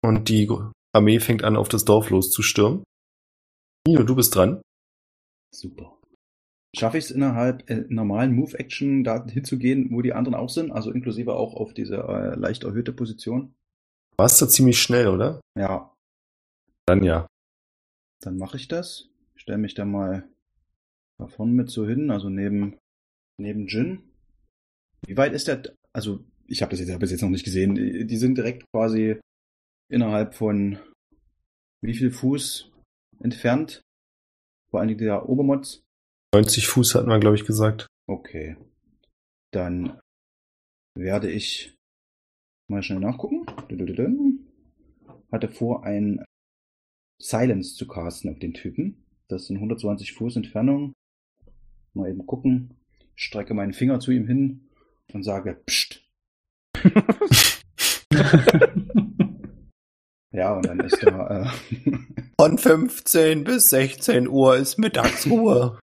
[0.06, 0.50] und die
[0.96, 2.84] Armee fängt an, auf das Dorf loszustürmen.
[3.86, 4.62] Nino, du bist dran.
[5.54, 5.97] Super.
[6.78, 10.72] Schaffe ich es innerhalb äh, normalen Move-Action da hinzugehen, wo die anderen auch sind?
[10.72, 13.56] Also inklusive auch auf diese äh, leicht erhöhte Position?
[14.18, 15.42] Warst du ziemlich schnell, oder?
[15.58, 15.94] Ja,
[16.86, 17.28] Dann ja.
[18.22, 19.10] dann mache ich das.
[19.36, 20.28] Stelle mich da mal
[21.20, 22.78] da vorne mit so hin, also neben,
[23.40, 24.04] neben Jin.
[25.06, 25.64] Wie weit ist der?
[25.94, 27.76] Also, ich habe das jetzt, hab das jetzt noch nicht gesehen.
[27.76, 29.20] Die die sind direkt quasi
[29.90, 30.80] innerhalb von
[31.82, 32.72] wie viel Fuß
[33.20, 33.82] entfernt?
[34.70, 35.84] Vor allen Dingen der Obermods.
[36.38, 37.88] 90 Fuß hatten wir, glaube ich, gesagt.
[38.06, 38.58] Okay.
[39.52, 40.00] Dann
[40.96, 41.76] werde ich
[42.70, 43.48] mal schnell nachgucken.
[45.32, 46.24] Hatte vor, ein
[47.20, 49.04] Silence zu casten auf den Typen.
[49.28, 50.94] Das sind 120 Fuß Entfernung.
[51.94, 52.76] Mal eben gucken.
[53.16, 54.70] Strecke meinen Finger zu ihm hin
[55.14, 56.04] und sage Psst.
[60.34, 61.50] Ja, und dann ist da äh,
[62.40, 65.80] Von 15 bis 16 Uhr ist Mittagsruhe.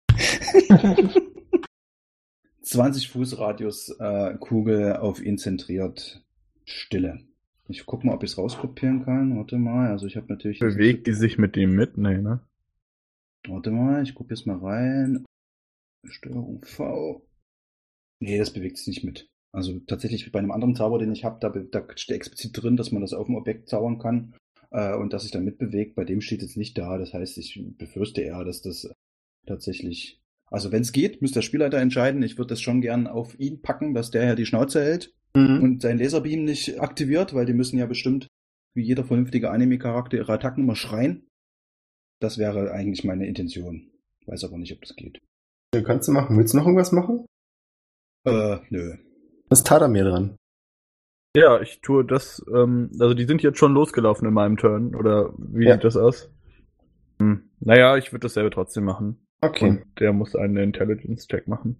[2.64, 6.24] 20 Fuß Radius äh, Kugel auf ihn zentriert.
[6.66, 7.20] Stille.
[7.68, 9.38] Ich guck mal, ob ich es rauskopieren kann.
[9.38, 9.90] Warte mal.
[9.90, 10.60] Also ich habe natürlich.
[10.60, 11.98] Bewegt die sich mit dem mit?
[11.98, 12.42] Nee, ne?
[13.48, 15.26] Warte mal, ich kopiere es mal rein.
[16.06, 17.26] Steuerung V.
[18.20, 19.28] Nee, das bewegt sich nicht mit.
[19.52, 22.92] Also tatsächlich bei einem anderen Zauber, den ich habe, da, da steht explizit drin, dass
[22.92, 24.36] man das auf dem Objekt zaubern kann
[24.72, 25.96] äh, und dass sich dann mitbewegt.
[25.96, 26.98] Bei dem steht jetzt nicht da.
[26.98, 28.92] Das heißt, ich befürchte eher, dass das
[29.46, 30.23] tatsächlich.
[30.54, 32.22] Also wenn es geht, müsste der Spielleiter entscheiden.
[32.22, 35.64] Ich würde das schon gern auf ihn packen, dass der ja die Schnauze hält Mhm.
[35.64, 38.28] und sein Laserbeam nicht aktiviert, weil die müssen ja bestimmt,
[38.76, 41.28] wie jeder vernünftige Anime-Charakter, ihre Attacken immer schreien.
[42.22, 43.90] Das wäre eigentlich meine Intention.
[44.28, 45.20] Weiß aber nicht, ob das geht.
[45.74, 46.38] Ja, kannst du machen.
[46.38, 47.26] Willst du noch irgendwas machen?
[48.26, 48.96] Äh, nö.
[49.50, 50.36] Das ist Tadamir dran.
[51.36, 55.34] Ja, ich tue das, ähm, also die sind jetzt schon losgelaufen in meinem Turn, oder
[55.40, 55.74] wie Ja.
[55.74, 56.30] sieht das aus?
[57.20, 57.50] Hm.
[57.60, 59.23] Naja, ich würde dasselbe trotzdem machen.
[59.46, 61.78] Okay, Und der muss einen Intelligence-Check machen.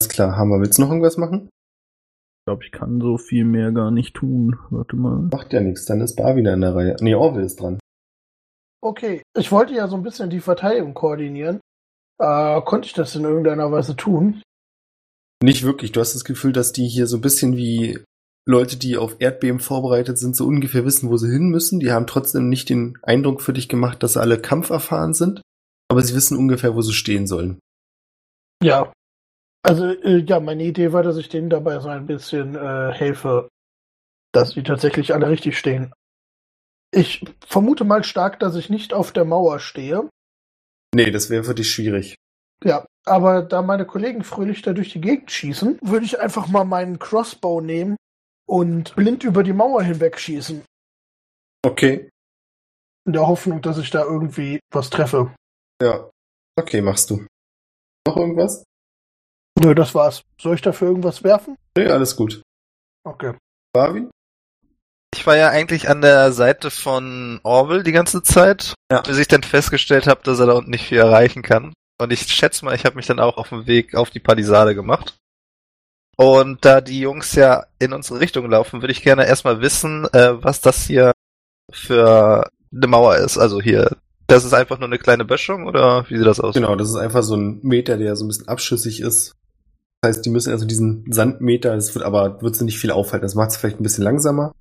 [0.00, 0.36] alles klar.
[0.36, 0.60] Haben wir.
[0.60, 1.48] Willst du noch irgendwas machen?
[1.48, 4.56] Ich glaube, ich kann so viel mehr gar nicht tun.
[4.70, 5.28] Warte mal.
[5.32, 5.84] Macht ja nichts.
[5.86, 6.96] Dann ist Bar wieder in der Reihe.
[7.00, 7.78] Nee, Orwell ist dran.
[8.82, 11.60] Okay, ich wollte ja so ein bisschen die Verteidigung koordinieren.
[12.18, 14.42] Äh, konnte ich das in irgendeiner Weise tun?
[15.42, 15.92] Nicht wirklich.
[15.92, 17.98] Du hast das Gefühl, dass die hier so ein bisschen wie
[18.48, 21.80] Leute, die auf Erdbeben vorbereitet sind, so ungefähr wissen, wo sie hin müssen.
[21.80, 25.42] Die haben trotzdem nicht den Eindruck für dich gemacht, dass sie alle kampferfahren sind.
[25.88, 27.58] Aber sie wissen ungefähr, wo sie stehen sollen.
[28.62, 28.92] Ja.
[29.62, 33.48] Also, äh, ja, meine Idee war, dass ich denen dabei so ein bisschen äh, helfe,
[34.32, 35.92] dass die tatsächlich alle richtig stehen.
[36.92, 40.08] Ich vermute mal stark, dass ich nicht auf der Mauer stehe.
[40.94, 42.14] Nee, das wäre für dich schwierig.
[42.64, 46.64] Ja, aber da meine Kollegen fröhlich da durch die Gegend schießen, würde ich einfach mal
[46.64, 47.96] meinen Crossbow nehmen
[48.46, 50.64] und blind über die Mauer hinweg schießen.
[51.62, 52.08] Okay.
[53.04, 55.34] In der Hoffnung, dass ich da irgendwie was treffe.
[55.82, 56.08] Ja.
[56.58, 57.26] Okay, machst du.
[58.06, 58.64] Noch irgendwas?
[59.58, 60.22] Nö, das war's.
[60.40, 61.56] Soll ich dafür irgendwas werfen?
[61.76, 62.42] Nee, alles gut.
[63.04, 63.34] Okay.
[63.72, 64.10] Barwin?
[65.14, 69.00] Ich war ja eigentlich an der Seite von Orwell die ganze Zeit, Ja.
[69.00, 71.72] bis ich dann festgestellt habe, dass er da unten nicht viel erreichen kann.
[71.98, 74.74] Und ich schätze mal, ich habe mich dann auch auf den Weg auf die Palisade
[74.74, 75.16] gemacht.
[76.18, 80.42] Und da die Jungs ja in unsere Richtung laufen, würde ich gerne erstmal wissen, äh,
[80.42, 81.12] was das hier
[81.72, 83.38] für eine Mauer ist.
[83.38, 83.96] Also hier,
[84.26, 86.54] das ist einfach nur eine kleine Böschung oder wie sieht das aus?
[86.54, 89.34] Genau, das ist einfach so ein Meter, der so ein bisschen abschüssig ist.
[90.00, 93.24] Das heißt, die müssen also diesen Sandmeter, das wird aber, wird sie nicht viel aufhalten.
[93.24, 94.52] Das macht es vielleicht ein bisschen langsamer.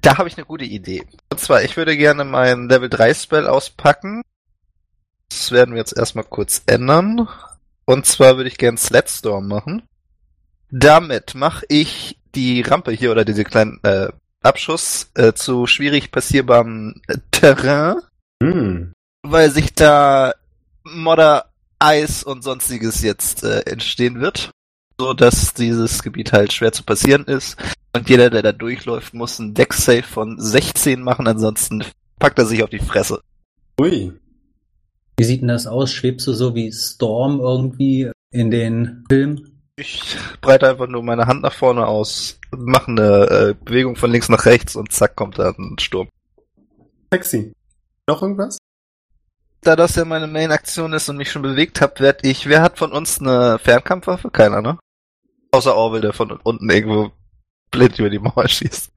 [0.00, 1.04] Da habe ich eine gute Idee.
[1.30, 4.22] Und zwar, ich würde gerne mein Level 3 Spell auspacken.
[5.28, 7.28] Das werden wir jetzt erstmal kurz ändern.
[7.84, 9.82] Und zwar würde ich gerne Slatstorm machen.
[10.70, 14.08] Damit mache ich die Rampe hier oder diese kleinen äh,
[14.42, 17.96] Abschuss äh, zu schwierig passierbarem äh, Terrain,
[18.42, 18.92] Hm.
[19.22, 20.34] weil sich da
[20.82, 21.46] Modder,
[21.78, 24.50] Eis und sonstiges jetzt äh, entstehen wird,
[24.98, 27.56] so dass dieses Gebiet halt schwer zu passieren ist.
[27.94, 31.84] Und jeder, der da durchläuft, muss einen Deck-Save von 16 machen, ansonsten
[32.18, 33.22] packt er sich auf die Fresse.
[33.80, 34.12] Ui.
[35.16, 35.92] Wie sieht denn das aus?
[35.92, 39.52] Schwebst du so wie Storm irgendwie in den Film?
[39.76, 44.28] Ich breite einfach nur meine Hand nach vorne aus, mache eine äh, Bewegung von links
[44.28, 46.08] nach rechts und zack kommt da ein Sturm.
[47.12, 47.52] Sexy.
[48.08, 48.58] Noch irgendwas?
[49.60, 52.48] Da das ja meine Main-Aktion ist und mich schon bewegt habe, werd ich.
[52.48, 54.30] Wer hat von uns eine Fernkampfwaffe?
[54.30, 54.78] Keiner, ne?
[55.52, 57.12] Außer Orwell, der von unten irgendwo
[57.70, 58.92] blind über die Mauer schießt.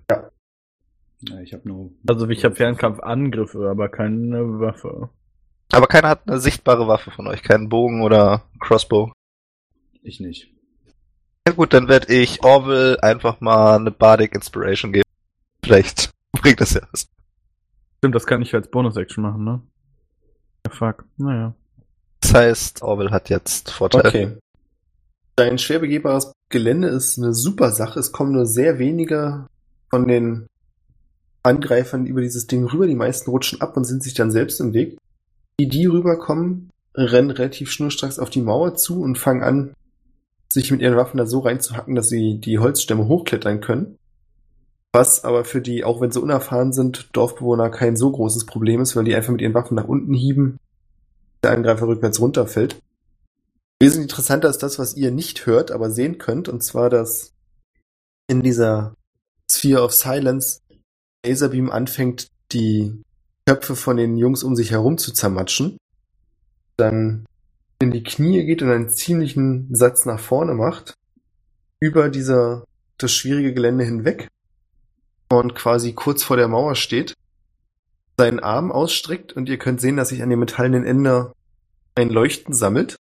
[1.21, 1.91] Ja, ich habe nur.
[2.07, 5.09] Also ich habe Fernkampfangriffe, aber keine Waffe.
[5.71, 9.11] Aber keiner hat eine sichtbare Waffe von euch, keinen Bogen oder Crossbow.
[10.01, 10.51] Ich nicht.
[11.47, 15.07] Ja gut, dann werde ich Orwell einfach mal eine Bardic Inspiration geben.
[15.63, 17.07] Vielleicht bringt das ja was.
[17.97, 19.61] Stimmt, das kann ich als Bonus-Action machen, ne?
[20.65, 21.05] Ja, fuck.
[21.17, 21.55] Naja.
[22.21, 24.05] Das heißt, Orwell hat jetzt Vorteil.
[24.05, 24.37] Okay.
[25.35, 27.99] Dein schwer begehbares Gelände ist eine super Sache.
[27.99, 29.47] Es kommen nur sehr wenige
[29.89, 30.47] von den
[31.43, 32.87] Angreifern über dieses Ding rüber.
[32.87, 34.97] Die meisten rutschen ab und sind sich dann selbst im Weg.
[35.59, 39.73] Die, die rüberkommen, rennen relativ schnurstracks auf die Mauer zu und fangen an,
[40.51, 43.97] sich mit ihren Waffen da so reinzuhacken, dass sie die Holzstämme hochklettern können.
[44.95, 48.95] Was aber für die, auch wenn sie unerfahren sind, Dorfbewohner kein so großes Problem ist,
[48.95, 50.57] weil die einfach mit ihren Waffen nach unten hieben,
[51.43, 52.79] der Angreifer rückwärts runterfällt.
[53.81, 57.33] Wesentlich interessanter ist das, was ihr nicht hört, aber sehen könnt, und zwar, dass
[58.29, 58.95] in dieser
[59.51, 60.61] Sphere of Silence
[61.25, 63.03] Laserbeam anfängt, die
[63.45, 65.75] Köpfe von den Jungs um sich herum zu zermatschen,
[66.77, 67.25] dann
[67.79, 70.93] in die Knie geht und einen ziemlichen Satz nach vorne macht,
[71.81, 72.63] über dieser,
[72.97, 74.29] das schwierige Gelände hinweg
[75.39, 77.13] und quasi kurz vor der Mauer steht,
[78.17, 81.33] seinen Arm ausstreckt und ihr könnt sehen, dass sich an dem metallenen Ende
[81.95, 82.95] ein Leuchten sammelt.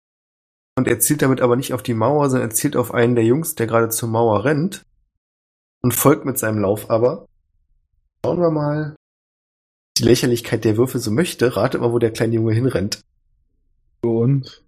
[0.78, 3.26] Und er zielt damit aber nicht auf die Mauer, sondern er zielt auf einen der
[3.26, 4.84] Jungs, der gerade zur Mauer rennt
[5.82, 7.26] und folgt mit seinem Lauf aber.
[8.24, 8.96] Schauen wir mal,
[9.98, 11.56] die Lächerlichkeit der Würfel so möchte.
[11.56, 13.02] Ratet mal, wo der kleine Junge hinrennt.
[14.02, 14.64] Uns.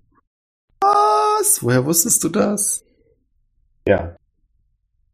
[0.82, 1.64] Was?
[1.64, 2.84] Woher wusstest du das?
[3.88, 4.16] Ja.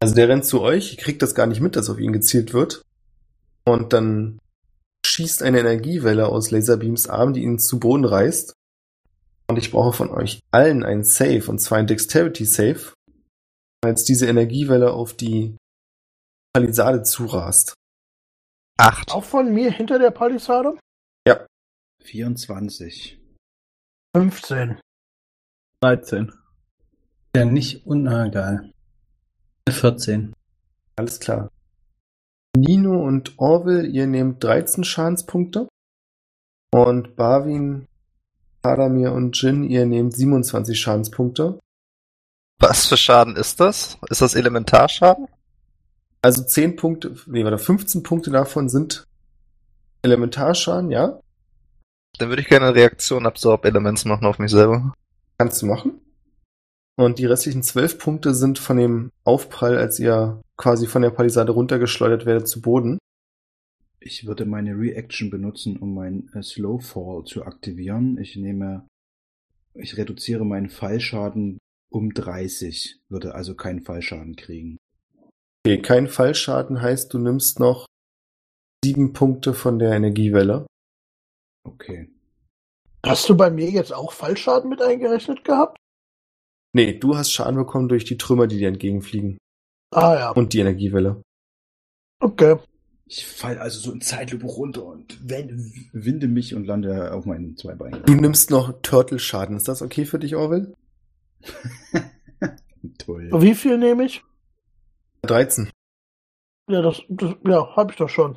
[0.00, 2.52] Also der rennt zu euch, ihr kriegt das gar nicht mit, dass auf ihn gezielt
[2.52, 2.82] wird.
[3.64, 4.38] Und dann
[5.06, 8.54] schießt eine Energiewelle aus Laserbeams Arm, die ihn zu Boden reißt.
[9.48, 12.94] Und ich brauche von euch allen einen Save, und zwar ein Dexterity Save,
[13.82, 15.56] als diese Energiewelle auf die
[16.52, 17.74] Palisade zurast.
[18.78, 19.10] Acht.
[19.10, 20.78] Auch von mir hinter der Palisade?
[22.02, 23.18] 24.
[24.16, 24.80] 15.
[25.82, 26.32] 13.
[27.36, 28.72] Ja, nicht unegal.
[29.72, 30.32] 14.
[30.96, 31.50] Alles klar.
[32.56, 35.68] Nino und Orville, ihr nehmt 13 Schadenspunkte.
[36.72, 37.86] Und Barwin,
[38.62, 41.58] Adamir und Jin, ihr nehmt 27 Schadenspunkte.
[42.58, 43.98] Was für Schaden ist das?
[44.08, 45.26] Ist das Elementarschaden?
[46.22, 49.06] Also 10 Punkte, nee, warte, 15 Punkte davon sind
[50.02, 51.18] Elementarschaden, ja?
[52.18, 54.92] Dann würde ich gerne eine Reaktion Absorb Elements machen auf mich selber.
[55.38, 56.00] Kannst du machen.
[57.00, 61.50] Und die restlichen 12 Punkte sind von dem Aufprall, als ihr quasi von der Palisade
[61.50, 62.98] runtergeschleudert werdet zu Boden.
[64.00, 68.18] Ich würde meine Reaction benutzen, um meinen äh, Slow Fall zu aktivieren.
[68.18, 68.86] Ich nehme,
[69.72, 71.56] ich reduziere meinen Fallschaden
[71.90, 74.76] um 30, würde also keinen Fallschaden kriegen.
[75.64, 77.86] Okay, kein Fallschaden heißt, du nimmst noch
[78.84, 80.66] sieben Punkte von der Energiewelle.
[81.64, 82.10] Okay.
[83.06, 85.79] Hast du bei mir jetzt auch Fallschaden mit eingerechnet gehabt?
[86.72, 89.38] Nee, du hast Schaden bekommen durch die Trümmer, die dir entgegenfliegen.
[89.92, 91.22] Ah ja, Und die Energiewelle.
[92.20, 92.56] okay.
[93.06, 97.74] Ich fall also so in Zeitlupe runter und winde mich und lande auf meinen zwei
[97.74, 98.04] Beinen.
[98.04, 99.56] Du nimmst noch Turtle-Schaden.
[99.56, 100.76] Ist das okay für dich, Orwell?
[102.98, 103.30] Toll.
[103.32, 104.22] Wie viel nehme ich?
[105.22, 105.70] 13.
[106.70, 108.36] Ja, das, das ja, hab ich doch schon.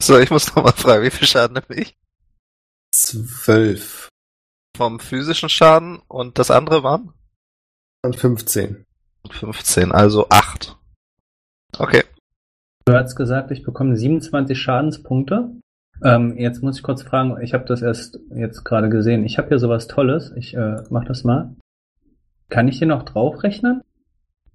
[0.00, 1.96] So, ich muss nochmal fragen, wie viel Schaden nehme ich?
[2.92, 4.08] 12
[4.76, 7.12] Vom physischen Schaden und das andere waren?
[8.04, 8.84] Und 15.
[9.30, 10.76] 15, also 8.
[11.78, 12.04] Okay.
[12.84, 15.50] Du hast gesagt, ich bekomme 27 Schadenspunkte.
[16.02, 19.24] Ähm, jetzt muss ich kurz fragen, ich habe das erst jetzt gerade gesehen.
[19.24, 20.32] Ich habe hier sowas Tolles.
[20.36, 21.56] Ich äh, mach das mal.
[22.50, 23.82] Kann ich hier noch draufrechnen?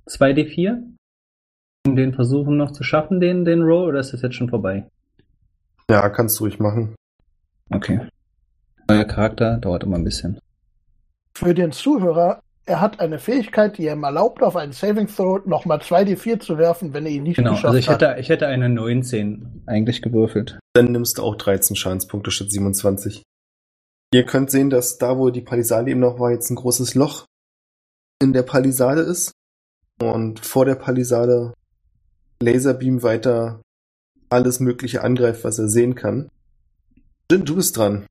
[0.07, 0.84] 2d4?
[1.88, 4.88] Um den versuchen noch zu schaffen, den, den Roll, oder ist das jetzt schon vorbei?
[5.89, 6.95] Ja, kannst du ruhig machen.
[7.71, 8.01] Okay.
[8.88, 10.39] Neuer Charakter dauert immer ein bisschen.
[11.34, 15.79] Für den Zuhörer, er hat eine Fähigkeit, die ihm erlaubt, auf einen Saving Throw nochmal
[15.79, 18.01] 2d4 zu werfen, wenn er ihn nicht Genau, geschafft also ich hat.
[18.01, 20.59] hätte, ich hätte eine 19 eigentlich gewürfelt.
[20.73, 23.23] Dann nimmst du auch 13 Schadenspunkte statt 27.
[24.13, 27.25] Ihr könnt sehen, dass da, wo die Palisade eben noch war, jetzt ein großes Loch
[28.21, 29.31] in der Palisade ist.
[29.99, 31.53] Und vor der Palisade
[32.41, 33.61] Laserbeam weiter
[34.29, 36.29] alles Mögliche angreift, was er sehen kann.
[37.31, 38.05] Jin, du bist dran.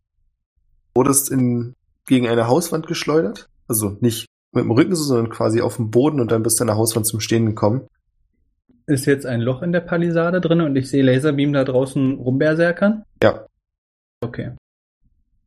[0.96, 1.74] Wurdest in,
[2.06, 3.48] gegen eine Hauswand geschleudert.
[3.68, 6.64] Also nicht mit dem Rücken, so, sondern quasi auf dem Boden und dann bist du
[6.64, 7.86] an der Hauswand zum Stehen gekommen.
[8.86, 13.04] Ist jetzt ein Loch in der Palisade drin und ich sehe Laserbeam da draußen rumberserkern?
[13.22, 13.46] Ja.
[14.20, 14.52] Okay.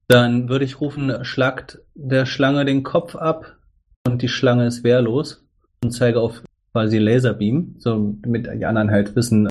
[0.07, 3.57] Dann würde ich rufen, schlagt der Schlange den Kopf ab
[4.05, 5.43] und die Schlange ist wehrlos
[5.83, 9.49] und zeige auf quasi Laserbeam, so damit die anderen halt wissen,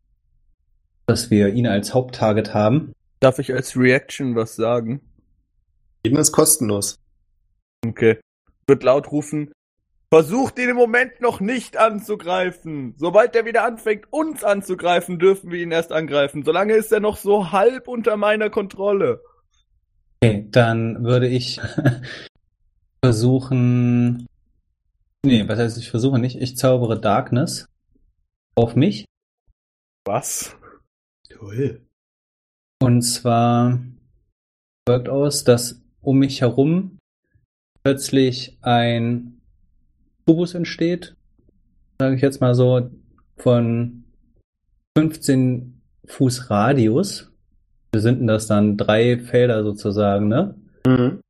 [1.07, 2.93] dass wir ihn als Haupttarget haben.
[3.21, 5.01] Darf ich als Reaction was sagen?
[6.05, 6.97] Jeden ist kostenlos.
[7.85, 8.19] Okay.
[8.71, 9.51] Wird laut rufen.
[10.13, 12.95] Versucht ihn im Moment noch nicht anzugreifen.
[12.97, 16.45] Sobald er wieder anfängt, uns anzugreifen, dürfen wir ihn erst angreifen.
[16.45, 19.23] Solange ist er noch so halb unter meiner Kontrolle.
[20.23, 21.61] Okay, dann würde ich
[23.05, 24.29] versuchen.
[25.25, 26.41] Nee, was heißt, ich versuche nicht.
[26.41, 27.67] Ich zaubere Darkness
[28.55, 29.07] auf mich.
[30.05, 30.57] Was?
[31.29, 31.85] Toll.
[32.81, 33.81] Und zwar
[34.87, 37.00] wirkt aus, dass um mich herum
[37.83, 39.41] plötzlich ein
[40.27, 41.17] Kubus entsteht,
[41.99, 42.91] sage ich jetzt mal so,
[43.37, 44.05] von
[44.97, 47.31] 15 Fuß Radius.
[47.93, 50.55] Wir sind das dann drei Felder sozusagen, ne?
[50.87, 51.21] Mhm.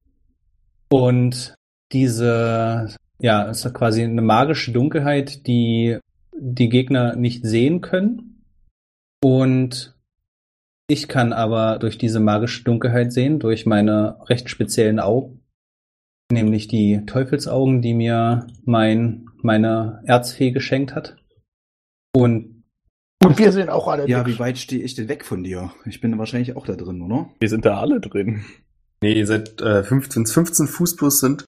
[0.91, 1.55] Und
[1.93, 5.99] diese, ja, es ist quasi eine magische Dunkelheit, die
[6.37, 8.43] die Gegner nicht sehen können.
[9.23, 9.95] Und
[10.89, 15.40] ich kann aber durch diese magische Dunkelheit sehen, durch meine recht speziellen Augen,
[16.31, 21.17] nämlich die Teufelsaugen, die mir mein, meine Erzfee geschenkt hat.
[22.15, 22.65] Und
[23.23, 24.31] Und wir sehen auch alle Ja, nix.
[24.31, 25.73] wie weit stehe ich denn weg von dir?
[25.87, 27.29] Ich bin wahrscheinlich auch da drin, oder?
[27.41, 28.45] Wir sind da alle drin.
[29.03, 31.45] Nee, ihr seid äh, 15, 15 Fuß plus sind,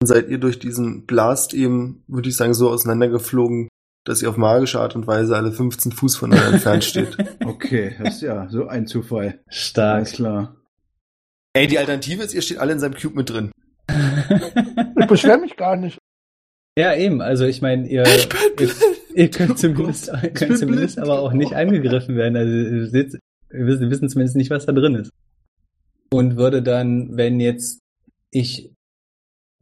[0.00, 3.68] dann seid ihr durch diesen Blast eben, würde ich sagen, so auseinandergeflogen,
[4.06, 7.16] dass ihr auf magische Art und Weise alle 15 Fuß voneinander entfernt steht.
[7.44, 9.40] Okay, das ist ja so ein Zufall.
[9.46, 10.06] Alles stark.
[10.12, 10.56] klar.
[11.54, 13.50] Ey, die Alternative ist, ihr steht alle in seinem Cube mit drin.
[13.88, 15.98] Ich beschwere mich gar nicht.
[16.78, 17.20] ja, eben.
[17.20, 18.04] Also ich meine, ihr,
[18.58, 18.70] ihr,
[19.14, 21.08] ihr könnt zumindest, ihr bin könnt zumindest blind.
[21.08, 22.36] aber auch nicht angegriffen werden.
[22.36, 23.18] Also ihr seht,
[23.50, 25.10] wir wissen, wir wissen zumindest nicht, was da drin ist.
[26.12, 27.80] Und würde dann, wenn jetzt
[28.30, 28.72] ich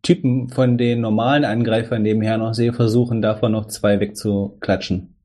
[0.03, 5.17] Typen von den normalen Angreifern nebenher noch sehe, versuchen, davon noch zwei wegzuklatschen.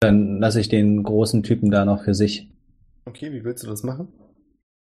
[0.00, 2.50] Dann lasse ich den großen Typen da noch für sich.
[3.06, 4.08] Okay, wie willst du das machen?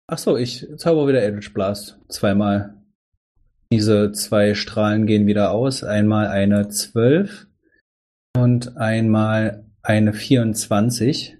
[0.07, 1.99] Ach so, ich zauber wieder Eldritch Blast.
[2.09, 2.78] Zweimal.
[3.71, 5.83] Diese zwei Strahlen gehen wieder aus.
[5.83, 7.47] Einmal eine 12
[8.35, 11.37] und einmal eine 24.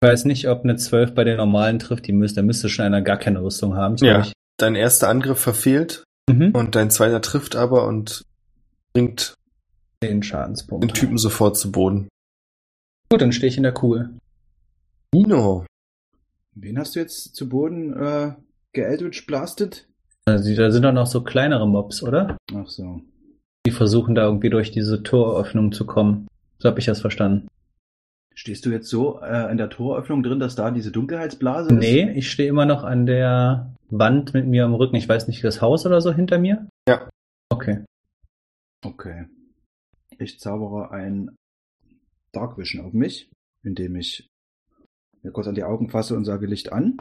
[0.00, 2.06] Ich weiß nicht, ob eine 12 bei den normalen trifft.
[2.06, 3.96] Die müsste, da müsste schon einer gar keine Rüstung haben.
[3.98, 4.20] Ja.
[4.22, 4.32] ich.
[4.58, 6.50] Dein erster Angriff verfehlt Mhm.
[6.52, 8.22] und dein zweiter trifft aber und
[8.92, 9.34] bringt
[10.02, 10.94] Den den Schadenspunkt.
[10.94, 12.08] Typen sofort zu Boden.
[13.10, 14.10] Gut, dann stehe ich in der Kugel.
[15.14, 15.64] Nino,
[16.54, 18.34] Wen hast du jetzt zu Boden äh,
[18.72, 19.88] geeldritch blastet?
[20.28, 22.36] Also, da sind doch noch so kleinere Mobs, oder?
[22.54, 23.00] Ach so.
[23.66, 26.28] Die versuchen da irgendwie durch diese Toröffnung zu kommen.
[26.58, 27.48] So habe ich das verstanden.
[28.34, 31.78] Stehst du jetzt so äh, in der Toröffnung drin, dass da diese Dunkelheitsblase ist?
[31.78, 34.96] Nee, ich stehe immer noch an der Wand mit mir am Rücken.
[34.96, 36.68] Ich weiß nicht, das Haus oder so hinter mir?
[36.86, 37.08] Ja.
[37.48, 37.84] Okay.
[38.84, 39.26] Okay.
[40.18, 41.30] Ich zaubere ein
[42.32, 43.30] Dark Vision auf mich,
[43.64, 44.28] indem ich
[45.22, 46.98] mir kurz an die Augen fasse und sage Licht an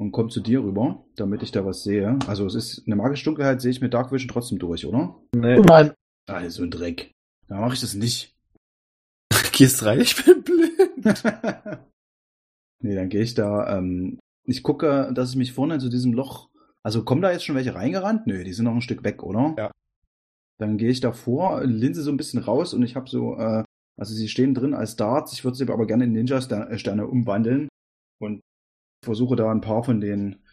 [0.00, 2.18] und komme zu dir rüber, damit ich da was sehe.
[2.26, 5.14] Also es ist eine magische Dunkelheit, sehe ich mit Dark Vision trotzdem durch, oder?
[5.36, 5.60] Nee.
[5.60, 5.92] Nein,
[6.26, 7.12] Also ein Dreck.
[7.48, 8.34] Da mache ich das nicht.
[9.52, 11.04] Gehst rein, ich bin blind.
[12.82, 13.76] nee, dann gehe ich da.
[13.76, 16.48] Ähm, ich gucke, dass ich mich vorne zu diesem Loch.
[16.82, 18.26] Also kommen da jetzt schon welche reingerannt?
[18.26, 19.54] Nö, die sind noch ein Stück weg, oder?
[19.58, 19.70] Ja.
[20.58, 23.64] Dann gehe ich da vor, linse so ein bisschen raus und ich habe so, äh,
[23.98, 25.34] also sie stehen drin als Darts.
[25.34, 27.68] Ich würde sie aber gerne in Ninja-Sterne umwandeln
[28.18, 28.40] und
[29.02, 30.44] versuche da ein paar von denen,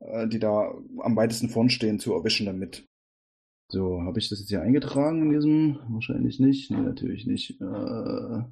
[0.00, 2.86] äh, die da am weitesten vorn stehen, zu erwischen damit.
[3.68, 5.80] So, habe ich das jetzt hier eingetragen in diesem?
[5.88, 6.70] Wahrscheinlich nicht.
[6.70, 7.60] Nee, natürlich nicht.
[7.60, 8.44] Äh,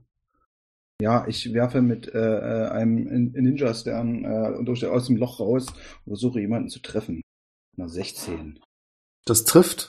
[1.01, 5.67] ja, ich werfe mit äh, äh, einem Nin- Ninja-Stern äh, durch, aus dem Loch raus
[5.69, 7.21] und versuche jemanden zu treffen.
[7.77, 8.61] Na, 16.
[9.25, 9.89] Das trifft.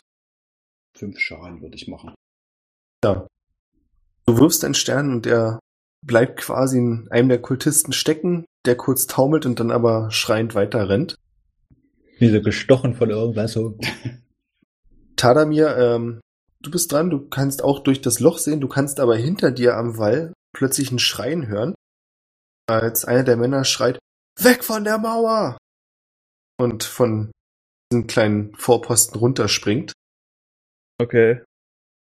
[0.96, 2.14] Fünf Schaden würde ich machen.
[3.04, 3.28] Ja.
[4.26, 5.60] Du wirfst einen Stern und er
[6.06, 10.90] bleibt quasi in einem der Kultisten stecken, der kurz taumelt und dann aber schreiend weiter
[10.90, 11.16] rennt.
[12.20, 13.78] Wie so gestochen von irgendwas so.
[15.16, 16.22] Tadamir, ähm,
[16.62, 19.76] du bist dran, du kannst auch durch das Loch sehen, du kannst aber hinter dir
[19.76, 21.76] am Wall plötzlich ein Schreien hören,
[22.68, 24.00] als einer der Männer schreit,
[24.40, 25.58] weg von der Mauer!
[26.58, 27.32] Und von
[27.92, 29.92] diesem kleinen Vorposten runterspringt.
[30.98, 31.42] Okay.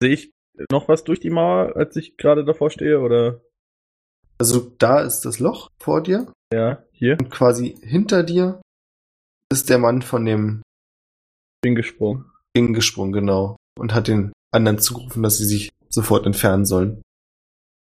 [0.01, 0.31] Sehe ich
[0.71, 3.41] noch was durch die Mauer, als ich gerade davor stehe, oder?
[4.39, 7.17] Also da ist das Loch vor dir Ja, hier.
[7.19, 8.61] und quasi hinter dir
[9.51, 10.61] ist der Mann von dem
[11.61, 12.31] Bin gesprungen.
[12.55, 13.55] Ding gesprungen, genau.
[13.79, 17.01] Und hat den anderen zugerufen, dass sie sich sofort entfernen sollen.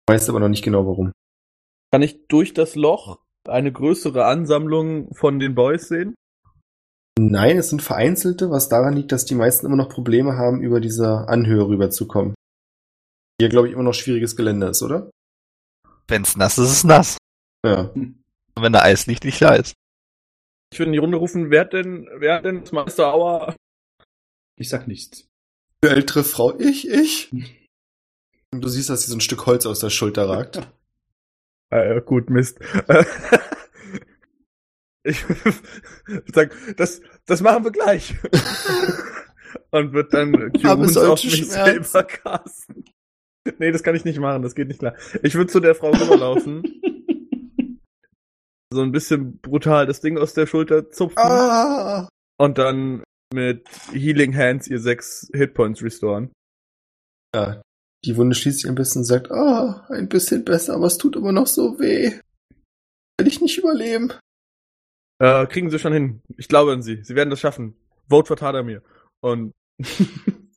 [0.09, 1.13] Weiß aber noch nicht genau warum.
[1.93, 3.19] Kann ich durch das Loch
[3.49, 6.15] eine größere Ansammlung von den Boys sehen?
[7.19, 10.81] Nein, es sind vereinzelte, was daran liegt, dass die meisten immer noch Probleme haben, über
[10.81, 12.35] diese Anhöhe rüberzukommen.
[13.41, 15.11] Hier, glaube ich, immer noch schwieriges Gelände ist, oder?
[16.11, 17.17] Wenn's nass ist, ist es nass.
[17.65, 17.83] Ja.
[17.83, 18.25] Und
[18.57, 19.75] wenn da Eis liegt, liegt da Eis.
[20.73, 23.57] Ich würde in die Runde rufen, wer hat denn, wer hat denn das Meister Auer?
[24.57, 25.27] Ich sag nichts.
[25.83, 27.33] Die ältere Frau, ich, ich.
[28.53, 30.61] Und du siehst, dass sie so ein Stück Holz aus der Schulter ragt.
[31.73, 32.59] Äh, gut, Mist.
[35.03, 35.25] Ich
[36.35, 38.17] sagen, das, das machen wir gleich.
[39.71, 41.85] Und wird dann Wounds auf mich Schmerzen.
[41.85, 42.85] selber casten.
[43.59, 44.95] Nee, das kann ich nicht machen, das geht nicht klar.
[45.23, 46.63] Ich würde zu der Frau rüberlaufen,
[48.73, 52.09] so ein bisschen brutal das Ding aus der Schulter zupfen ah!
[52.39, 53.03] und dann
[53.33, 56.33] mit Healing Hands ihr sechs Hitpoints restoren.
[57.35, 57.63] Ja,
[58.05, 61.17] die Wunde schließt sich ein bisschen und sagt, ah, ein bisschen besser, aber es tut
[61.17, 62.19] immer noch so weh.
[63.19, 64.13] Will ich nicht überleben.
[65.21, 66.23] Äh, kriegen sie schon hin.
[66.39, 67.03] Ich glaube an sie.
[67.05, 67.77] Sie werden das schaffen.
[68.09, 68.83] Vote for Tadamir.
[69.21, 69.53] Und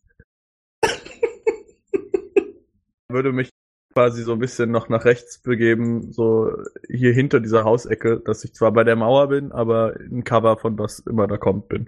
[3.14, 3.50] würde mich
[3.94, 6.52] quasi so ein bisschen noch nach rechts begeben, so
[6.90, 10.78] hier hinter dieser Hausecke, dass ich zwar bei der Mauer bin, aber ein Cover von
[10.78, 11.88] was immer da kommt bin.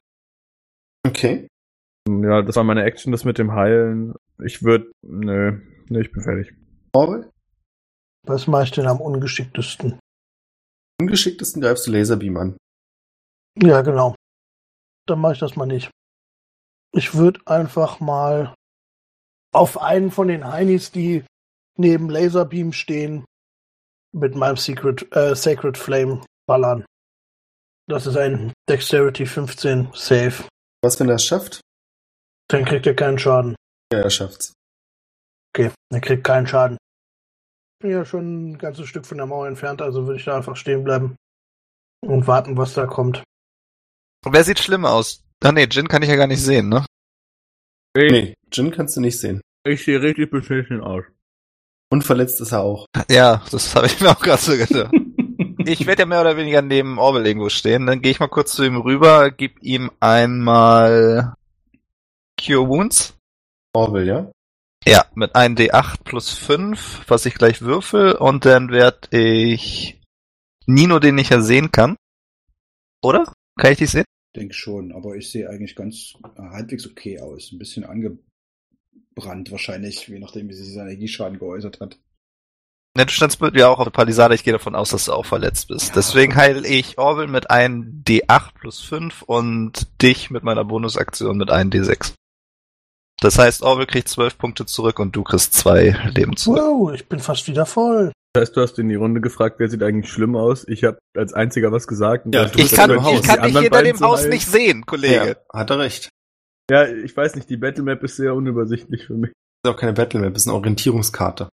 [1.06, 1.48] Okay.
[2.08, 4.14] Ja, das war meine Action, das mit dem Heilen.
[4.44, 6.54] Ich würde, nö, nö, ich bin fertig.
[6.94, 7.30] Orwell?
[8.28, 10.00] Was mache ich denn am ungeschicktesten?
[11.02, 12.58] Ungeschicktesten greifst du Laserbeam an.
[13.58, 14.16] Ja, genau.
[15.08, 15.90] Dann mache ich das mal nicht.
[16.92, 18.54] Ich würde einfach mal
[19.56, 21.24] auf einen von den Heinis, die
[21.78, 23.26] neben Laserbeam stehen,
[24.14, 26.86] mit meinem Secret, äh, Sacred Flame ballern.
[27.88, 30.48] Das ist ein Dexterity 15 Save.
[30.84, 31.62] Was, wenn er es schafft?
[32.50, 33.56] Dann kriegt er keinen Schaden.
[33.92, 34.54] Ja, er schafft's.
[35.54, 36.78] Okay, er kriegt keinen Schaden.
[37.82, 40.56] Bin ja schon ein ganzes Stück von der Mauer entfernt, also würde ich da einfach
[40.56, 41.16] stehen bleiben
[42.02, 43.24] und warten, was da kommt.
[44.26, 45.24] Und wer sieht schlimm aus?
[45.44, 46.86] Ah nee, Jin kann ich ja gar nicht sehen, ne?
[47.96, 49.42] Ich, Nee, Jin kannst du nicht sehen.
[49.66, 51.04] ich sehe richtig beschissen aus.
[51.92, 52.86] Und verletzt ist er auch.
[53.10, 54.92] Ja, das habe ich mir auch gerade so gedacht.
[55.68, 57.86] Ich werde ja mehr oder weniger neben Orwell irgendwo stehen.
[57.86, 61.34] Dann gehe ich mal kurz zu ihm rüber, gib ihm einmal
[62.40, 63.18] Cure Wounds.
[63.74, 64.32] Orwell, ja?
[64.86, 68.14] Ja, mit einem D8 plus 5, was ich gleich würfel.
[68.14, 70.00] Und dann werde ich
[70.68, 71.96] Nino, den ich ja sehen kann.
[73.02, 73.32] Oder?
[73.60, 74.06] Kann ich dich sehen?
[74.36, 77.52] Denk schon, aber ich sehe eigentlich ganz äh, halbwegs okay aus.
[77.52, 81.98] Ein bisschen angebrannt wahrscheinlich, je nachdem, wie sich dieser Energieschaden geäußert hat.
[82.98, 84.36] Ne, du standst mit mir auch auf der Palisade.
[84.36, 85.90] Ich gehe davon aus, dass du auch verletzt bist.
[85.90, 85.96] Ja.
[85.96, 91.52] Deswegen heile ich Orwell mit einem D8 plus 5 und dich mit meiner Bonusaktion mit
[91.52, 92.14] einem D6.
[93.20, 96.62] Das heißt, Orwell kriegt 12 Punkte zurück und du kriegst zwei Leben zurück.
[96.62, 98.12] Wow, ich bin fast wieder voll.
[98.36, 100.68] Das heißt, du hast in die Runde gefragt, wer sieht eigentlich schlimm aus?
[100.68, 102.26] Ich habe als einziger was gesagt.
[102.26, 103.20] und Ja, Ich kann, im Haus.
[103.22, 104.30] ich kann dich hinter dem Haus heilen.
[104.32, 105.38] nicht sehen, Kollege.
[105.54, 106.10] Ja, hat er recht.
[106.70, 109.32] Ja, ich weiß nicht, die Battlemap ist sehr unübersichtlich für mich.
[109.64, 111.50] Das ist auch keine Battlemap, das ist eine Orientierungskarte.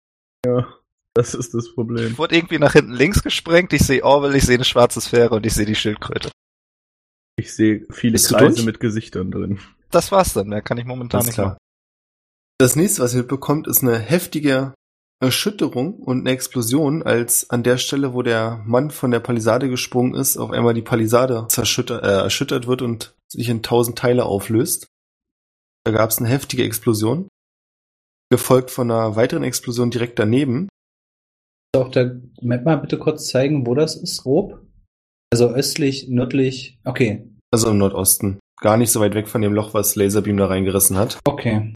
[0.45, 0.67] Ja.
[1.15, 2.11] Das ist das Problem.
[2.11, 5.33] Ich wurde irgendwie nach hinten links gesprengt, ich sehe Orwell, ich sehe eine schwarze Sphäre
[5.35, 6.29] und ich sehe die Schildkröte.
[7.39, 9.59] Ich sehe viele Bist Kreise mit Gesichtern drin.
[9.89, 11.47] Das war's dann, mehr kann ich momentan Alles nicht klar.
[11.47, 11.57] machen.
[12.59, 14.73] Das nächste, was ihr mitbekommt, ist eine heftige
[15.19, 20.13] Erschütterung und eine Explosion, als an der Stelle, wo der Mann von der Palisade gesprungen
[20.13, 24.87] ist, auf einmal die Palisade zerschüttert, äh, erschüttert wird und sich in tausend Teile auflöst.
[25.85, 27.29] Da gab es eine heftige Explosion,
[28.29, 30.69] gefolgt von einer weiteren Explosion direkt daneben.
[31.75, 34.61] Auf der Map mal bitte kurz zeigen, wo das ist, grob.
[35.31, 36.79] Also östlich, nördlich.
[36.85, 37.27] Okay.
[37.51, 38.39] Also im Nordosten.
[38.61, 41.19] Gar nicht so weit weg von dem Loch, was Laserbeam da reingerissen hat.
[41.25, 41.73] Okay.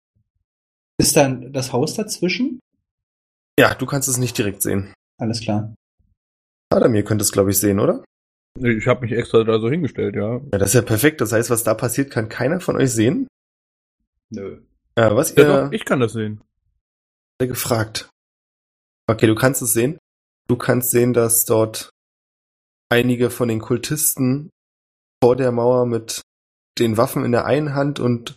[1.00, 2.60] Ist dann das Haus dazwischen?
[3.62, 4.94] Ja, du kannst es nicht direkt sehen.
[5.20, 5.74] Alles klar.
[6.74, 8.04] Adamir könnte es, glaube ich, sehen, oder?
[8.60, 10.38] Ich habe mich extra da so hingestellt, ja.
[10.52, 11.22] Ja, das ist ja perfekt.
[11.22, 13.28] Das heißt, was da passiert, kann keiner von euch sehen.
[14.30, 14.62] Nö.
[14.96, 16.42] Äh, was Ja, ihr doch, ich kann das sehen.
[17.40, 18.10] gefragt.
[19.08, 19.98] Okay, du kannst es sehen.
[20.48, 21.90] Du kannst sehen, dass dort
[22.90, 24.50] einige von den Kultisten
[25.24, 26.22] vor der Mauer mit
[26.80, 28.36] den Waffen in der einen Hand und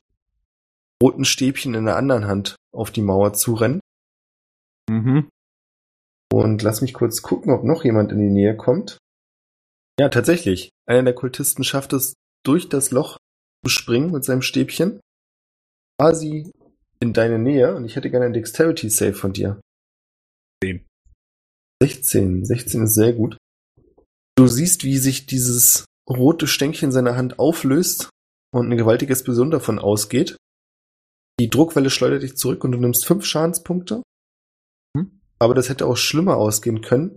[1.03, 3.81] roten Stäbchen in der anderen Hand auf die Mauer zurennen.
[4.91, 5.29] Mhm.
[6.33, 8.99] Und lass mich kurz gucken, ob noch jemand in die Nähe kommt.
[9.99, 10.71] Ja, tatsächlich.
[10.87, 13.17] Einer der Kultisten schafft es, durch das Loch
[13.65, 15.01] zu springen mit seinem Stäbchen.
[15.99, 16.51] Quasi
[17.01, 19.61] in deine Nähe und ich hätte gerne ein Dexterity Save von dir.
[20.63, 20.85] 10.
[21.83, 22.45] 16.
[22.45, 23.37] 16 ist sehr gut.
[24.37, 28.11] Du siehst, wie sich dieses rote Stänkchen seiner Hand auflöst
[28.53, 30.37] und eine gewaltige Explosion davon ausgeht.
[31.41, 34.03] Die Druckwelle schleudert dich zurück und du nimmst fünf Schadenspunkte.
[35.39, 37.17] Aber das hätte auch schlimmer ausgehen können,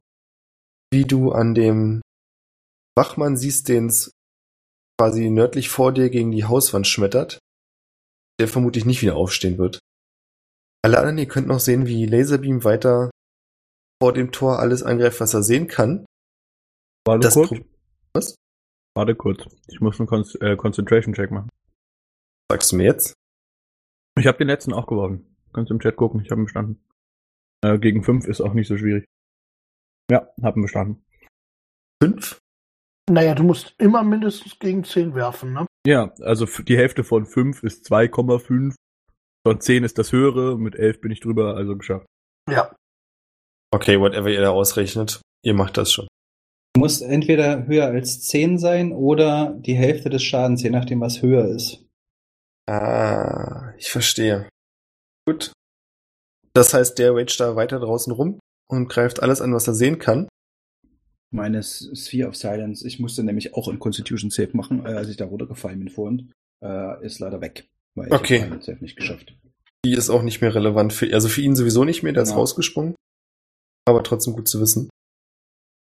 [0.91, 2.01] wie du an dem
[2.95, 4.11] Wachmann siehst, den es
[4.99, 7.39] quasi nördlich vor dir gegen die Hauswand schmettert,
[8.39, 9.79] der vermutlich nicht wieder aufstehen wird.
[10.83, 13.11] Alle anderen, ihr könnt noch sehen, wie Laserbeam weiter
[14.01, 16.05] vor dem Tor alles angreift, was er sehen kann.
[17.05, 17.49] Warte Das kurz.
[17.49, 17.57] Pro
[18.13, 18.35] was?
[18.95, 19.45] Warte kurz.
[19.67, 21.49] Ich muss einen Con äh, Concentration-Check machen.
[22.51, 23.13] Sagst du mir jetzt?
[24.17, 25.35] Ich habe den letzten auch geworfen.
[25.53, 26.86] Kannst im Chat gucken, ich habe ihn bestanden.
[27.63, 29.05] Äh, gegen 5 ist auch nicht so schwierig.
[30.11, 31.03] Ja, hab ihn bestanden.
[32.01, 32.39] Fünf?
[33.09, 35.65] Naja, du musst immer mindestens gegen 10 werfen, ne?
[35.85, 38.75] Ja, also die Hälfte von 5 ist 2,5.
[39.45, 42.05] Von 10 ist das höhere, mit 11 bin ich drüber, also geschafft.
[42.49, 42.75] Ja.
[43.73, 46.07] Okay, whatever ihr da ausrechnet, ihr macht das schon.
[46.77, 51.45] Muss entweder höher als 10 sein oder die Hälfte des Schadens, je nachdem, was höher
[51.47, 51.85] ist.
[52.69, 54.49] Ah, ich verstehe.
[55.25, 55.53] Gut.
[56.57, 59.99] Das heißt, der rage da weiter draußen rum und greift alles an, was er sehen
[59.99, 60.27] kann.
[61.29, 65.17] Meine Sphere of Silence, ich musste nämlich auch ein Constitution Save machen, äh, als ich
[65.17, 66.31] da runtergefallen bin vorhin,
[66.63, 67.67] äh, ist leider weg.
[67.95, 68.41] Weil ich Okay.
[68.41, 69.35] hab meinen Save nicht geschafft.
[69.85, 72.31] Die ist auch nicht mehr relevant für, also für ihn sowieso nicht mehr, der ist
[72.31, 72.37] Ja.
[72.37, 72.95] rausgesprungen.
[73.85, 74.89] Aber trotzdem gut zu wissen.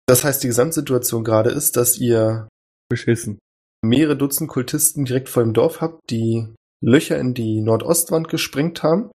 [0.06, 2.48] Das heißt, die Gesamtsituation gerade ist, dass ihr
[2.88, 3.38] Beschissen.
[3.84, 6.46] mehrere Dutzend Kultisten direkt vor dem Dorf habt, die
[6.80, 9.10] Löcher in die Nordostwand gesprengt haben.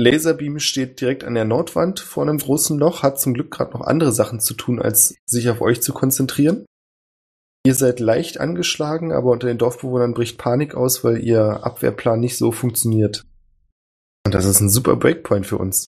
[0.00, 3.82] Laserbeam steht direkt an der Nordwand vor einem großen Loch, hat zum Glück gerade noch
[3.82, 6.66] andere Sachen zu tun, als sich auf euch zu konzentrieren.
[7.66, 12.36] Ihr seid leicht angeschlagen, aber unter den Dorfbewohnern bricht Panik aus, weil ihr Abwehrplan nicht
[12.36, 13.24] so funktioniert.
[14.26, 15.86] Und das ist ein super Breakpoint für uns.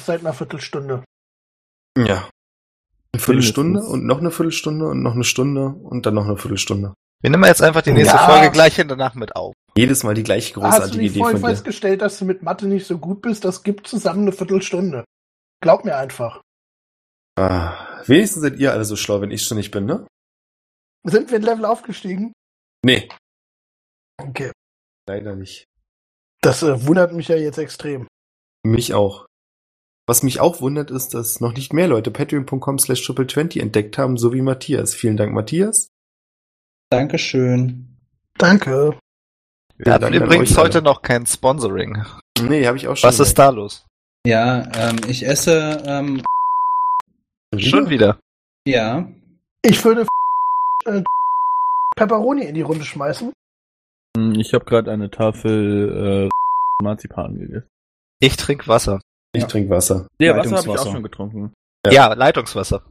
[0.00, 1.04] Erst seit einer Viertelstunde.
[1.96, 2.28] Ja.
[3.12, 6.94] Eine Viertelstunde und noch eine Viertelstunde und noch eine Stunde und dann noch eine Viertelstunde.
[7.22, 8.26] Wir nehmen jetzt einfach die nächste Ja.
[8.26, 9.52] Folge gleich danach mit auf.
[9.76, 11.54] Jedes Mal die gleiche Hast du großartige nicht Idee vorhin von dir.
[11.56, 13.44] festgestellt, dass du mit Mathe nicht so gut bist?
[13.44, 15.04] Das gibt zusammen eine Viertelstunde.
[15.62, 16.40] Glaub mir einfach.
[17.38, 20.06] Ah, wenigstens seid ihr alle so schlau, wenn ich schon nicht bin, ne?
[21.04, 22.32] Sind wir ein Level aufgestiegen?
[22.84, 23.08] Nee,
[24.18, 24.52] Okay.
[25.08, 25.64] leider nicht.
[26.42, 28.06] Das äh, wundert mich ja jetzt extrem.
[28.64, 29.26] Mich auch.
[30.10, 34.16] Was mich auch wundert, ist, dass noch nicht mehr Leute patreon.com slash triple20 entdeckt haben,
[34.16, 34.92] so wie Matthias.
[34.92, 35.92] Vielen Dank, Matthias.
[36.90, 37.86] Dankeschön.
[38.36, 38.98] Danke.
[39.78, 40.82] Wir hatten übrigens heute alle.
[40.82, 42.04] noch kein Sponsoring.
[42.42, 43.06] Nee, habe ich auch schon.
[43.06, 43.86] Was ist da los?
[44.26, 46.24] Ja, ähm, ich esse ähm?
[47.56, 48.18] Schon wieder.
[48.66, 49.08] Ja.
[49.62, 50.08] Ich würde
[50.86, 51.04] äh,
[51.94, 53.32] Pepperoni in die Runde schmeißen.
[54.16, 57.68] Hm, Ich habe gerade eine Tafel äh, Marzipan gegessen.
[58.18, 59.00] Ich trinke Wasser.
[59.32, 59.48] Ich Ja.
[59.48, 60.08] trinke Wasser.
[60.18, 60.88] Ja, Wasser habe ich Leitungswasser.
[60.88, 61.52] auch schon getrunken.
[61.86, 61.92] Ja.
[61.92, 62.82] Ja, Leitungswasser.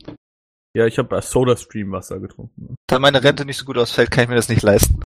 [0.75, 2.75] Ja, ich habe Soda-Stream Wasser getrunken.
[2.87, 5.01] Da meine Rente nicht so gut ausfällt, kann ich mir das nicht leisten.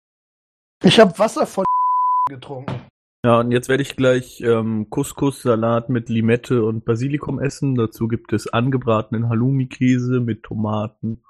[0.83, 1.65] Ich habe Wasser von
[2.29, 2.81] getrunken.
[3.25, 7.75] Ja, und jetzt werde ich gleich ähm, Couscous-Salat mit Limette und Basilikum essen.
[7.75, 11.23] Dazu gibt es angebratenen Halloumi-Käse mit Tomaten.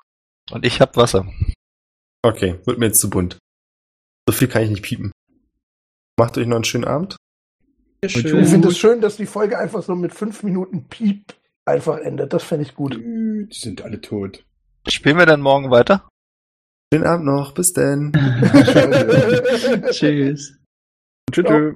[0.50, 1.26] Und ich hab Wasser.
[2.22, 3.38] Okay, wird mir jetzt zu bunt.
[4.28, 5.12] So viel kann ich nicht piepen.
[6.18, 7.16] Macht euch noch einen schönen Abend.
[8.00, 8.46] Ich Schön.
[8.46, 11.34] finde es schön, dass die Folge einfach so mit fünf Minuten Piep
[11.64, 12.32] einfach endet.
[12.32, 12.96] Das fände ich gut.
[12.96, 14.44] Die sind alle tot.
[14.86, 16.08] Spielen wir dann morgen weiter?
[16.92, 17.52] Schönen Abend noch.
[17.52, 17.72] Bis.
[19.90, 19.92] Tschüss.
[19.92, 20.58] Tschüss.
[21.32, 21.74] tschüss.